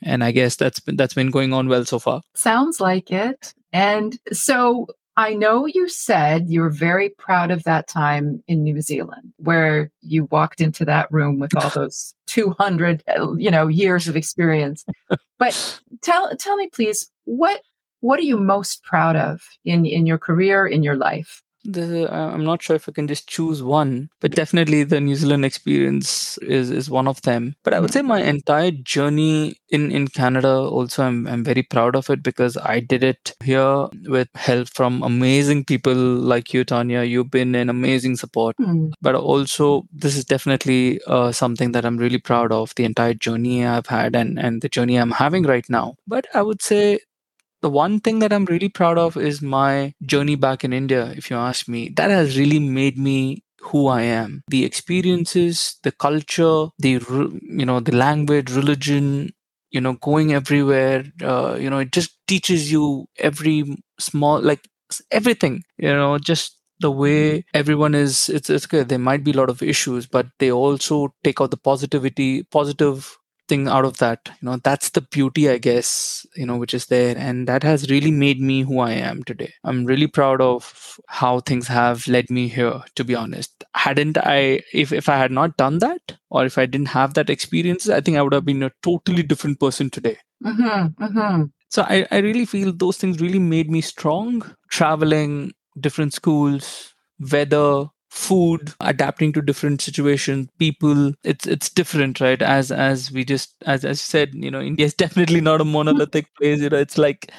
And 0.00 0.22
I 0.22 0.30
guess 0.30 0.54
that's 0.54 0.78
been 0.78 0.94
that's 0.96 1.14
been 1.14 1.32
going 1.32 1.52
on 1.52 1.68
well 1.68 1.84
so 1.84 1.98
far. 1.98 2.22
Sounds 2.34 2.80
like 2.80 3.10
it. 3.10 3.52
And 3.72 4.16
so 4.32 4.86
I 5.18 5.34
know 5.34 5.66
you 5.66 5.88
said 5.88 6.48
you 6.48 6.60
were 6.60 6.70
very 6.70 7.08
proud 7.08 7.50
of 7.50 7.64
that 7.64 7.88
time 7.88 8.40
in 8.46 8.62
New 8.62 8.80
Zealand 8.80 9.32
where 9.38 9.90
you 10.00 10.26
walked 10.26 10.60
into 10.60 10.84
that 10.84 11.10
room 11.10 11.40
with 11.40 11.56
all 11.56 11.70
those 11.74 12.14
200 12.28 13.02
uh, 13.08 13.34
you 13.34 13.50
know 13.50 13.66
years 13.66 14.06
of 14.06 14.14
experience. 14.14 14.84
But 15.36 15.80
tell 16.02 16.36
tell 16.36 16.56
me 16.56 16.68
please 16.72 17.10
what 17.24 17.62
what 17.98 18.20
are 18.20 18.24
you 18.24 18.36
most 18.36 18.84
proud 18.84 19.16
of 19.16 19.42
in 19.64 19.84
in 19.84 20.06
your 20.06 20.18
career 20.18 20.68
in 20.68 20.84
your 20.84 20.96
life? 20.96 21.42
The, 21.68 22.12
uh, 22.12 22.30
I'm 22.32 22.44
not 22.44 22.62
sure 22.62 22.76
if 22.76 22.88
I 22.88 22.92
can 22.92 23.06
just 23.06 23.28
choose 23.28 23.62
one, 23.62 24.08
but 24.20 24.32
definitely 24.32 24.84
the 24.84 25.00
New 25.00 25.14
Zealand 25.14 25.44
experience 25.44 26.38
is 26.38 26.70
is 26.70 26.90
one 26.90 27.06
of 27.06 27.20
them. 27.22 27.54
But 27.62 27.74
I 27.74 27.80
would 27.80 27.92
say 27.92 28.02
my 28.02 28.22
entire 28.22 28.70
journey 28.70 29.56
in 29.68 29.92
in 29.92 30.08
Canada 30.08 30.48
also 30.48 31.04
I'm 31.04 31.26
I'm 31.26 31.44
very 31.44 31.62
proud 31.62 31.94
of 31.94 32.08
it 32.10 32.22
because 32.22 32.56
I 32.56 32.80
did 32.80 33.04
it 33.04 33.34
here 33.44 33.88
with 34.06 34.28
help 34.34 34.68
from 34.68 35.02
amazing 35.02 35.64
people 35.64 35.94
like 35.94 36.54
you, 36.54 36.64
Tanya. 36.64 37.02
You've 37.02 37.30
been 37.30 37.54
an 37.54 37.68
amazing 37.68 38.16
support. 38.16 38.56
Hmm. 38.56 38.88
But 39.02 39.14
also, 39.14 39.86
this 39.92 40.16
is 40.16 40.24
definitely 40.24 41.00
uh, 41.06 41.32
something 41.32 41.72
that 41.72 41.84
I'm 41.84 41.98
really 41.98 42.18
proud 42.18 42.52
of 42.52 42.74
the 42.76 42.84
entire 42.84 43.14
journey 43.14 43.66
I've 43.66 43.86
had 43.86 44.16
and 44.16 44.38
and 44.38 44.62
the 44.62 44.68
journey 44.68 44.96
I'm 44.96 45.10
having 45.10 45.44
right 45.44 45.68
now. 45.68 45.96
But 46.06 46.26
I 46.34 46.42
would 46.42 46.62
say 46.62 47.00
the 47.62 47.70
one 47.70 48.00
thing 48.00 48.20
that 48.20 48.32
I'm 48.32 48.44
really 48.44 48.68
proud 48.68 48.98
of 48.98 49.16
is 49.16 49.42
my 49.42 49.94
journey 50.04 50.36
back 50.36 50.64
in 50.64 50.72
India, 50.72 51.12
if 51.16 51.30
you 51.30 51.36
ask 51.36 51.68
me. 51.68 51.88
That 51.96 52.10
has 52.10 52.38
really 52.38 52.60
made 52.60 52.98
me 52.98 53.42
who 53.60 53.88
I 53.88 54.02
am. 54.02 54.42
The 54.48 54.64
experiences, 54.64 55.76
the 55.82 55.92
culture, 55.92 56.66
the 56.78 57.00
you 57.42 57.66
know, 57.66 57.80
the 57.80 57.96
language, 57.96 58.52
religion, 58.52 59.32
you 59.70 59.80
know, 59.80 59.94
going 59.94 60.32
everywhere, 60.32 61.04
uh, 61.22 61.56
you 61.60 61.68
know, 61.68 61.78
it 61.78 61.92
just 61.92 62.16
teaches 62.28 62.70
you 62.70 63.06
every 63.18 63.76
small 63.98 64.40
like 64.40 64.68
everything, 65.10 65.64
you 65.76 65.88
know, 65.92 66.18
just 66.18 66.56
the 66.80 66.90
way 66.92 67.44
everyone 67.54 67.94
is 67.94 68.28
it's 68.28 68.48
it's 68.48 68.66
good. 68.66 68.88
There 68.88 68.98
might 68.98 69.24
be 69.24 69.32
a 69.32 69.36
lot 69.36 69.50
of 69.50 69.62
issues, 69.62 70.06
but 70.06 70.28
they 70.38 70.52
also 70.52 71.12
take 71.24 71.40
out 71.40 71.50
the 71.50 71.56
positivity, 71.56 72.44
positive 72.44 73.17
thing 73.48 73.66
out 73.68 73.84
of 73.84 73.96
that 73.98 74.30
you 74.40 74.46
know 74.46 74.56
that's 74.62 74.90
the 74.90 75.00
beauty 75.00 75.48
i 75.48 75.58
guess 75.58 76.26
you 76.36 76.46
know 76.46 76.56
which 76.56 76.74
is 76.74 76.86
there. 76.86 77.16
And 77.16 77.48
that 77.48 77.62
has 77.62 77.90
really 77.90 78.10
made 78.10 78.40
me 78.40 78.62
who 78.62 78.80
i 78.80 78.92
am 78.92 79.22
today. 79.24 79.52
I'm 79.64 79.84
really 79.84 80.06
proud 80.06 80.40
of 80.40 80.98
how 81.08 81.40
things 81.40 81.66
have 81.68 82.06
led 82.06 82.30
me 82.30 82.48
here 82.48 82.82
to 82.94 83.04
be 83.04 83.14
honest. 83.14 83.64
Hadn't 83.74 84.18
i 84.18 84.62
if, 84.72 84.92
if 84.92 85.08
i 85.08 85.16
had 85.16 85.32
not 85.32 85.56
done 85.56 85.78
that 85.78 86.16
or 86.30 86.44
if 86.44 86.58
i 86.58 86.66
didn't 86.66 86.88
have 86.88 87.14
that 87.14 87.30
experience 87.30 87.88
i 87.88 88.00
think 88.00 88.16
i 88.16 88.22
would 88.22 88.32
have 88.32 88.44
been 88.44 88.62
a 88.62 88.72
totally 88.82 89.22
different 89.22 89.60
person 89.60 89.90
today. 89.90 90.18
Mm-hmm, 90.44 91.04
mm-hmm. 91.04 91.44
so 91.68 91.82
I, 91.82 92.06
I 92.10 92.18
really 92.18 92.46
feel 92.46 92.72
those 92.72 92.96
things 92.96 93.20
really 93.20 93.40
made 93.40 93.70
me 93.70 93.80
strong. 93.80 94.44
Traveling 94.70 95.52
different 95.80 96.14
schools 96.14 96.94
weather 97.32 97.86
food 98.10 98.72
adapting 98.80 99.32
to 99.32 99.42
different 99.42 99.80
situations 99.82 100.48
people 100.58 101.12
it's 101.24 101.46
it's 101.46 101.68
different 101.70 102.20
right? 102.20 102.40
As 102.42 102.72
as 102.72 103.12
we 103.12 103.24
just 103.24 103.54
as 103.66 103.84
i 103.84 103.92
said 103.92 104.30
you 104.34 104.50
know 104.50 104.60
india 104.60 104.86
is 104.86 104.94
definitely 105.04 105.40
not 105.40 105.60
a 105.60 105.64
monolithic 105.64 106.26
place 106.36 106.60
you 106.60 106.70
know 106.70 106.78
it's 106.78 106.98
like 106.98 107.30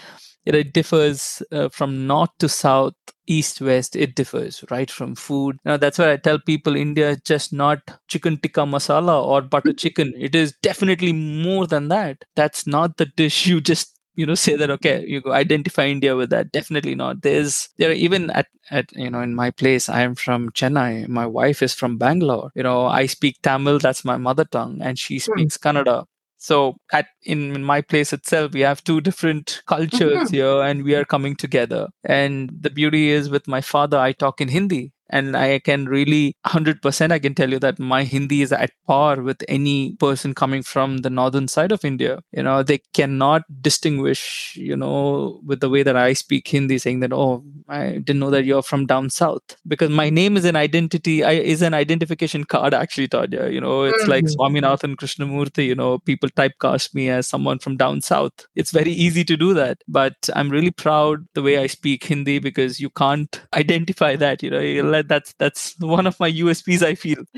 you 0.45 0.53
know, 0.53 0.59
it 0.59 0.73
differs 0.73 1.43
uh, 1.51 1.69
from 1.69 2.07
north 2.07 2.29
to 2.39 2.49
south 2.49 2.93
east 3.27 3.61
west 3.61 3.95
it 3.95 4.15
differs 4.15 4.63
right 4.71 4.89
from 4.89 5.15
food. 5.15 5.57
Now 5.65 5.77
that's 5.77 5.99
why 5.99 6.13
i 6.13 6.17
tell 6.17 6.39
people 6.39 6.75
india 6.75 7.11
is 7.11 7.21
just 7.25 7.53
not 7.53 7.79
chicken 8.07 8.37
tikka 8.37 8.61
masala 8.61 9.23
or 9.23 9.41
butter 9.41 9.73
chicken. 9.73 10.13
It 10.17 10.35
is 10.35 10.53
definitely 10.63 11.13
more 11.13 11.67
than 11.67 11.89
that. 11.89 12.23
That's 12.35 12.65
not 12.65 12.97
the 12.97 13.05
dish 13.05 13.45
you 13.51 13.61
just 13.61 13.98
you 14.19 14.25
know 14.29 14.35
say 14.45 14.55
that 14.61 14.71
okay 14.75 14.95
you 15.13 15.21
go 15.27 15.31
identify 15.33 15.85
india 15.95 16.15
with 16.19 16.29
that. 16.35 16.51
Definitely 16.59 16.95
not. 17.03 17.21
There's 17.27 17.69
there 17.77 17.89
are 17.91 17.99
even 18.07 18.29
at 18.41 18.47
at 18.79 18.91
you 19.03 19.09
know 19.13 19.21
in 19.27 19.33
my 19.43 19.49
place 19.61 19.89
i 19.89 20.01
am 20.07 20.15
from 20.23 20.49
chennai. 20.61 21.07
My 21.07 21.25
wife 21.39 21.61
is 21.67 21.73
from 21.81 21.97
bangalore. 22.05 22.51
You 22.55 22.63
know 22.69 22.79
i 23.01 23.05
speak 23.17 23.41
tamil. 23.49 23.79
That's 23.87 24.05
my 24.13 24.17
mother 24.29 24.45
tongue 24.57 24.77
and 24.81 24.99
she 25.05 25.19
speaks 25.27 25.57
kannada. 25.67 25.97
So 26.37 26.57
at 26.97 27.07
in, 27.23 27.39
in 27.55 27.63
my 27.63 27.81
place 27.81 28.13
itself 28.17 28.53
we 28.53 28.61
have 28.61 28.83
two 28.89 28.99
different 29.09 29.61
cultures 29.73 30.29
Mhm. 30.29 30.31
here 30.37 30.61
and 30.67 30.83
we 30.89 30.95
are 30.99 31.05
coming 31.15 31.35
together. 31.45 31.81
And 32.03 32.51
the 32.67 32.69
beauty 32.81 33.03
is 33.17 33.29
with 33.35 33.47
my 33.55 33.61
father 33.73 33.99
i 34.07 34.11
talk 34.23 34.41
in 34.47 34.49
hindi 34.59 34.83
and 35.09 35.35
I 35.35 35.59
can 35.59 35.85
really 35.85 36.35
100% 36.45 37.11
I 37.11 37.19
can 37.19 37.35
tell 37.35 37.49
you 37.49 37.59
that 37.59 37.79
my 37.79 38.03
Hindi 38.03 38.41
is 38.41 38.51
at 38.51 38.71
par 38.87 39.21
with 39.21 39.43
any 39.47 39.95
person 39.95 40.33
coming 40.33 40.63
from 40.63 40.97
the 40.99 41.09
northern 41.09 41.47
side 41.47 41.71
of 41.71 41.83
India. 41.83 42.21
You 42.31 42.43
know, 42.43 42.63
they 42.63 42.79
cannot 42.93 43.43
distinguish, 43.61 44.55
you 44.55 44.75
know, 44.75 45.39
with 45.45 45.59
the 45.59 45.69
way 45.69 45.83
that 45.83 45.95
I 45.95 46.13
speak 46.13 46.47
Hindi, 46.47 46.77
saying 46.77 46.99
that, 47.01 47.13
oh, 47.13 47.43
I 47.67 47.97
didn't 47.97 48.19
know 48.19 48.29
that 48.29 48.45
you're 48.45 48.61
from 48.63 48.85
down 48.85 49.09
south. 49.09 49.57
Because 49.67 49.89
my 49.89 50.09
name 50.09 50.37
is 50.37 50.45
an 50.45 50.55
identity, 50.55 51.23
I, 51.23 51.31
is 51.31 51.61
an 51.61 51.73
identification 51.73 52.43
card, 52.43 52.73
actually, 52.73 53.07
Tanya. 53.07 53.49
You 53.49 53.61
know, 53.61 53.83
it's 53.83 54.01
mm-hmm. 54.01 54.11
like 54.11 54.25
Swaminathan 54.25 54.95
Krishnamurthi, 54.95 55.65
you 55.65 55.75
know, 55.75 55.99
people 55.99 56.29
typecast 56.29 56.93
me 56.93 57.09
as 57.09 57.27
someone 57.27 57.59
from 57.59 57.77
down 57.77 58.01
south. 58.01 58.33
It's 58.55 58.71
very 58.71 58.91
easy 58.91 59.23
to 59.25 59.37
do 59.37 59.53
that. 59.53 59.79
But 59.87 60.15
I'm 60.35 60.49
really 60.49 60.71
proud 60.71 61.27
the 61.33 61.41
way 61.41 61.57
I 61.57 61.67
speak 61.67 62.03
Hindi 62.05 62.39
because 62.39 62.79
you 62.79 62.89
can't 62.89 63.41
identify 63.53 64.15
that, 64.15 64.43
you 64.43 64.49
know, 64.49 64.59
that's 65.07 65.33
that's 65.39 65.75
one 65.79 66.07
of 66.07 66.19
my 66.19 66.31
USPs, 66.31 66.83
I 66.83 66.95
feel. 66.95 67.23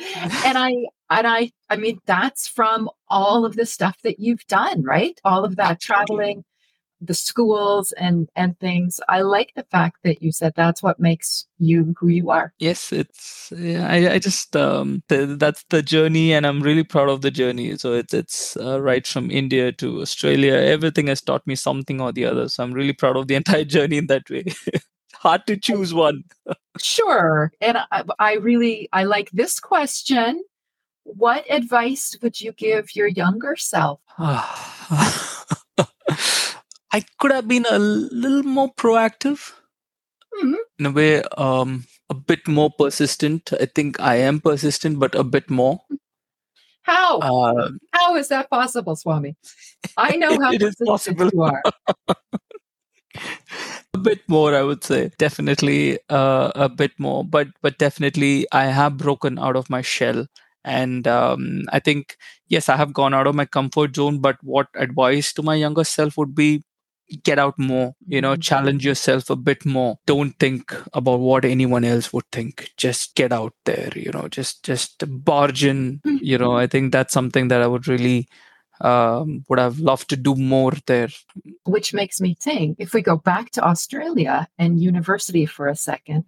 and 0.46 0.58
I 0.58 0.72
and 1.10 1.28
I 1.28 1.52
I 1.70 1.76
mean 1.76 2.00
that's 2.06 2.48
from 2.48 2.90
all 3.10 3.46
of 3.46 3.56
the 3.56 3.66
stuff 3.66 3.98
that 4.04 4.20
you've 4.20 4.46
done, 4.48 4.84
right? 4.84 5.20
All 5.24 5.44
of 5.44 5.56
that 5.58 5.80
traveling, 5.82 6.44
the 7.02 7.14
schools 7.14 7.92
and 7.94 8.30
and 8.36 8.58
things. 8.60 9.00
I 9.10 9.22
like 9.22 9.52
the 9.56 9.66
fact 9.72 9.98
that 10.04 10.22
you 10.22 10.32
said 10.32 10.54
that's 10.56 10.84
what 10.84 11.00
makes 11.00 11.48
you 11.58 11.94
who 12.00 12.08
you 12.08 12.30
are. 12.30 12.54
Yes, 12.60 12.94
it's 12.94 13.52
yeah, 13.58 13.88
I 13.90 14.14
I 14.14 14.20
just 14.20 14.56
um 14.56 15.04
the, 15.08 15.36
that's 15.38 15.66
the 15.70 15.82
journey, 15.82 16.34
and 16.34 16.46
I'm 16.46 16.62
really 16.62 16.84
proud 16.84 17.10
of 17.10 17.22
the 17.22 17.32
journey. 17.32 17.78
So 17.78 17.94
it's 17.94 18.14
it's 18.14 18.56
uh, 18.58 18.82
right 18.82 19.06
from 19.06 19.32
India 19.32 19.72
to 19.74 20.02
Australia. 20.02 20.54
Everything 20.54 21.08
has 21.08 21.22
taught 21.22 21.46
me 21.48 21.56
something 21.56 22.00
or 22.00 22.12
the 22.12 22.26
other. 22.26 22.48
So 22.48 22.64
I'm 22.64 22.74
really 22.74 22.94
proud 22.94 23.18
of 23.18 23.28
the 23.28 23.36
entire 23.42 23.66
journey 23.66 23.98
in 23.98 24.08
that 24.08 24.30
way. 24.30 24.46
Hard 25.22 25.46
to 25.48 25.56
choose 25.56 25.94
one. 25.94 26.24
sure, 26.80 27.52
and 27.62 27.78
I, 27.92 28.04
I 28.18 28.34
really 28.36 28.90
I 28.92 29.04
like 29.04 29.30
this 29.32 29.60
question 29.60 30.44
what 31.04 31.46
advice 31.50 32.16
would 32.22 32.40
you 32.40 32.52
give 32.54 32.96
your 32.96 33.08
younger 33.08 33.56
self? 33.56 34.00
I 34.18 35.86
could 37.20 37.32
have 37.32 37.48
been 37.48 37.66
a 37.70 37.80
little 37.80 38.44
more 38.44 38.74
proactive. 38.74 39.54
Mm-hmm. 40.42 40.56
In 40.80 40.86
a 40.86 40.92
way, 40.92 41.24
um, 41.38 41.86
a 42.10 42.14
bit 42.14 42.48
more 42.48 42.72
persistent. 42.78 43.52
I 43.60 43.66
think 43.66 44.00
I 44.00 44.16
am 44.16 44.40
persistent, 44.40 45.00
but 45.00 45.16
a 45.16 45.24
bit 45.24 45.50
more. 45.50 45.82
How? 46.84 47.20
Uh, 47.20 47.72
how 47.94 48.16
is 48.16 48.30
that 48.30 48.50
possible, 48.50 48.96
Swami? 48.96 49.36
I 49.98 50.16
know 50.16 50.32
how 50.42 50.54
possible. 50.86 51.30
you 51.34 51.42
are. 51.42 51.62
a 53.94 53.98
bit 53.98 54.22
more, 54.28 54.56
I 54.56 54.62
would 54.64 54.84
say. 54.84 55.12
Definitely 55.18 56.00
uh, 56.10 56.52
a 56.56 56.70
bit 56.70 56.92
more, 56.98 57.24
but 57.24 57.48
but 57.62 57.78
definitely 57.78 58.48
I 58.52 58.66
have 58.66 58.98
broken 58.98 59.38
out 59.40 59.56
of 59.56 59.70
my 59.70 59.82
shell. 59.82 60.28
And 60.64 61.08
um, 61.08 61.64
i 61.72 61.80
think 61.80 62.18
yes 62.48 62.70
i 62.70 62.76
have 62.76 62.94
gone 62.94 63.16
out 63.16 63.26
of 63.26 63.34
my 63.34 63.46
comfort 63.46 63.96
zone 63.96 64.20
but 64.20 64.38
what 64.44 64.68
advice 64.76 65.34
to 65.34 65.42
my 65.42 65.56
younger 65.56 65.84
self 65.84 66.16
would 66.18 66.36
be 66.36 66.62
get 67.24 67.40
out 67.40 67.58
more 67.58 67.94
you 68.08 68.22
know 68.22 68.34
mm-hmm. 68.34 68.42
challenge 68.42 68.86
yourself 68.86 69.30
a 69.30 69.36
bit 69.36 69.66
more. 69.66 69.98
Don't 70.06 70.38
think 70.40 70.74
about 70.94 71.20
what 71.20 71.46
anyone 71.46 71.84
else 71.84 72.14
would 72.14 72.30
think. 72.32 72.72
Just 72.78 73.16
get 73.16 73.32
out 73.34 73.54
there 73.66 73.92
you 73.96 74.12
know 74.12 74.28
just 74.28 74.64
just 74.64 75.04
barge 75.26 75.66
in 75.66 76.00
you 76.04 76.38
know. 76.38 76.56
I 76.56 76.68
think 76.68 76.92
that's 76.92 77.14
something 77.14 77.48
that 77.50 77.62
i 77.62 77.68
would 77.68 77.88
really 77.88 78.28
um, 78.82 79.44
would 79.48 79.60
have 79.60 79.80
loved 79.80 80.10
to 80.10 80.16
do 80.16 80.36
more 80.36 80.74
there 80.86 81.10
which 81.66 81.94
makes 81.94 82.20
me 82.20 82.36
think 82.40 82.78
if 82.80 82.94
we 82.94 83.02
go 83.02 83.18
back 83.18 83.52
to 83.52 83.64
australia 83.64 84.48
and 84.58 84.82
university 84.82 85.46
for 85.46 85.68
a 85.68 85.76
second 85.76 86.26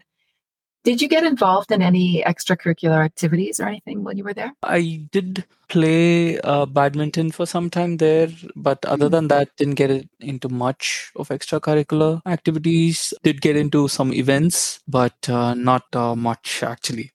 did 0.84 1.02
you 1.02 1.08
get 1.08 1.24
involved 1.24 1.72
in 1.72 1.82
any 1.82 2.22
extracurricular 2.24 3.06
activities 3.06 3.60
or 3.60 3.68
anything 3.68 4.04
when 4.04 4.18
you 4.18 4.24
were 4.26 4.34
there? 4.34 4.52
I 4.64 5.08
did 5.12 5.46
play 5.70 6.40
uh, 6.42 6.66
badminton 6.66 7.32
for 7.32 7.46
some 7.46 7.70
time 7.70 7.98
there, 7.98 8.28
but 8.56 8.84
other 8.86 9.08
than 9.08 9.30
that, 9.30 9.56
didn't 9.56 9.76
get 9.76 10.10
into 10.20 10.50
much 10.50 11.10
of 11.16 11.30
extracurricular 11.30 12.22
activities. 12.26 13.14
Did 13.24 13.42
get 13.42 13.56
into 13.56 13.88
some 13.88 14.14
events, 14.14 14.82
but 14.86 15.30
uh, 15.30 15.54
not 15.54 15.84
uh, 15.94 16.16
much 16.18 16.62
actually. 16.64 17.13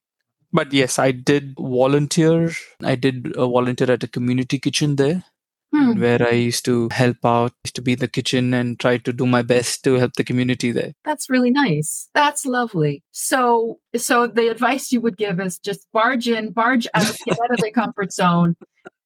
But 0.53 0.73
yes, 0.73 0.99
I 0.99 1.13
did 1.13 1.55
volunteer. 1.59 2.51
I 2.83 2.95
did 2.95 3.37
uh, 3.37 3.47
volunteer 3.49 3.91
at 3.91 4.05
a 4.05 4.09
community 4.09 4.59
kitchen 4.59 4.97
there 4.97 5.25
hmm. 5.73 6.01
where 6.01 6.27
I 6.27 6.33
used 6.33 6.65
to 6.67 6.89
help 6.91 7.19
out, 7.25 7.53
used 7.65 7.77
to 7.77 7.83
be 7.83 7.93
in 7.93 7.99
the 7.99 8.09
kitchen 8.09 8.55
and 8.55 8.79
try 8.81 8.97
to 8.99 9.13
do 9.13 9.27
my 9.27 9.43
best 9.43 9.85
to 9.85 9.95
help 9.95 10.15
the 10.15 10.25
community 10.25 10.73
there. 10.73 10.95
That's 11.05 11.29
really 11.29 11.51
nice. 11.51 12.09
That's 12.15 12.47
lovely. 12.47 13.03
So, 13.13 13.79
so 13.97 14.27
the 14.27 14.49
advice 14.49 14.91
you 14.91 15.01
would 15.03 15.19
give 15.19 15.39
is 15.41 15.59
just 15.59 15.87
barge 15.93 16.29
in, 16.29 16.53
barge 16.53 16.87
out, 16.95 17.17
get 17.27 17.39
out 17.43 17.53
of 17.53 17.61
the 17.61 17.71
comfort 17.71 18.13
zone, 18.13 18.57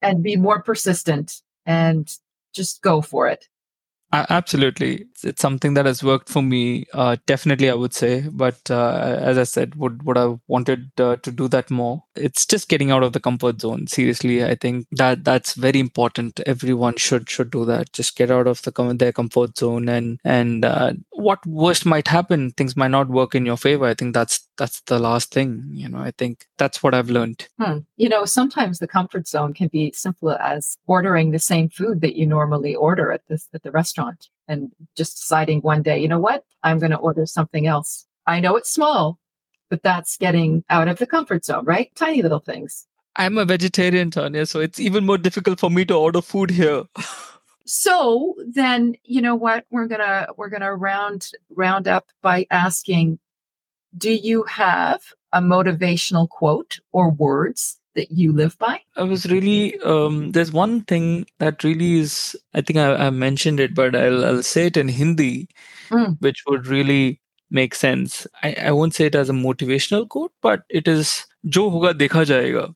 and 0.01 0.23
be 0.23 0.37
more 0.37 0.63
persistent 0.63 1.43
and 1.67 2.09
just 2.55 2.83
go 2.83 3.01
for 3.01 3.29
it 3.29 3.49
absolutely. 4.13 5.07
It's 5.25 5.41
something 5.41 5.75
that 5.75 5.87
has 5.87 6.03
worked 6.03 6.29
for 6.29 6.43
me 6.43 6.85
uh, 6.93 7.17
definitely 7.27 7.71
i 7.71 7.75
would 7.75 7.95
say. 7.95 8.25
But 8.31 8.71
uh, 8.71 9.19
as 9.21 9.39
i 9.39 9.45
said 9.45 9.75
would 9.77 10.03
would 10.05 10.17
have 10.17 10.39
wanted 10.49 10.91
uh, 10.99 11.17
to 11.17 11.31
do 11.31 11.49
that 11.49 11.71
more? 11.71 12.05
It's 12.15 12.45
just 12.45 12.69
getting 12.69 12.91
out 12.91 13.03
of 13.03 13.13
the 13.13 13.21
comfort 13.21 13.61
zone. 13.61 13.87
Seriously 13.87 14.45
i 14.45 14.55
think 14.55 14.87
that 14.93 15.25
that's 15.25 15.55
very 15.55 15.81
important. 15.81 16.41
Everyone 16.47 16.97
should 16.97 17.31
should 17.31 17.51
do 17.51 17.65
that. 17.67 17.93
Just 17.93 18.17
get 18.17 18.31
out 18.31 18.47
of 18.47 18.63
the 18.63 18.73
their 18.99 19.13
comfort 19.13 19.57
zone 19.57 19.89
and 19.89 20.19
and 20.25 20.65
uh, 20.65 20.93
what 21.13 21.45
worst 21.47 21.87
might 21.87 22.09
happen 22.09 22.51
things 22.51 22.77
might 22.77 22.91
not 22.91 23.09
work 23.09 23.35
in 23.35 23.47
your 23.47 23.57
favor. 23.57 23.87
I 23.87 23.95
think 23.95 24.15
that's 24.15 24.49
that's 24.59 24.81
the 24.83 24.99
last 24.99 25.33
thing 25.33 25.69
you 25.71 25.89
know. 25.89 25.99
I 25.99 26.11
think 26.11 26.47
that's 26.59 26.83
what 26.83 26.95
i've 26.95 27.11
learned. 27.11 27.49
Hmm. 27.59 27.79
you 27.97 28.09
know 28.09 28.25
sometimes 28.25 28.79
the 28.79 28.89
comfort 28.89 29.29
zone 29.29 29.53
can 29.55 29.69
be 29.69 29.93
simple 29.93 30.33
as 30.33 30.77
ordering 30.87 31.31
the 31.31 31.39
same 31.39 31.69
food 31.69 32.01
that 32.01 32.17
you 32.17 32.27
normally 32.27 32.75
order 32.75 33.13
at 33.13 33.23
this 33.29 33.49
at 33.55 33.63
the 33.63 33.71
restaurant 33.71 34.02
and 34.49 34.71
just 34.97 35.17
deciding 35.19 35.61
one 35.61 35.83
day 35.83 35.99
you 35.99 36.09
know 36.09 36.19
what? 36.19 36.45
I'm 36.63 36.79
going 36.79 36.91
to 36.91 36.99
order 36.99 37.27
something 37.27 37.67
else. 37.67 38.07
I 38.27 38.41
know 38.41 38.57
it's 38.57 38.73
small 38.73 39.19
but 39.71 39.83
that's 39.83 40.19
getting 40.19 40.65
out 40.69 40.89
of 40.89 40.99
the 40.99 41.07
comfort 41.07 41.45
zone 41.45 41.65
right? 41.65 41.91
Tiny 41.95 42.23
little 42.23 42.41
things. 42.41 42.87
I'm 43.17 43.39
a 43.39 43.45
vegetarian 43.45 44.11
tanya 44.11 44.47
so 44.47 44.61
it's 44.61 44.81
even 44.81 45.07
more 45.07 45.19
difficult 45.19 45.61
for 45.61 45.71
me 45.71 45.85
to 45.87 45.95
order 45.95 46.23
food 46.23 46.51
here. 46.51 46.85
So 47.65 48.35
then 48.47 48.97
you 49.05 49.23
know 49.23 49.37
what? 49.37 49.67
We're 49.71 49.87
gonna 49.87 50.27
we're 50.37 50.49
gonna 50.49 50.75
round 50.75 51.31
round 51.51 51.87
up 51.87 52.07
by 52.21 52.47
asking 52.51 53.19
do 53.97 54.13
you 54.13 54.43
have 54.45 55.01
a 55.33 55.41
motivational 55.41 56.29
quote 56.29 56.81
or 56.93 57.11
words 57.11 57.79
that 57.95 58.11
you 58.11 58.33
live 58.33 58.59
by? 58.59 58.81
I 58.97 59.03
was 59.03 59.27
really 59.27 59.79
um, 59.81 60.33
there's 60.33 60.53
one 60.53 60.83
thing 60.83 61.27
that 61.39 61.65
really 61.65 61.99
is 61.99 62.37
i 62.55 62.61
think 62.61 62.79
i, 62.79 62.95
I 63.07 63.11
mentioned 63.11 63.61
it 63.61 63.75
but 63.75 63.95
I'll, 63.95 64.25
I'll 64.25 64.43
say 64.43 64.67
it 64.67 64.77
in 64.77 64.89
hindi 64.89 65.49
mm. 65.91 66.17
which 66.21 66.43
would 66.47 66.67
really 66.67 67.21
make 67.51 67.75
sense. 67.75 68.27
I, 68.43 68.55
I 68.55 68.71
won't 68.73 68.95
say 68.95 69.07
it 69.07 69.15
as 69.15 69.29
a 69.29 69.35
motivational 69.35 70.09
quote 70.09 70.33
but 70.41 70.63
it 70.71 70.89
is 70.89 71.27
jo 71.47 71.71
hoga 71.71 71.93
dekha 71.93 72.25
jayega 72.31 72.75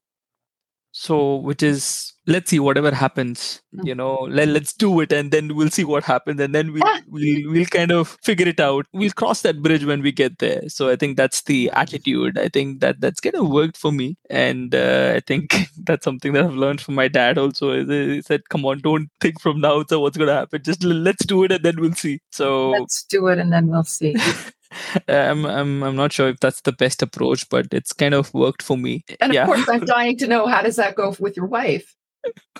so 0.98 1.36
which 1.36 1.62
is 1.62 2.14
let's 2.26 2.48
see 2.48 2.58
whatever 2.58 2.90
happens 2.90 3.60
you 3.84 3.94
know 3.94 4.14
let, 4.30 4.48
let's 4.48 4.72
do 4.72 5.00
it 5.00 5.12
and 5.12 5.30
then 5.30 5.54
we'll 5.54 5.68
see 5.68 5.84
what 5.84 6.02
happens 6.02 6.40
and 6.40 6.54
then 6.54 6.72
we'll, 6.72 6.82
we'll 7.06 7.52
we'll 7.52 7.66
kind 7.66 7.92
of 7.92 8.16
figure 8.22 8.48
it 8.48 8.60
out. 8.60 8.86
We'll 8.94 9.10
cross 9.10 9.42
that 9.42 9.62
bridge 9.62 9.84
when 9.84 10.00
we 10.00 10.10
get 10.10 10.38
there. 10.38 10.62
So 10.68 10.88
i 10.88 10.96
think 10.96 11.18
that's 11.18 11.42
the 11.42 11.70
attitude. 11.72 12.38
I 12.38 12.48
think 12.48 12.80
that 12.80 12.98
that's 13.00 13.20
kind 13.20 13.34
of 13.34 13.50
worked 13.50 13.76
for 13.76 13.92
me. 13.92 14.16
And 14.30 14.74
uh, 14.74 15.12
i 15.16 15.20
think 15.20 15.54
that's 15.84 16.04
something 16.04 16.32
that 16.32 16.44
i've 16.44 16.54
learned 16.64 16.80
from 16.80 16.94
my 16.94 17.08
dad 17.08 17.36
also. 17.36 17.84
He 17.84 18.22
said 18.22 18.48
come 18.48 18.64
on 18.64 18.78
don't 18.78 19.10
think 19.20 19.38
from 19.38 19.60
now 19.60 19.84
so 19.86 20.00
what's 20.00 20.16
going 20.16 20.28
to 20.28 20.34
happen? 20.34 20.62
Just 20.62 20.82
let's 20.82 21.26
do 21.26 21.44
it 21.44 21.52
and 21.52 21.62
then 21.62 21.78
we'll 21.78 21.92
see. 21.92 22.20
So 22.32 22.70
let's 22.70 23.04
do 23.04 23.28
it 23.28 23.38
and 23.38 23.52
then 23.52 23.66
we'll 23.66 23.84
see 23.84 24.16
I'm, 25.08 25.44
I'm 25.58 25.82
I'm 25.82 25.96
not 25.96 26.12
sure 26.12 26.28
if 26.28 26.40
that's 26.40 26.60
the 26.62 26.72
best 26.72 27.02
approach, 27.02 27.48
but 27.48 27.66
it's 27.72 27.92
kind 27.92 28.14
of 28.14 28.32
worked 28.34 28.62
for 28.62 28.76
me. 28.76 29.04
And 29.20 29.30
of 29.30 29.34
yeah. 29.34 29.46
course, 29.46 29.68
I'm 29.68 29.84
dying 29.96 30.16
to 30.18 30.26
know 30.26 30.46
how 30.46 30.62
does 30.62 30.76
that 30.76 30.94
go 30.94 31.14
with 31.18 31.36
your 31.36 31.46
wife? 31.46 31.94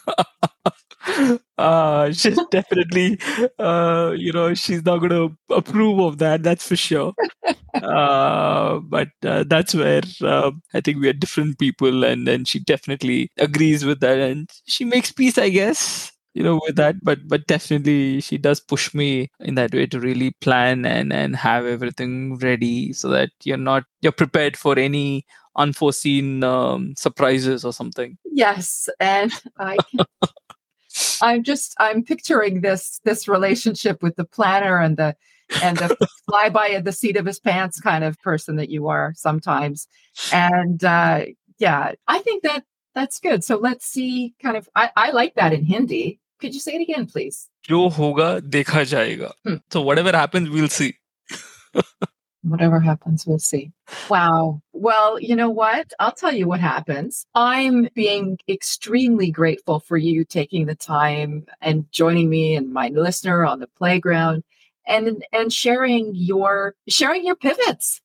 uh 1.59 2.13
she's 2.13 2.39
definitely 2.51 3.19
uh 3.59 4.13
you 4.17 4.33
know 4.33 4.55
she's 4.55 4.85
not 4.85 4.99
gonna 4.99 5.29
approve 5.51 6.01
of 6.01 6.19
that 6.19 6.43
that's 6.43 6.67
for 6.67 6.77
sure 6.77 7.15
uh 7.75 8.79
but 8.81 9.09
uh, 9.25 9.45
that's 9.47 9.75
where 9.75 10.03
uh, 10.23 10.51
i 10.75 10.81
think 10.81 11.01
we 11.01 11.09
are 11.09 11.13
different 11.13 11.59
people 11.59 12.05
and 12.05 12.29
and 12.29 12.49
she 12.49 12.59
definitely 12.59 13.31
agrees 13.39 13.85
with 13.85 14.01
that 14.01 14.19
and 14.19 14.51
she 14.67 14.85
makes 14.85 15.13
peace 15.13 15.39
i 15.39 15.49
guess 15.49 16.13
you 16.37 16.43
know 16.43 16.61
with 16.67 16.77
that 16.77 16.97
but 17.03 17.19
but 17.27 17.47
definitely 17.47 18.21
she 18.21 18.37
does 18.37 18.61
push 18.61 18.93
me 18.93 19.31
in 19.41 19.55
that 19.55 19.73
way 19.73 19.87
to 19.87 19.99
really 19.99 20.33
plan 20.43 20.85
and 20.85 21.11
and 21.13 21.35
have 21.35 21.65
everything 21.65 22.37
ready 22.37 22.93
so 22.93 23.09
that 23.09 23.31
you're 23.43 23.57
not 23.57 23.85
you're 24.03 24.13
prepared 24.13 24.57
for 24.57 24.79
any 24.79 25.25
unforeseen 25.57 26.45
um, 26.45 26.95
surprises 26.99 27.65
or 27.65 27.73
something. 27.73 28.19
Yes, 28.25 28.89
and 29.01 29.33
I. 29.59 29.79
I'm 31.23 31.43
just 31.43 31.75
I'm 31.79 32.03
picturing 32.03 32.61
this 32.61 33.01
this 33.05 33.29
relationship 33.29 34.03
with 34.03 34.17
the 34.17 34.25
planner 34.25 34.79
and 34.79 34.97
the 34.97 35.15
and 35.63 35.77
the 35.77 35.97
fly 36.29 36.49
by 36.49 36.81
the 36.81 36.93
seat 36.93 37.17
of 37.17 37.27
his 37.27 37.39
pants 37.39 37.81
kind 37.81 38.05
of 38.05 38.21
person 38.21 38.57
that 38.57 38.71
you 38.71 38.89
are 38.89 39.13
sometimes. 39.17 39.89
And 40.33 40.83
uh, 40.83 41.27
yeah, 41.59 41.93
I 42.09 42.19
think 42.21 42.43
that 42.45 42.65
that's 42.95 43.21
good. 43.21 43.45
So 43.45 43.57
let's 43.57 43.87
see 43.87 44.35
kind 44.43 44.57
of, 44.57 44.69
I, 44.75 44.91
I 44.97 45.11
like 45.11 45.35
that 45.35 45.53
in 45.53 45.65
Hindi. 45.65 46.19
Could 46.40 46.54
you 46.54 46.60
say 46.60 46.76
it 46.76 46.82
again, 46.82 47.06
please? 47.06 47.48
जो 47.70 47.88
होगा 47.90 48.40
देखा 48.50 48.84
जाएगा. 48.84 49.32
Hmm. 49.46 49.58
So 49.72 49.82
whatever 49.82 50.12
happens, 50.12 50.50
we'll 50.50 50.70
see. 50.70 50.94
Whatever 52.44 52.80
happens, 52.80 53.28
we'll 53.28 53.38
see. 53.38 53.72
Wow. 54.10 54.62
Well, 54.74 55.20
you 55.20 55.36
know 55.36 55.52
what? 55.52 55.94
I'll 56.00 56.12
tell 56.12 56.34
you 56.34 56.48
what 56.48 56.60
happens. 56.60 57.24
I'm 57.36 57.88
being 57.94 58.40
extremely 58.50 59.30
grateful 59.30 59.80
for 59.80 59.96
you 59.96 60.26
taking 60.26 60.66
the 60.66 60.74
time 60.74 61.46
and 61.62 61.86
joining 61.92 62.32
me 62.32 62.56
and 62.56 62.74
my 62.74 62.88
listener 62.88 63.46
on 63.46 63.60
the 63.60 63.68
playground 63.78 64.44
and 64.88 65.24
and 65.32 65.54
sharing 65.54 66.16
your 66.16 66.74
sharing 66.88 67.24
your 67.24 67.36
pivots 67.36 68.02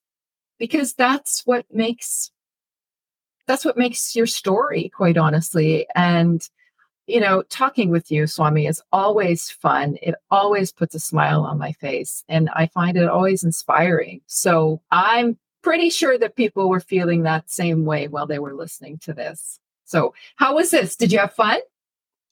because 0.59 0.93
that's 0.93 1.47
what 1.47 1.65
makes 1.73 2.31
that's 3.47 3.65
what 3.65 3.79
makes 3.79 4.15
your 4.15 4.27
story 4.27 4.91
quite 4.95 5.17
honestly 5.17 5.87
and 5.95 6.51
you 7.12 7.20
know, 7.20 7.44
talking 7.44 7.90
with 7.90 8.12
you, 8.12 8.26
Swami, 8.26 8.68
is 8.68 8.82
always 8.92 9.50
fun. 9.50 9.98
It 10.02 10.16
always 10.30 10.72
puts 10.72 10.96
a 10.96 11.00
smile 11.00 11.42
on 11.42 11.58
my 11.58 11.74
face, 11.74 12.24
and 12.30 12.50
I 12.54 12.68
find 12.68 12.98
it 12.98 13.10
always 13.10 13.44
inspiring. 13.44 14.22
So 14.28 14.82
I'm 14.92 15.38
pretty 15.62 15.90
sure 15.90 16.18
that 16.18 16.36
people 16.36 16.70
were 16.70 16.80
feeling 16.80 17.24
that 17.24 17.52
same 17.52 17.86
way 17.86 18.08
while 18.08 18.28
they 18.28 18.40
were 18.40 18.54
listening 18.54 18.98
to 19.00 19.14
this. 19.14 19.60
So, 19.86 20.14
how 20.38 20.56
was 20.56 20.72
this? 20.72 20.96
Did 20.96 21.12
you 21.12 21.20
have 21.20 21.34
fun? 21.34 21.60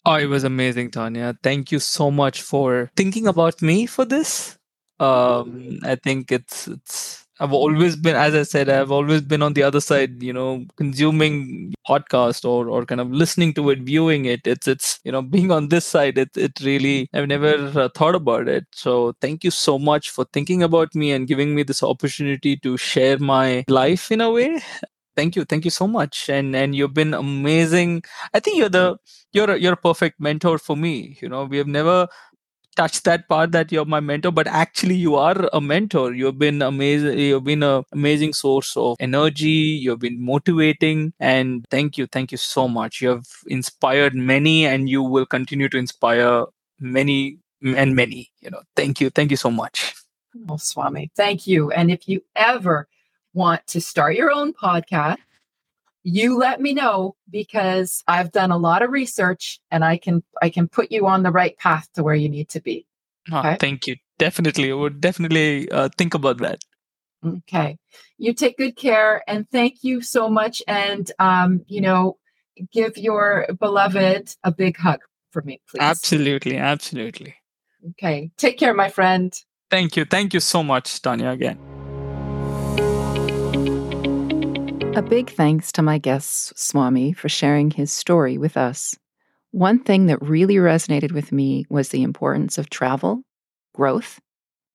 Oh, 0.06 0.16
it 0.16 0.28
was 0.28 0.46
amazing, 0.46 0.92
Tanya. 0.92 1.38
Thank 1.44 1.72
you 1.72 1.80
so 1.80 2.10
much 2.10 2.42
for 2.42 2.90
thinking 2.96 3.28
about 3.28 3.62
me 3.62 3.86
for 3.86 4.06
this. 4.06 4.58
Um, 5.00 5.80
I 5.84 5.96
think 5.96 6.32
it's 6.32 6.68
it's 6.68 7.26
I've 7.40 7.54
always 7.54 7.96
been, 7.96 8.16
as 8.16 8.36
I 8.36 8.44
said, 8.44 8.70
I've 8.70 8.92
always 8.92 9.22
been 9.22 9.42
on 9.42 9.54
the 9.54 9.64
other 9.64 9.80
side, 9.80 10.22
you 10.22 10.34
know, 10.34 10.66
consuming 10.76 11.74
podcast 11.88 12.44
or 12.44 12.70
or 12.70 12.86
kind 12.86 13.00
of 13.02 13.12
listening 13.12 13.54
to 13.56 13.70
it, 13.70 13.80
viewing 13.80 14.26
it. 14.26 14.42
It's 14.46 14.68
it's 14.68 15.00
you 15.04 15.12
know 15.12 15.22
being 15.36 15.52
on 15.52 15.70
this 15.70 15.86
side. 15.86 16.18
It 16.18 16.36
it 16.36 16.60
really 16.62 17.10
I've 17.14 17.28
never 17.28 17.54
uh, 17.80 17.90
thought 17.96 18.16
about 18.16 18.48
it. 18.48 18.66
So 18.74 19.14
thank 19.22 19.44
you 19.44 19.52
so 19.52 19.80
much 19.80 20.10
for 20.10 20.26
thinking 20.34 20.64
about 20.64 20.94
me 20.96 21.12
and 21.12 21.28
giving 21.28 21.56
me 21.56 21.64
this 21.64 21.84
opportunity 21.84 22.58
to 22.58 22.78
share 22.78 23.18
my 23.20 23.64
life 23.68 24.12
in 24.12 24.22
a 24.22 24.32
way. 24.32 24.62
Thank 25.16 25.36
you, 25.36 25.44
thank 25.44 25.66
you 25.66 25.72
so 25.72 25.86
much, 25.88 26.30
and 26.30 26.56
and 26.56 26.74
you've 26.76 26.94
been 26.94 27.14
amazing. 27.14 28.04
I 28.34 28.40
think 28.40 28.58
you're 28.58 28.70
the 28.70 28.98
you're 29.34 29.56
you're 29.58 29.74
a 29.74 29.78
perfect 29.78 30.20
mentor 30.20 30.58
for 30.58 30.78
me. 30.78 31.18
You 31.22 31.28
know, 31.30 31.44
we 31.46 31.58
have 31.58 31.68
never 31.68 32.08
touch 32.80 33.02
that 33.04 33.28
part 33.28 33.52
that 33.52 33.72
you're 33.74 33.86
my 33.94 34.00
mentor 34.00 34.32
but 34.32 34.48
actually 34.48 34.96
you 34.96 35.16
are 35.16 35.50
a 35.52 35.60
mentor. 35.60 36.14
You've 36.14 36.40
been 36.40 36.62
amazing 36.62 37.20
you've 37.20 37.44
been 37.44 37.64
an 37.64 37.84
amazing 37.92 38.34
source 38.34 38.78
of 38.78 38.96
energy. 39.00 39.60
You've 39.86 40.00
been 40.00 40.24
motivating 40.24 41.14
and 41.20 41.66
thank 41.70 41.98
you 41.98 42.08
thank 42.08 42.32
you 42.32 42.38
so 42.38 42.68
much. 42.68 43.02
You 43.02 43.10
have 43.10 43.28
inspired 43.48 44.16
many 44.16 44.66
and 44.66 44.90
you 44.90 45.04
will 45.04 45.26
continue 45.26 45.68
to 45.70 45.78
inspire 45.78 46.46
many 46.80 47.38
and 47.62 47.96
many 47.96 48.32
you 48.40 48.50
know. 48.50 48.62
Thank 48.76 49.02
you 49.02 49.10
thank 49.10 49.32
you 49.32 49.38
so 49.38 49.52
much. 49.52 49.94
Oh 50.48 50.58
swami 50.58 51.12
thank 51.16 51.48
you. 51.48 51.72
And 51.72 51.92
if 51.92 52.08
you 52.08 52.22
ever 52.36 52.88
want 53.34 53.68
to 53.68 53.82
start 53.82 54.16
your 54.16 54.32
own 54.32 54.54
podcast 54.54 55.18
you 56.10 56.38
let 56.38 56.60
me 56.60 56.74
know 56.74 57.16
because 57.30 58.04
I've 58.08 58.32
done 58.32 58.52
a 58.52 58.58
lot 58.58 58.82
of 58.82 58.90
research 58.90 59.60
and 59.70 59.86
I 59.86 59.98
can 59.98 60.24
I 60.42 60.50
can 60.50 60.68
put 60.68 60.92
you 60.92 61.08
on 61.08 61.24
the 61.24 61.32
right 61.32 61.58
path 61.58 61.88
to 61.94 62.04
where 62.04 62.16
you 62.16 62.30
need 62.30 62.50
to 62.50 62.62
be. 62.62 62.86
Ah, 63.32 63.40
okay? 63.40 63.54
Oh, 63.54 63.58
thank 63.60 63.88
you. 63.88 63.96
Definitely. 64.18 64.72
I 64.72 64.76
would 64.76 65.00
definitely 65.00 65.72
uh, 65.72 65.90
think 65.98 66.14
about 66.14 66.38
that. 66.40 66.60
Okay. 67.26 67.78
You 68.18 68.34
take 68.34 68.58
good 68.58 68.76
care 68.76 69.24
and 69.28 69.50
thank 69.50 69.84
you 69.84 70.02
so 70.02 70.30
much. 70.30 70.64
And, 70.68 71.10
um, 71.20 71.64
you 71.68 71.82
know, 71.82 72.18
give 72.74 72.98
your 72.98 73.48
beloved 73.60 74.36
a 74.44 74.52
big 74.52 74.78
hug 74.78 75.00
for 75.32 75.42
me, 75.44 75.62
please. 75.70 75.82
Absolutely. 75.82 76.58
Absolutely. 76.58 77.36
Okay. 77.92 78.32
Take 78.38 78.58
care, 78.58 78.74
my 78.74 78.90
friend. 78.90 79.34
Thank 79.70 79.96
you. 79.96 80.06
Thank 80.06 80.34
you 80.34 80.40
so 80.40 80.64
much, 80.64 81.02
Tanya, 81.02 81.30
again. 81.30 81.69
A 85.00 85.02
big 85.02 85.30
thanks 85.30 85.72
to 85.72 85.82
my 85.82 85.98
guest, 85.98 86.60
Swami, 86.60 87.14
for 87.14 87.30
sharing 87.30 87.72
his 87.72 87.90
story 87.90 88.38
with 88.38 88.58
us. 88.58 88.98
One 89.52 89.80
thing 89.80 90.08
that 90.08 90.22
really 90.22 90.56
resonated 90.56 91.14
with 91.14 91.32
me 91.32 91.66
was 91.70 91.88
the 91.88 92.04
importance 92.04 92.58
of 92.58 92.70
travel, 92.70 93.24
growth, 93.74 94.20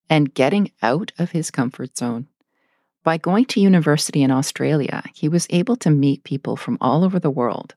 and 0.09 0.33
getting 0.33 0.73
out 0.83 1.13
of 1.19 1.33
his 1.33 1.51
comfort 1.51 1.99
zone. 1.99 2.27
By 3.03 3.19
going 3.19 3.45
to 3.45 3.61
university 3.61 4.23
in 4.23 4.31
Australia, 4.31 5.03
he 5.15 5.29
was 5.29 5.47
able 5.51 5.77
to 5.77 5.91
meet 5.91 6.25
people 6.25 6.57
from 6.57 6.79
all 6.81 7.05
over 7.05 7.19
the 7.19 7.31
world, 7.31 7.75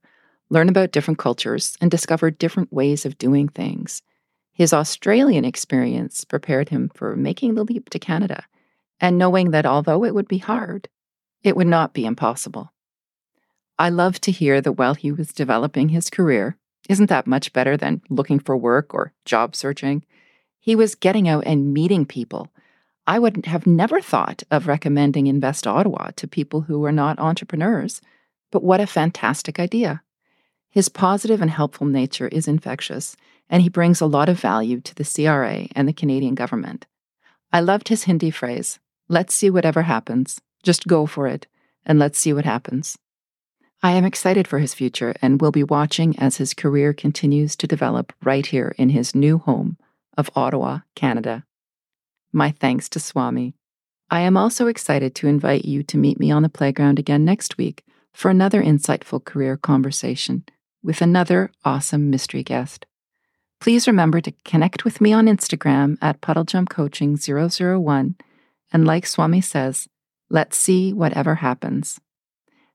learn 0.50 0.70
about 0.70 0.94
different 0.94 1.20
cultures, 1.20 1.76
and 1.82 1.92
discover 1.92 2.32
different 2.32 2.72
ways 2.72 3.06
of 3.06 3.18
doing 3.18 3.50
things. 3.50 4.02
His 4.54 4.72
Australian 4.72 5.44
experience 5.44 6.24
prepared 6.24 6.70
him 6.70 6.92
for 6.96 7.18
making 7.18 7.56
the 7.56 7.66
leap 7.66 7.90
to 7.90 8.00
Canada 8.00 8.46
and 9.02 9.18
knowing 9.18 9.52
that 9.52 9.66
although 9.66 10.06
it 10.06 10.16
would 10.16 10.30
be 10.30 10.38
hard, 10.38 10.88
it 11.44 11.56
would 11.56 11.68
not 11.68 11.94
be 11.94 12.06
impossible. 12.06 12.74
I 13.80 13.90
love 13.90 14.20
to 14.22 14.32
hear 14.32 14.60
that 14.62 14.74
while 14.74 14.96
he 14.96 15.12
was 15.12 15.32
developing 15.32 15.90
his 15.90 16.10
career, 16.10 16.58
isn't 16.90 17.10
that 17.10 17.28
much 17.28 17.54
better 17.54 17.78
than 17.78 18.02
looking 18.10 18.40
for 18.40 18.58
work 18.58 18.94
or 18.94 19.14
job 19.26 19.56
searching? 19.56 20.04
He 20.60 20.76
was 20.76 20.96
getting 20.96 21.28
out 21.28 21.46
and 21.46 21.74
meeting 21.74 22.06
people. 22.06 22.50
I 23.06 23.20
would 23.20 23.46
have 23.46 23.68
never 23.68 24.02
thought 24.02 24.44
of 24.52 24.68
recommending 24.68 25.28
Invest 25.28 25.68
Ottawa 25.68 26.12
to 26.16 26.28
people 26.28 26.62
who 26.62 26.84
are 26.86 26.92
not 26.92 27.20
entrepreneurs, 27.20 28.02
but 28.52 28.64
what 28.64 28.82
a 28.82 28.88
fantastic 28.88 29.60
idea. 29.60 30.02
His 30.70 30.90
positive 30.90 31.42
and 31.42 31.52
helpful 31.52 31.88
nature 31.88 32.28
is 32.28 32.48
infectious, 32.48 33.16
and 33.50 33.62
he 33.62 33.70
brings 33.70 34.02
a 34.02 34.06
lot 34.06 34.30
of 34.30 34.40
value 34.40 34.82
to 34.82 34.96
the 34.96 35.06
CRA 35.06 35.68
and 35.76 35.88
the 35.88 35.94
Canadian 35.94 36.36
government. 36.36 36.86
I 37.52 37.62
loved 37.62 37.88
his 37.88 38.04
Hindi 38.04 38.32
phrase 38.32 38.80
let's 39.10 39.34
see 39.34 39.50
whatever 39.50 39.84
happens. 39.84 40.42
Just 40.68 40.86
go 40.86 41.06
for 41.06 41.28
it, 41.28 41.48
and 41.86 41.98
let's 41.98 42.20
see 42.20 42.34
what 42.34 42.44
happens. 42.44 42.98
I 43.82 43.94
am 43.94 44.04
excited 44.04 44.50
for 44.50 44.60
his 44.60 44.74
future 44.74 45.14
and 45.22 45.40
will 45.40 45.54
be 45.54 45.64
watching 45.64 46.20
as 46.20 46.36
his 46.36 46.54
career 46.54 46.92
continues 46.92 47.56
to 47.56 47.68
develop 47.68 48.12
right 48.22 48.46
here 48.46 48.76
in 48.78 48.90
his 48.90 49.16
new 49.16 49.38
home 49.38 49.78
of 50.18 50.30
Ottawa, 50.36 50.80
Canada. 50.94 51.46
My 52.34 52.52
thanks 52.52 52.90
to 52.90 53.00
Swami. 53.00 53.54
I 54.12 54.20
am 54.20 54.36
also 54.36 54.68
excited 54.68 55.16
to 55.16 55.28
invite 55.30 55.64
you 55.64 55.84
to 55.84 55.98
meet 55.98 56.20
me 56.20 56.32
on 56.32 56.44
the 56.44 56.50
playground 56.50 57.00
again 57.00 57.24
next 57.24 57.58
week 57.58 57.86
for 58.12 58.30
another 58.30 58.62
insightful 58.62 59.24
career 59.24 59.56
conversation 59.56 60.44
with 60.84 61.02
another 61.02 61.50
awesome 61.64 62.10
mystery 62.10 62.44
guest. 62.44 62.86
Please 63.62 63.88
remember 63.88 64.20
to 64.20 64.34
connect 64.44 64.84
with 64.84 65.00
me 65.00 65.14
on 65.14 65.28
Instagram 65.28 65.98
at 66.02 66.20
puddlejumpcoaching001 66.20 68.16
and 68.74 68.86
like 68.86 69.06
Swami 69.06 69.40
says, 69.40 69.88
Let's 70.30 70.58
see 70.58 70.92
whatever 70.92 71.36
happens. 71.36 72.00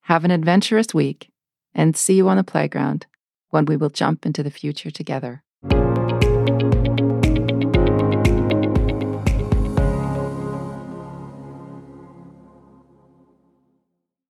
Have 0.03 0.25
an 0.25 0.31
adventurous 0.31 0.95
week 0.95 1.31
and 1.75 1.97
see 1.97 2.15
you 2.15 2.29
on 2.29 2.37
the 2.37 2.45
playground 2.45 3.07
when 3.51 3.67
we 3.67 3.77
will 3.77 3.91
jump 3.91 4.25
into 4.25 4.43
the 4.43 4.51
future 4.51 4.91
together. 4.91 5.43